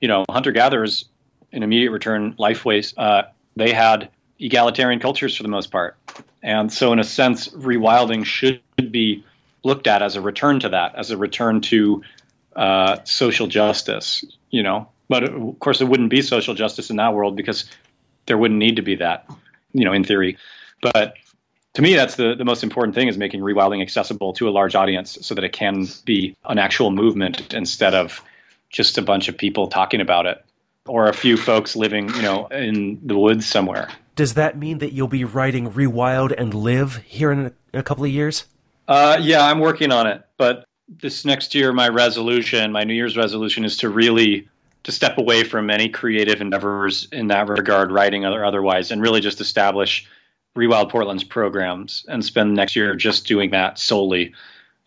you 0.00 0.08
know, 0.08 0.24
hunter 0.30 0.52
gatherers 0.52 1.06
in 1.50 1.62
immediate 1.62 1.90
return 1.90 2.34
lifeways, 2.34 2.94
uh, 2.96 3.24
they 3.56 3.72
had 3.72 4.08
egalitarian 4.38 4.98
cultures 4.98 5.36
for 5.36 5.42
the 5.42 5.48
most 5.48 5.70
part 5.70 5.96
and 6.42 6.72
so, 6.72 6.92
in 6.92 6.98
a 6.98 7.04
sense, 7.04 7.48
rewilding 7.48 8.24
should 8.24 8.60
be 8.90 9.24
looked 9.62 9.86
at 9.86 10.02
as 10.02 10.16
a 10.16 10.20
return 10.20 10.60
to 10.60 10.70
that, 10.70 10.96
as 10.96 11.10
a 11.10 11.16
return 11.16 11.60
to 11.62 12.02
uh, 12.56 12.98
social 13.04 13.46
justice. 13.46 14.24
You 14.50 14.64
know, 14.64 14.88
but 15.12 15.24
of 15.24 15.58
course, 15.58 15.82
it 15.82 15.88
wouldn't 15.88 16.08
be 16.08 16.22
social 16.22 16.54
justice 16.54 16.88
in 16.88 16.96
that 16.96 17.12
world 17.12 17.36
because 17.36 17.66
there 18.24 18.38
wouldn't 18.38 18.58
need 18.58 18.76
to 18.76 18.82
be 18.82 18.94
that. 18.96 19.28
You 19.74 19.84
know, 19.84 19.92
in 19.92 20.04
theory, 20.04 20.38
but 20.80 21.16
to 21.74 21.82
me, 21.82 21.94
that's 21.94 22.16
the, 22.16 22.34
the 22.34 22.46
most 22.46 22.62
important 22.62 22.94
thing 22.94 23.08
is 23.08 23.18
making 23.18 23.40
rewilding 23.40 23.82
accessible 23.82 24.32
to 24.34 24.48
a 24.48 24.50
large 24.50 24.74
audience 24.74 25.18
so 25.20 25.34
that 25.34 25.44
it 25.44 25.52
can 25.52 25.86
be 26.06 26.34
an 26.46 26.58
actual 26.58 26.90
movement 26.90 27.52
instead 27.52 27.94
of 27.94 28.22
just 28.70 28.96
a 28.96 29.02
bunch 29.02 29.28
of 29.28 29.36
people 29.36 29.68
talking 29.68 30.00
about 30.00 30.24
it 30.24 30.42
or 30.86 31.08
a 31.08 31.12
few 31.12 31.36
folks 31.36 31.76
living, 31.76 32.08
you 32.14 32.22
know, 32.22 32.46
in 32.46 32.98
the 33.02 33.16
woods 33.16 33.46
somewhere. 33.46 33.88
Does 34.16 34.34
that 34.34 34.58
mean 34.58 34.78
that 34.78 34.92
you'll 34.92 35.08
be 35.08 35.24
writing 35.24 35.70
Rewild 35.70 36.34
and 36.36 36.54
Live 36.54 36.96
here 36.96 37.30
in 37.32 37.52
a, 37.74 37.82
couple 37.82 38.04
of 38.04 38.10
years? 38.10 38.46
Uh, 38.88 39.18
yeah, 39.20 39.44
I'm 39.44 39.58
working 39.58 39.92
on 39.92 40.06
it. 40.06 40.22
But 40.38 40.64
this 40.88 41.24
next 41.24 41.54
year, 41.54 41.72
my 41.72 41.88
resolution, 41.88 42.72
my 42.72 42.84
New 42.84 42.94
Year's 42.94 43.16
resolution, 43.16 43.64
is 43.64 43.76
to 43.78 43.88
really 43.88 44.48
to 44.84 44.92
step 44.92 45.18
away 45.18 45.44
from 45.44 45.70
any 45.70 45.88
creative 45.88 46.40
endeavors 46.40 47.08
in 47.12 47.28
that 47.28 47.48
regard, 47.48 47.92
writing 47.92 48.24
or 48.24 48.44
otherwise, 48.44 48.90
and 48.90 49.00
really 49.00 49.20
just 49.20 49.40
establish 49.40 50.06
Rewild 50.56 50.90
Portland's 50.90 51.24
programs 51.24 52.04
and 52.08 52.24
spend 52.24 52.54
next 52.54 52.76
year 52.76 52.94
just 52.94 53.26
doing 53.26 53.50
that 53.50 53.78
solely. 53.78 54.34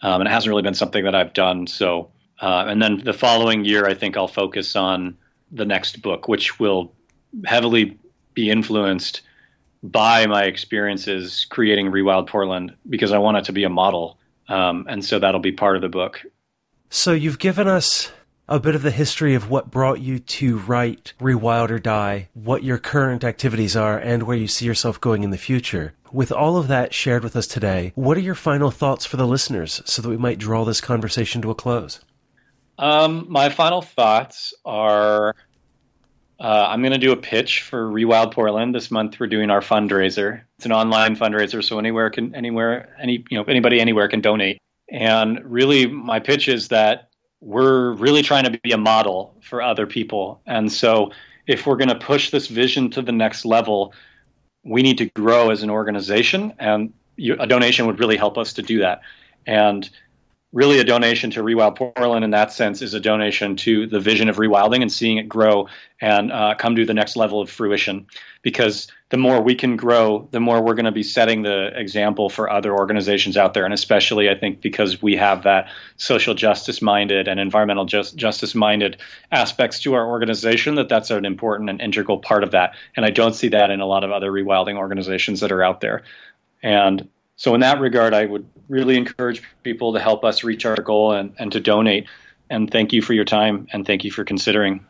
Um, 0.02 0.22
and 0.22 0.28
it 0.28 0.32
hasn't 0.32 0.50
really 0.50 0.62
been 0.62 0.74
something 0.74 1.04
that 1.06 1.16
I've 1.16 1.34
done. 1.34 1.68
So, 1.68 2.10
uh, 2.41 2.66
and 2.68 2.82
then 2.82 3.02
the 3.04 3.14
following 3.14 3.66
year, 3.66 3.86
I 3.86 3.93
think 3.93 4.18
I'll 4.18 4.28
focus 4.28 4.76
on 4.76 5.18
the 5.52 5.66
next 5.66 6.02
book, 6.02 6.28
which 6.28 6.60
will 6.60 6.93
heavily 7.46 7.98
be 8.34 8.50
influenced 8.50 9.22
by 9.82 10.26
my 10.26 10.43
experiences 10.43 11.46
creating 11.50 11.91
Rewild 11.91 12.28
Portland 12.28 12.76
because 12.89 13.12
I 13.12 13.18
want 13.18 13.38
it 13.38 13.46
to 13.46 13.54
be 13.54 13.64
a 13.64 13.70
model. 13.70 14.18
Um, 14.48 14.86
and 14.89 15.04
so 15.04 15.20
that'll 15.20 15.39
be 15.39 15.52
part 15.52 15.76
of 15.76 15.82
the 15.82 15.89
book. 15.89 16.22
So 16.89 17.14
you've 17.14 17.39
given 17.39 17.68
us 17.68 18.12
a 18.48 18.60
bit 18.60 18.76
of 18.76 18.84
the 18.84 18.91
history 18.91 19.34
of 19.34 19.50
what 19.50 19.72
brought 19.72 20.02
you 20.02 20.20
to 20.20 20.60
write 20.60 21.14
Rewild 21.20 21.70
or 21.70 21.80
Die, 21.80 22.30
what 22.34 22.64
your 22.64 22.78
current 22.78 23.24
activities 23.24 23.76
are, 23.76 23.98
and 23.98 24.24
where 24.24 24.38
you 24.38 24.48
see 24.48 24.66
yourself 24.66 25.02
going 25.02 25.24
in 25.24 25.32
the 25.32 25.38
future. 25.38 25.93
With 26.12 26.32
all 26.32 26.58
of 26.58 26.68
that 26.68 26.93
shared 26.93 27.24
with 27.24 27.36
us 27.36 27.48
today, 27.48 27.91
what 27.96 28.18
are 28.18 28.22
your 28.22 28.36
final 28.36 28.72
thoughts 28.72 29.06
for 29.06 29.18
the 29.18 29.28
listeners 29.28 29.82
so 29.86 30.02
that 30.02 30.10
we 30.10 30.18
might 30.18 30.38
draw 30.38 30.64
this 30.64 30.80
conversation 30.80 31.41
to 31.41 31.50
a 31.50 31.56
close? 31.56 32.00
Um, 32.78 33.26
my 33.30 33.50
final 33.50 33.82
thoughts 33.82 34.54
are 34.64 35.36
uh, 36.39 36.68
I'm 36.70 36.82
going 36.82 36.91
to 36.91 37.00
do 37.00 37.14
a 37.14 37.18
pitch 37.18 37.62
for 37.62 37.89
Rewild 37.89 38.34
Portland 38.34 38.76
this 38.76 38.91
month. 38.91 39.20
We're 39.20 39.28
doing 39.28 39.50
our 39.50 39.62
fundraiser. 39.62 40.41
It's 40.58 40.66
an 40.66 40.74
online 40.74 41.16
fundraiser, 41.16 41.64
so 41.64 41.80
anywhere 41.80 42.10
can 42.10 42.36
anywhere 42.36 42.96
any 43.02 43.26
you 43.30 43.38
know 43.38 43.43
anybody 43.46 43.80
anywhere 43.80 44.08
can 44.08 44.22
donate. 44.22 44.60
And 44.91 45.39
really, 45.43 45.88
my 45.88 46.20
pitch 46.20 46.48
is 46.48 46.68
that 46.68 47.10
we're 47.41 47.91
really 47.93 48.21
trying 48.21 48.45
to 48.45 48.59
be 48.63 48.71
a 48.71 48.77
model 48.77 49.36
for 49.41 49.61
other 49.61 49.86
people. 49.86 50.41
And 50.45 50.71
so, 50.71 51.11
if 51.47 51.67
we're 51.67 51.75
going 51.75 51.89
to 51.89 51.95
push 51.95 52.31
this 52.31 52.47
vision 52.47 52.89
to 52.91 53.01
the 53.01 53.11
next 53.11 53.45
level, 53.45 53.93
we 54.63 54.81
need 54.81 54.97
to 54.97 55.05
grow 55.11 55.51
as 55.51 55.61
an 55.61 55.69
organization, 55.69 56.53
and 56.57 56.91
a 57.19 57.45
donation 57.47 57.86
would 57.86 57.99
really 57.99 58.17
help 58.17 58.38
us 58.38 58.53
to 58.53 58.61
do 58.61 58.79
that. 58.79 59.01
And 59.45 59.88
really 60.56 60.80
a 60.80 60.86
donation 60.86 61.30
to 61.30 61.43
Rewild 61.43 61.76
Portland 61.76 62.24
in 62.24 62.32
that 62.32 62.51
sense 62.51 62.82
is 62.82 62.93
a 62.93 62.99
donation 62.99 63.58
to 63.58 63.88
the 63.88 63.99
vision 63.99 64.30
of 64.30 64.38
rewilding 64.38 64.82
and 64.82 64.89
seeing 64.89 65.18
it 65.18 65.28
grow 65.28 65.68
and 65.99 66.32
uh, 66.32 66.56
come 66.58 66.78
to 66.78 66.86
the 66.86 66.93
next 66.93 67.18
level 67.18 67.41
of 67.41 67.49
fruition. 67.49 68.08
Because 68.41 68.88
the 69.10 69.18
more 69.18 69.41
we 69.41 69.53
can 69.53 69.76
grow, 69.76 70.30
the 70.32 70.39
more 70.39 70.64
we're 70.64 70.74
going 70.74 70.86
to 70.86 70.93
be 70.93 71.03
setting 71.03 71.41
the 71.41 71.78
example 71.78 72.30
for 72.30 72.49
other 72.49 72.74
organizations 72.74 73.36
out 73.36 73.53
there. 73.53 73.66
And 73.66 73.74
especially, 73.74 74.30
I 74.30 74.36
think, 74.36 74.62
because 74.62 75.01
we 75.01 75.18
have 75.18 75.43
that 75.43 75.68
social 75.97 76.34
justice 76.34 76.82
minded 76.82 77.28
and 77.28 77.38
environmental 77.38 77.84
just, 77.84 78.16
justice 78.16 78.56
minded 78.56 79.01
aspects 79.34 79.82
to 79.82 79.93
our 79.93 80.08
organization, 80.08 80.76
that 80.76 80.88
that's 80.88 81.12
an 81.12 81.26
important 81.26 81.70
and 81.70 81.82
integral 81.82 82.20
part 82.20 82.43
of 82.43 82.51
that. 82.51 82.76
And 82.95 83.06
I 83.06 83.10
don't 83.10 83.36
see 83.36 83.49
that 83.49 83.72
in 83.72 83.82
a 83.82 83.86
lot 83.86 84.06
of 84.06 84.12
other 84.12 84.32
rewilding 84.32 84.78
organizations 84.78 85.41
that 85.41 85.51
are 85.51 85.64
out 85.64 85.82
there. 85.82 86.03
And 86.64 87.10
So, 87.38 87.53
in 87.53 87.61
that 87.61 87.79
regard, 87.79 88.13
I 88.13 88.25
would 88.25 88.47
really 88.69 88.97
encourage 88.97 89.43
people 89.63 89.93
to 89.93 89.99
help 89.99 90.23
us 90.23 90.43
reach 90.43 90.65
our 90.65 90.75
goal 90.75 91.11
and, 91.11 91.33
and 91.38 91.51
to 91.51 91.59
donate. 91.59 92.07
And 92.49 92.69
thank 92.71 92.93
you 92.93 93.01
for 93.01 93.13
your 93.13 93.25
time 93.25 93.67
and 93.73 93.86
thank 93.86 94.03
you 94.03 94.11
for 94.11 94.23
considering. 94.23 94.86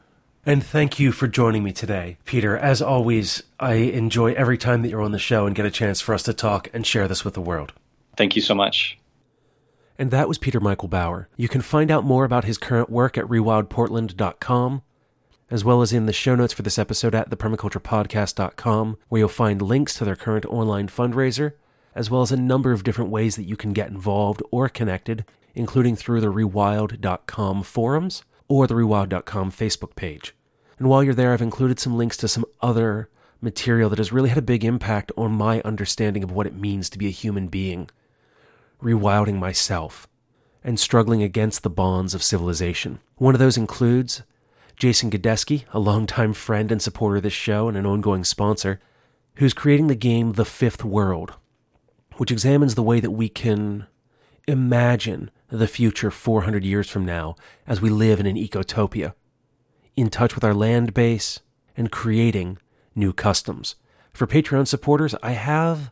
And 0.45 0.63
thank 0.63 0.99
you 0.99 1.11
for 1.11 1.27
joining 1.27 1.63
me 1.63 1.71
today, 1.71 2.17
Peter. 2.25 2.55
As 2.55 2.81
always, 2.81 3.41
I 3.59 3.73
enjoy 3.73 4.33
every 4.33 4.59
time 4.59 4.83
that 4.83 4.89
you're 4.89 5.01
on 5.01 5.11
the 5.11 5.17
show 5.17 5.47
and 5.47 5.55
get 5.55 5.65
a 5.65 5.71
chance 5.71 6.01
for 6.01 6.13
us 6.13 6.21
to 6.23 6.33
talk 6.33 6.69
and 6.71 6.85
share 6.85 7.07
this 7.07 7.25
with 7.25 7.33
the 7.33 7.41
world. 7.41 7.73
Thank 8.15 8.35
you 8.35 8.43
so 8.43 8.53
much. 8.53 8.99
And 9.97 10.11
that 10.11 10.27
was 10.27 10.37
Peter 10.37 10.59
Michael 10.59 10.87
Bauer. 10.87 11.29
You 11.35 11.47
can 11.47 11.61
find 11.61 11.89
out 11.89 12.03
more 12.03 12.25
about 12.25 12.43
his 12.43 12.59
current 12.59 12.89
work 12.89 13.17
at 13.17 13.25
rewildportland.com, 13.25 14.83
as 15.49 15.63
well 15.63 15.81
as 15.81 15.93
in 15.93 16.05
the 16.05 16.13
show 16.13 16.35
notes 16.35 16.53
for 16.53 16.61
this 16.61 16.77
episode 16.77 17.15
at 17.15 17.29
thepermaculturepodcast.com, 17.31 18.97
where 19.09 19.19
you'll 19.19 19.29
find 19.29 19.61
links 19.61 19.95
to 19.95 20.05
their 20.05 20.15
current 20.15 20.45
online 20.45 20.89
fundraiser, 20.89 21.53
as 21.95 22.11
well 22.11 22.21
as 22.21 22.31
a 22.31 22.37
number 22.37 22.71
of 22.71 22.83
different 22.83 23.09
ways 23.09 23.35
that 23.35 23.45
you 23.45 23.55
can 23.55 23.73
get 23.73 23.89
involved 23.89 24.43
or 24.51 24.69
connected, 24.69 25.25
including 25.55 25.95
through 25.95 26.21
the 26.21 26.31
rewild.com 26.31 27.63
forums 27.63 28.23
or 28.47 28.67
the 28.67 28.75
rewild.com 28.75 29.51
Facebook 29.51 29.95
page. 29.95 30.35
And 30.77 30.89
while 30.89 31.03
you're 31.03 31.13
there, 31.13 31.33
I've 31.33 31.41
included 31.41 31.79
some 31.79 31.97
links 31.97 32.17
to 32.17 32.27
some 32.27 32.45
other 32.61 33.09
material 33.41 33.89
that 33.89 33.99
has 33.99 34.11
really 34.11 34.29
had 34.29 34.37
a 34.37 34.41
big 34.41 34.65
impact 34.65 35.11
on 35.17 35.31
my 35.31 35.61
understanding 35.61 36.23
of 36.23 36.31
what 36.31 36.47
it 36.47 36.55
means 36.55 36.89
to 36.89 36.97
be 36.97 37.07
a 37.07 37.11
human 37.11 37.47
being 37.47 37.89
rewilding 38.81 39.35
myself, 39.35 40.07
and 40.63 40.79
struggling 40.79 41.23
against 41.23 41.63
the 41.63 41.69
bonds 41.69 42.13
of 42.13 42.23
civilization. 42.23 42.99
One 43.17 43.35
of 43.35 43.39
those 43.39 43.57
includes 43.57 44.23
Jason 44.75 45.09
Godesky, 45.09 45.63
a 45.71 45.79
longtime 45.79 46.33
friend 46.33 46.71
and 46.71 46.81
supporter 46.81 47.17
of 47.17 47.23
this 47.23 47.33
show 47.33 47.67
and 47.67 47.77
an 47.77 47.85
ongoing 47.85 48.23
sponsor, 48.23 48.79
who's 49.35 49.53
creating 49.53 49.87
the 49.87 49.95
game 49.95 50.33
The 50.33 50.45
Fifth 50.45 50.83
World, 50.83 51.33
which 52.18 52.32
examines 52.32 52.76
the 52.76 52.84
way 52.84 52.99
that 52.99 53.11
we 53.11 53.30
can 53.30 53.88
imagine 54.47 55.32
the 55.49 55.68
future 55.68 56.11
400 56.11 56.63
years 56.63 56.89
from 56.89 57.05
now 57.05 57.36
as 57.68 57.82
we 57.82 57.89
live 57.89 58.20
in 58.20 58.26
an 58.26 58.36
ecotopia, 58.36 59.13
in 59.95 60.09
touch 60.09 60.36
with 60.36 60.43
our 60.43 60.53
land 60.53 60.93
base 60.93 61.39
and 61.78 61.91
creating 61.91 62.57
new 62.95 63.11
customs. 63.11 63.76
For 64.13 64.28
Patreon 64.28 64.68
supporters, 64.68 65.16
I 65.22 65.32
have 65.32 65.91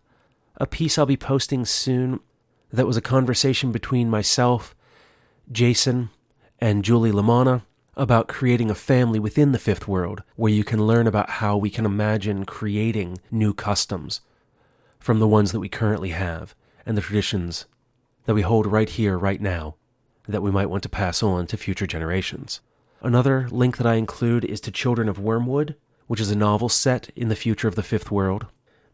a 0.58 0.68
piece 0.68 0.98
I'll 0.98 1.06
be 1.06 1.18
posting 1.18 1.66
soon 1.66 2.20
that 2.72 2.88
was 2.88 2.98
a 2.98 3.02
conversation 3.02 3.72
between 3.72 4.10
myself, 4.10 4.76
Jason, 5.52 6.10
and 6.60 6.84
Julie 6.84 7.12
Lamanna 7.12 7.64
about 7.96 8.28
creating 8.28 8.72
a 8.72 8.76
family 8.76 9.20
within 9.20 9.52
the 9.52 9.60
fifth 9.60 9.88
world 9.88 10.24
where 10.36 10.52
you 10.52 10.64
can 10.64 10.88
learn 10.88 11.06
about 11.06 11.30
how 11.30 11.58
we 11.58 11.70
can 11.70 11.86
imagine 11.86 12.46
creating 12.46 13.20
new 13.30 13.54
customs 13.54 14.22
from 15.04 15.20
the 15.20 15.28
ones 15.28 15.52
that 15.52 15.60
we 15.60 15.68
currently 15.68 16.12
have 16.12 16.56
and 16.86 16.96
the 16.96 17.02
traditions 17.02 17.66
that 18.24 18.34
we 18.34 18.42
hold 18.42 18.66
right 18.66 18.88
here, 18.88 19.18
right 19.18 19.42
now, 19.42 19.76
that 20.30 20.42
we 20.42 20.50
might 20.50 20.70
want 20.70 20.82
to 20.82 20.88
pass 20.88 21.22
on 21.22 21.46
to 21.46 21.58
future 21.58 21.86
generations. 21.86 22.62
Another 23.02 23.50
link 23.52 23.76
that 23.76 23.86
I 23.86 23.96
include 23.96 24.46
is 24.46 24.62
to 24.62 24.72
Children 24.72 25.10
of 25.10 25.20
Wormwood, 25.20 25.76
which 26.08 26.22
is 26.22 26.32
a 26.32 26.38
novel 26.38 26.70
set 26.70 27.10
in 27.18 27.28
the 27.28 27.36
future 27.36 27.68
of 27.68 27.76
the 27.76 27.84
fifth 27.84 28.12
world 28.12 28.46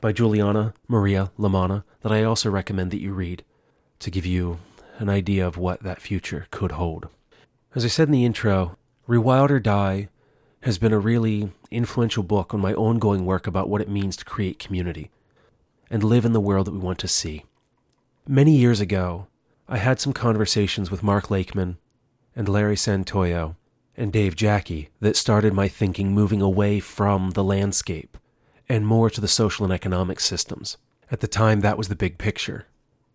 by 0.01 0.12
Juliana 0.12 0.74
Maria 0.88 1.30
Lamanna 1.38 1.84
that 2.01 2.12
I 2.12 2.24
also 2.24 2.49
recommend 2.49 2.89
that 2.89 3.01
you 3.01 3.14
read 3.14 3.43
to 3.99 4.10
give 4.10 4.26
you 4.26 4.57
an 4.97 5.10
idea 5.10 5.45
of 5.45 5.57
what 5.57 5.84
that 5.84 6.01
future 6.01 6.47
could 6.49 6.72
hold. 6.72 7.07
As 7.76 7.86
I 7.86 7.88
said 7.88 8.07
in 8.07 8.14
the 8.14 8.26
intro, 8.26 8.80
Rewild 9.07 9.51
or 9.51 9.60
Die 9.60 10.10
has 10.62 10.80
been 10.80 10.91
a 10.91 10.97
really 10.97 11.51
influential 11.70 12.24
book 12.24 12.51
on 12.51 12.60
my 12.60 12.74
ongoing 12.74 13.28
work 13.28 13.45
about 13.45 13.70
what 13.70 13.82
it 13.82 13.89
means 13.89 14.18
to 14.18 14.26
create 14.26 14.57
community 14.57 15.12
and 15.90 16.04
live 16.04 16.26
in 16.26 16.34
the 16.34 16.40
world 16.40 16.68
that 16.68 16.74
we 16.74 16.80
want 16.80 17.00
to 17.00 17.08
see. 17.08 17.46
Many 18.28 18.56
years 18.56 18.80
ago, 18.80 19.28
I 19.68 19.78
had 19.78 20.00
some 20.00 20.14
conversations 20.14 20.92
with 20.92 21.04
Mark 21.04 21.30
Lakeman 21.30 21.78
and 22.36 22.48
Larry 22.48 22.76
Santoyo 22.76 23.56
and 23.98 24.14
Dave 24.14 24.36
Jacke 24.36 24.90
that 25.00 25.16
started 25.16 25.54
my 25.54 25.68
thinking 25.68 26.14
moving 26.14 26.42
away 26.42 26.80
from 26.80 27.32
the 27.32 27.44
landscape 27.44 28.18
and 28.68 28.86
more 28.86 29.10
to 29.10 29.20
the 29.20 29.28
social 29.28 29.66
and 29.66 29.74
economic 29.74 30.20
systems. 30.20 30.78
At 31.12 31.20
the 31.20 31.28
time, 31.28 31.62
that 31.62 31.78
was 31.78 31.88
the 31.88 31.96
big 31.96 32.18
picture. 32.18 32.68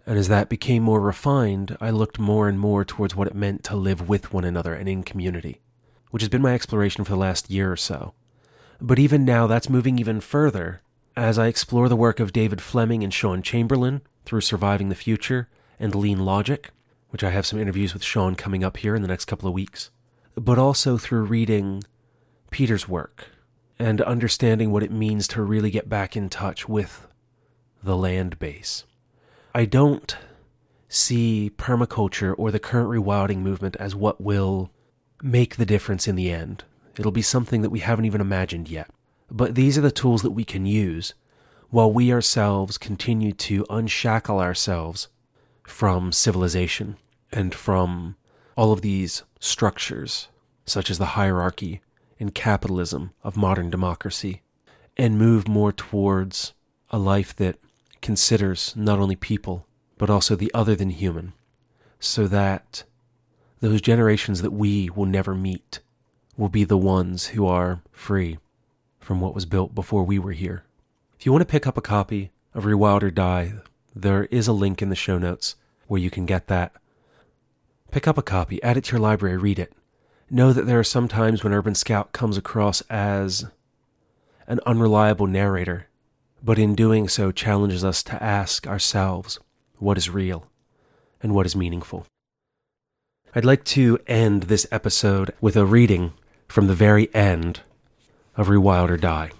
And 0.06 0.18
as 0.18 0.28
that 0.28 0.48
became 0.48 0.82
more 0.82 1.00
refined, 1.00 1.76
I 1.80 1.90
looked 1.90 2.18
more 2.18 2.48
and 2.48 2.58
more 2.58 2.84
towards 2.84 3.16
what 3.16 3.28
it 3.28 3.34
meant 3.34 3.64
to 3.64 3.76
live 3.76 4.08
with 4.08 4.32
one 4.32 4.44
another 4.44 4.74
and 4.74 4.88
in 4.88 5.02
community, 5.04 5.60
which 6.10 6.22
has 6.22 6.28
been 6.28 6.42
my 6.42 6.54
exploration 6.54 7.04
for 7.04 7.12
the 7.12 7.16
last 7.16 7.50
year 7.50 7.72
or 7.72 7.76
so. 7.76 8.14
But 8.80 8.98
even 8.98 9.24
now, 9.24 9.46
that's 9.46 9.70
moving 9.70 9.98
even 9.98 10.20
further 10.20 10.82
as 11.16 11.38
I 11.38 11.46
explore 11.46 11.88
the 11.88 11.96
work 11.96 12.20
of 12.20 12.32
David 12.32 12.60
Fleming 12.60 13.02
and 13.02 13.12
Shaun 13.12 13.42
Chamberlin 13.42 14.02
through 14.24 14.40
Surviving 14.40 14.88
the 14.88 14.94
Future 14.94 15.48
and 15.78 15.94
Lean 15.94 16.24
Logic, 16.24 16.70
which 17.10 17.22
I 17.22 17.30
have 17.30 17.46
some 17.46 17.60
interviews 17.60 17.94
with 17.94 18.02
Shaun 18.02 18.34
coming 18.34 18.64
up 18.64 18.78
here 18.78 18.94
in 18.94 19.02
the 19.02 19.08
next 19.08 19.26
couple 19.26 19.48
of 19.48 19.54
weeks, 19.54 19.90
but 20.36 20.58
also 20.58 20.98
through 20.98 21.24
reading 21.24 21.84
Peter's 22.50 22.88
work 22.88 23.28
and 23.78 24.00
understanding 24.00 24.70
what 24.70 24.82
it 24.82 24.90
means 24.90 25.28
to 25.28 25.42
really 25.42 25.70
get 25.70 25.88
back 25.88 26.16
in 26.16 26.28
touch 26.28 26.68
with 26.68 27.06
the 27.82 27.96
land 27.96 28.38
base. 28.38 28.84
I 29.54 29.64
don't 29.64 30.16
see 30.88 31.50
permaculture 31.56 32.34
or 32.36 32.50
the 32.50 32.58
current 32.58 32.88
rewilding 32.88 33.38
movement 33.38 33.76
as 33.76 33.94
what 33.94 34.20
will 34.20 34.70
make 35.22 35.56
the 35.56 35.66
difference 35.66 36.06
in 36.08 36.16
the 36.16 36.30
end. 36.30 36.64
It'll 36.96 37.12
be 37.12 37.22
something 37.22 37.62
that 37.62 37.70
we 37.70 37.80
haven't 37.80 38.04
even 38.04 38.20
imagined 38.20 38.68
yet. 38.68 38.90
But 39.30 39.54
these 39.54 39.78
are 39.78 39.82
the 39.82 39.90
tools 39.90 40.22
that 40.22 40.30
we 40.30 40.44
can 40.44 40.66
use 40.66 41.14
while 41.70 41.92
we 41.92 42.12
ourselves 42.12 42.78
continue 42.78 43.32
to 43.32 43.66
unshackle 43.68 44.38
ourselves 44.38 45.08
from 45.64 46.12
civilization 46.12 46.96
and 47.32 47.54
from 47.54 48.16
all 48.56 48.70
of 48.70 48.82
these 48.82 49.24
structures, 49.40 50.28
such 50.66 50.90
as 50.90 50.98
the 50.98 51.16
hierarchy 51.16 51.80
and 52.20 52.34
capitalism 52.34 53.10
of 53.22 53.36
modern 53.36 53.70
democracy, 53.70 54.42
and 54.96 55.18
move 55.18 55.48
more 55.48 55.72
towards 55.72 56.52
a 56.90 56.98
life 56.98 57.34
that 57.36 57.58
considers 58.00 58.72
not 58.76 59.00
only 59.00 59.16
people, 59.16 59.66
but 59.98 60.10
also 60.10 60.36
the 60.36 60.52
other 60.54 60.76
than 60.76 60.90
human, 60.90 61.32
so 61.98 62.28
that 62.28 62.84
those 63.60 63.80
generations 63.80 64.42
that 64.42 64.52
we 64.52 64.90
will 64.90 65.06
never 65.06 65.34
meet 65.34 65.80
will 66.36 66.48
be 66.48 66.64
the 66.64 66.76
ones 66.76 67.28
who 67.28 67.46
are 67.46 67.82
free 67.90 68.38
from 69.04 69.20
what 69.20 69.34
was 69.34 69.46
built 69.46 69.74
before 69.74 70.04
we 70.04 70.18
were 70.18 70.32
here. 70.32 70.64
If 71.18 71.26
you 71.26 71.32
want 71.32 71.42
to 71.42 71.50
pick 71.50 71.66
up 71.66 71.76
a 71.76 71.82
copy 71.82 72.30
of 72.54 72.64
Rewild 72.64 73.02
or 73.02 73.10
Die, 73.10 73.54
there 73.94 74.24
is 74.24 74.48
a 74.48 74.52
link 74.52 74.82
in 74.82 74.88
the 74.88 74.96
show 74.96 75.18
notes 75.18 75.56
where 75.86 76.00
you 76.00 76.10
can 76.10 76.26
get 76.26 76.48
that. 76.48 76.72
Pick 77.90 78.08
up 78.08 78.18
a 78.18 78.22
copy, 78.22 78.62
add 78.62 78.76
it 78.76 78.84
to 78.84 78.92
your 78.92 79.00
library, 79.00 79.36
read 79.36 79.58
it. 79.58 79.72
Know 80.30 80.52
that 80.52 80.66
there 80.66 80.80
are 80.80 80.84
some 80.84 81.06
times 81.06 81.44
when 81.44 81.52
Urban 81.52 81.74
Scout 81.74 82.12
comes 82.12 82.36
across 82.36 82.80
as 82.82 83.46
an 84.46 84.60
unreliable 84.66 85.26
narrator 85.26 85.86
but 86.44 86.58
in 86.58 86.74
doing 86.74 87.08
so 87.08 87.32
challenges 87.32 87.82
us 87.82 88.02
to 88.02 88.22
ask 88.22 88.66
ourselves 88.66 89.40
what 89.78 89.96
is 89.96 90.10
real 90.10 90.46
and 91.22 91.34
what 91.34 91.46
is 91.46 91.56
meaningful. 91.56 92.06
I'd 93.34 93.46
like 93.46 93.64
to 93.64 93.98
end 94.06 94.44
this 94.44 94.66
episode 94.70 95.32
with 95.40 95.56
a 95.56 95.64
reading 95.64 96.12
from 96.46 96.66
the 96.66 96.74
very 96.74 97.12
end 97.14 97.60
of 98.36 98.48
Rewild 98.48 98.90
or 98.90 98.96
Die. 98.96 99.30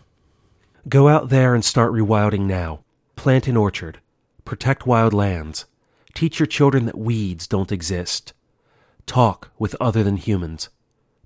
Go 0.88 1.08
out 1.08 1.28
there 1.28 1.54
and 1.54 1.64
start 1.64 1.92
rewilding 1.92 2.42
now. 2.42 2.80
Plant 3.16 3.48
an 3.48 3.56
orchard. 3.56 4.00
Protect 4.44 4.86
wild 4.86 5.12
lands. 5.12 5.64
Teach 6.14 6.38
your 6.38 6.46
children 6.46 6.84
that 6.86 6.98
weeds 6.98 7.46
don't 7.46 7.72
exist. 7.72 8.32
Talk 9.06 9.50
with 9.58 9.76
other 9.80 10.02
than 10.02 10.16
humans. 10.16 10.68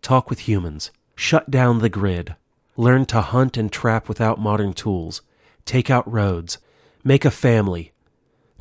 Talk 0.00 0.30
with 0.30 0.40
humans. 0.40 0.90
Shut 1.14 1.50
down 1.50 1.80
the 1.80 1.88
grid. 1.88 2.36
Learn 2.76 3.06
to 3.06 3.20
hunt 3.20 3.56
and 3.56 3.70
trap 3.72 4.08
without 4.08 4.38
modern 4.38 4.72
tools 4.72 5.22
take 5.68 5.90
out 5.90 6.10
roads, 6.10 6.56
make 7.04 7.26
a 7.26 7.30
family, 7.30 7.92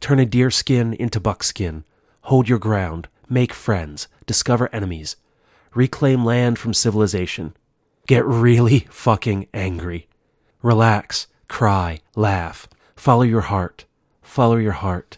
turn 0.01 0.19
a 0.19 0.25
deer 0.25 0.51
skin 0.51 0.93
into 0.93 1.21
buckskin, 1.21 1.85
hold 2.23 2.49
your 2.49 2.59
ground, 2.59 3.07
make 3.29 3.53
friends, 3.53 4.09
discover 4.25 4.69
enemies, 4.73 5.15
reclaim 5.73 6.25
land 6.25 6.59
from 6.59 6.73
civilization, 6.73 7.55
get 8.07 8.25
really 8.25 8.87
fucking 8.89 9.47
angry, 9.53 10.07
relax, 10.61 11.27
cry, 11.47 11.99
laugh, 12.15 12.67
follow 12.95 13.23
your 13.23 13.41
heart, 13.41 13.85
follow 14.21 14.55
your 14.55 14.71
heart, 14.71 15.17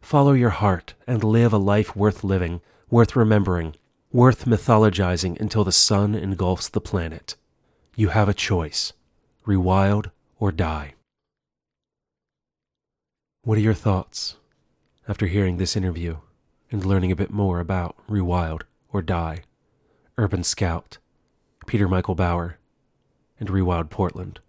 follow 0.00 0.32
your 0.32 0.50
heart, 0.50 0.94
and 1.06 1.22
live 1.24 1.52
a 1.52 1.58
life 1.58 1.94
worth 1.96 2.22
living, 2.24 2.60
worth 2.88 3.16
remembering, 3.16 3.74
worth 4.12 4.44
mythologizing 4.44 5.38
until 5.40 5.64
the 5.64 5.72
sun 5.72 6.14
engulfs 6.14 6.68
the 6.68 6.80
planet. 6.80 7.34
You 7.96 8.08
have 8.08 8.28
a 8.28 8.34
choice. 8.34 8.92
Rewild 9.46 10.10
or 10.38 10.52
die. 10.52 10.94
What 13.42 13.58
are 13.58 13.62
your 13.62 13.74
thoughts 13.74 14.36
after 15.08 15.26
hearing 15.26 15.56
this 15.56 15.76
interview 15.76 16.18
and 16.70 16.84
learning 16.84 17.10
a 17.10 17.16
bit 17.16 17.30
more 17.30 17.58
about 17.58 17.96
Rewild 18.08 18.62
or 18.92 19.02
Die, 19.02 19.42
Urban 20.16 20.44
Scout, 20.44 20.98
Peter 21.70 21.86
Michael 21.86 22.16
Bauer, 22.16 22.58
and 23.38 23.48
Rewild 23.48 23.90
Portland? 23.90 24.40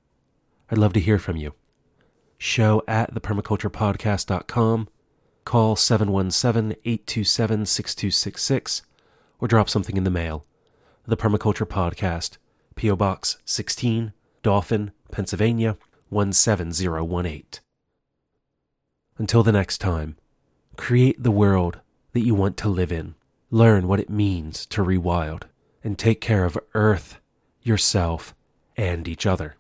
I'd 0.72 0.80
love 0.80 0.93
to 0.93 0.99
hear 0.99 1.19
from 1.19 1.38
you. 1.38 1.53
show 2.39 2.82
at 2.88 3.13
thepermaculturepodcast.com, 3.13 4.88
call 5.45 5.76
717 5.76 6.72
827 6.84 7.67
6266, 7.67 8.82
or 9.39 9.47
drop 9.47 9.69
something 9.69 9.97
in 9.97 10.03
the 10.03 10.09
mail. 10.09 10.47
The 11.05 11.15
Permaculture 11.15 11.67
Podcast, 11.67 12.38
P.O. 12.74 12.95
Box 12.95 13.38
16, 13.45 14.13
Dauphin, 14.41 14.91
Pennsylvania 15.11 15.78
17018. 16.09 17.43
Until 19.19 19.43
the 19.43 19.51
next 19.51 19.78
time, 19.78 20.17
create 20.76 21.22
the 21.22 21.30
world 21.30 21.82
that 22.13 22.26
you 22.26 22.34
want 22.34 22.57
to 22.57 22.67
live 22.67 22.91
in, 22.91 23.13
learn 23.51 23.88
what 23.88 23.99
it 23.99 24.09
means 24.09 24.65
to 24.65 24.84
rewild, 24.84 25.43
and 25.84 25.97
take 25.97 26.21
care 26.21 26.45
of 26.45 26.57
Earth, 26.73 27.19
yourself, 27.61 28.34
and 28.77 29.07
each 29.07 29.25
other. 29.25 29.55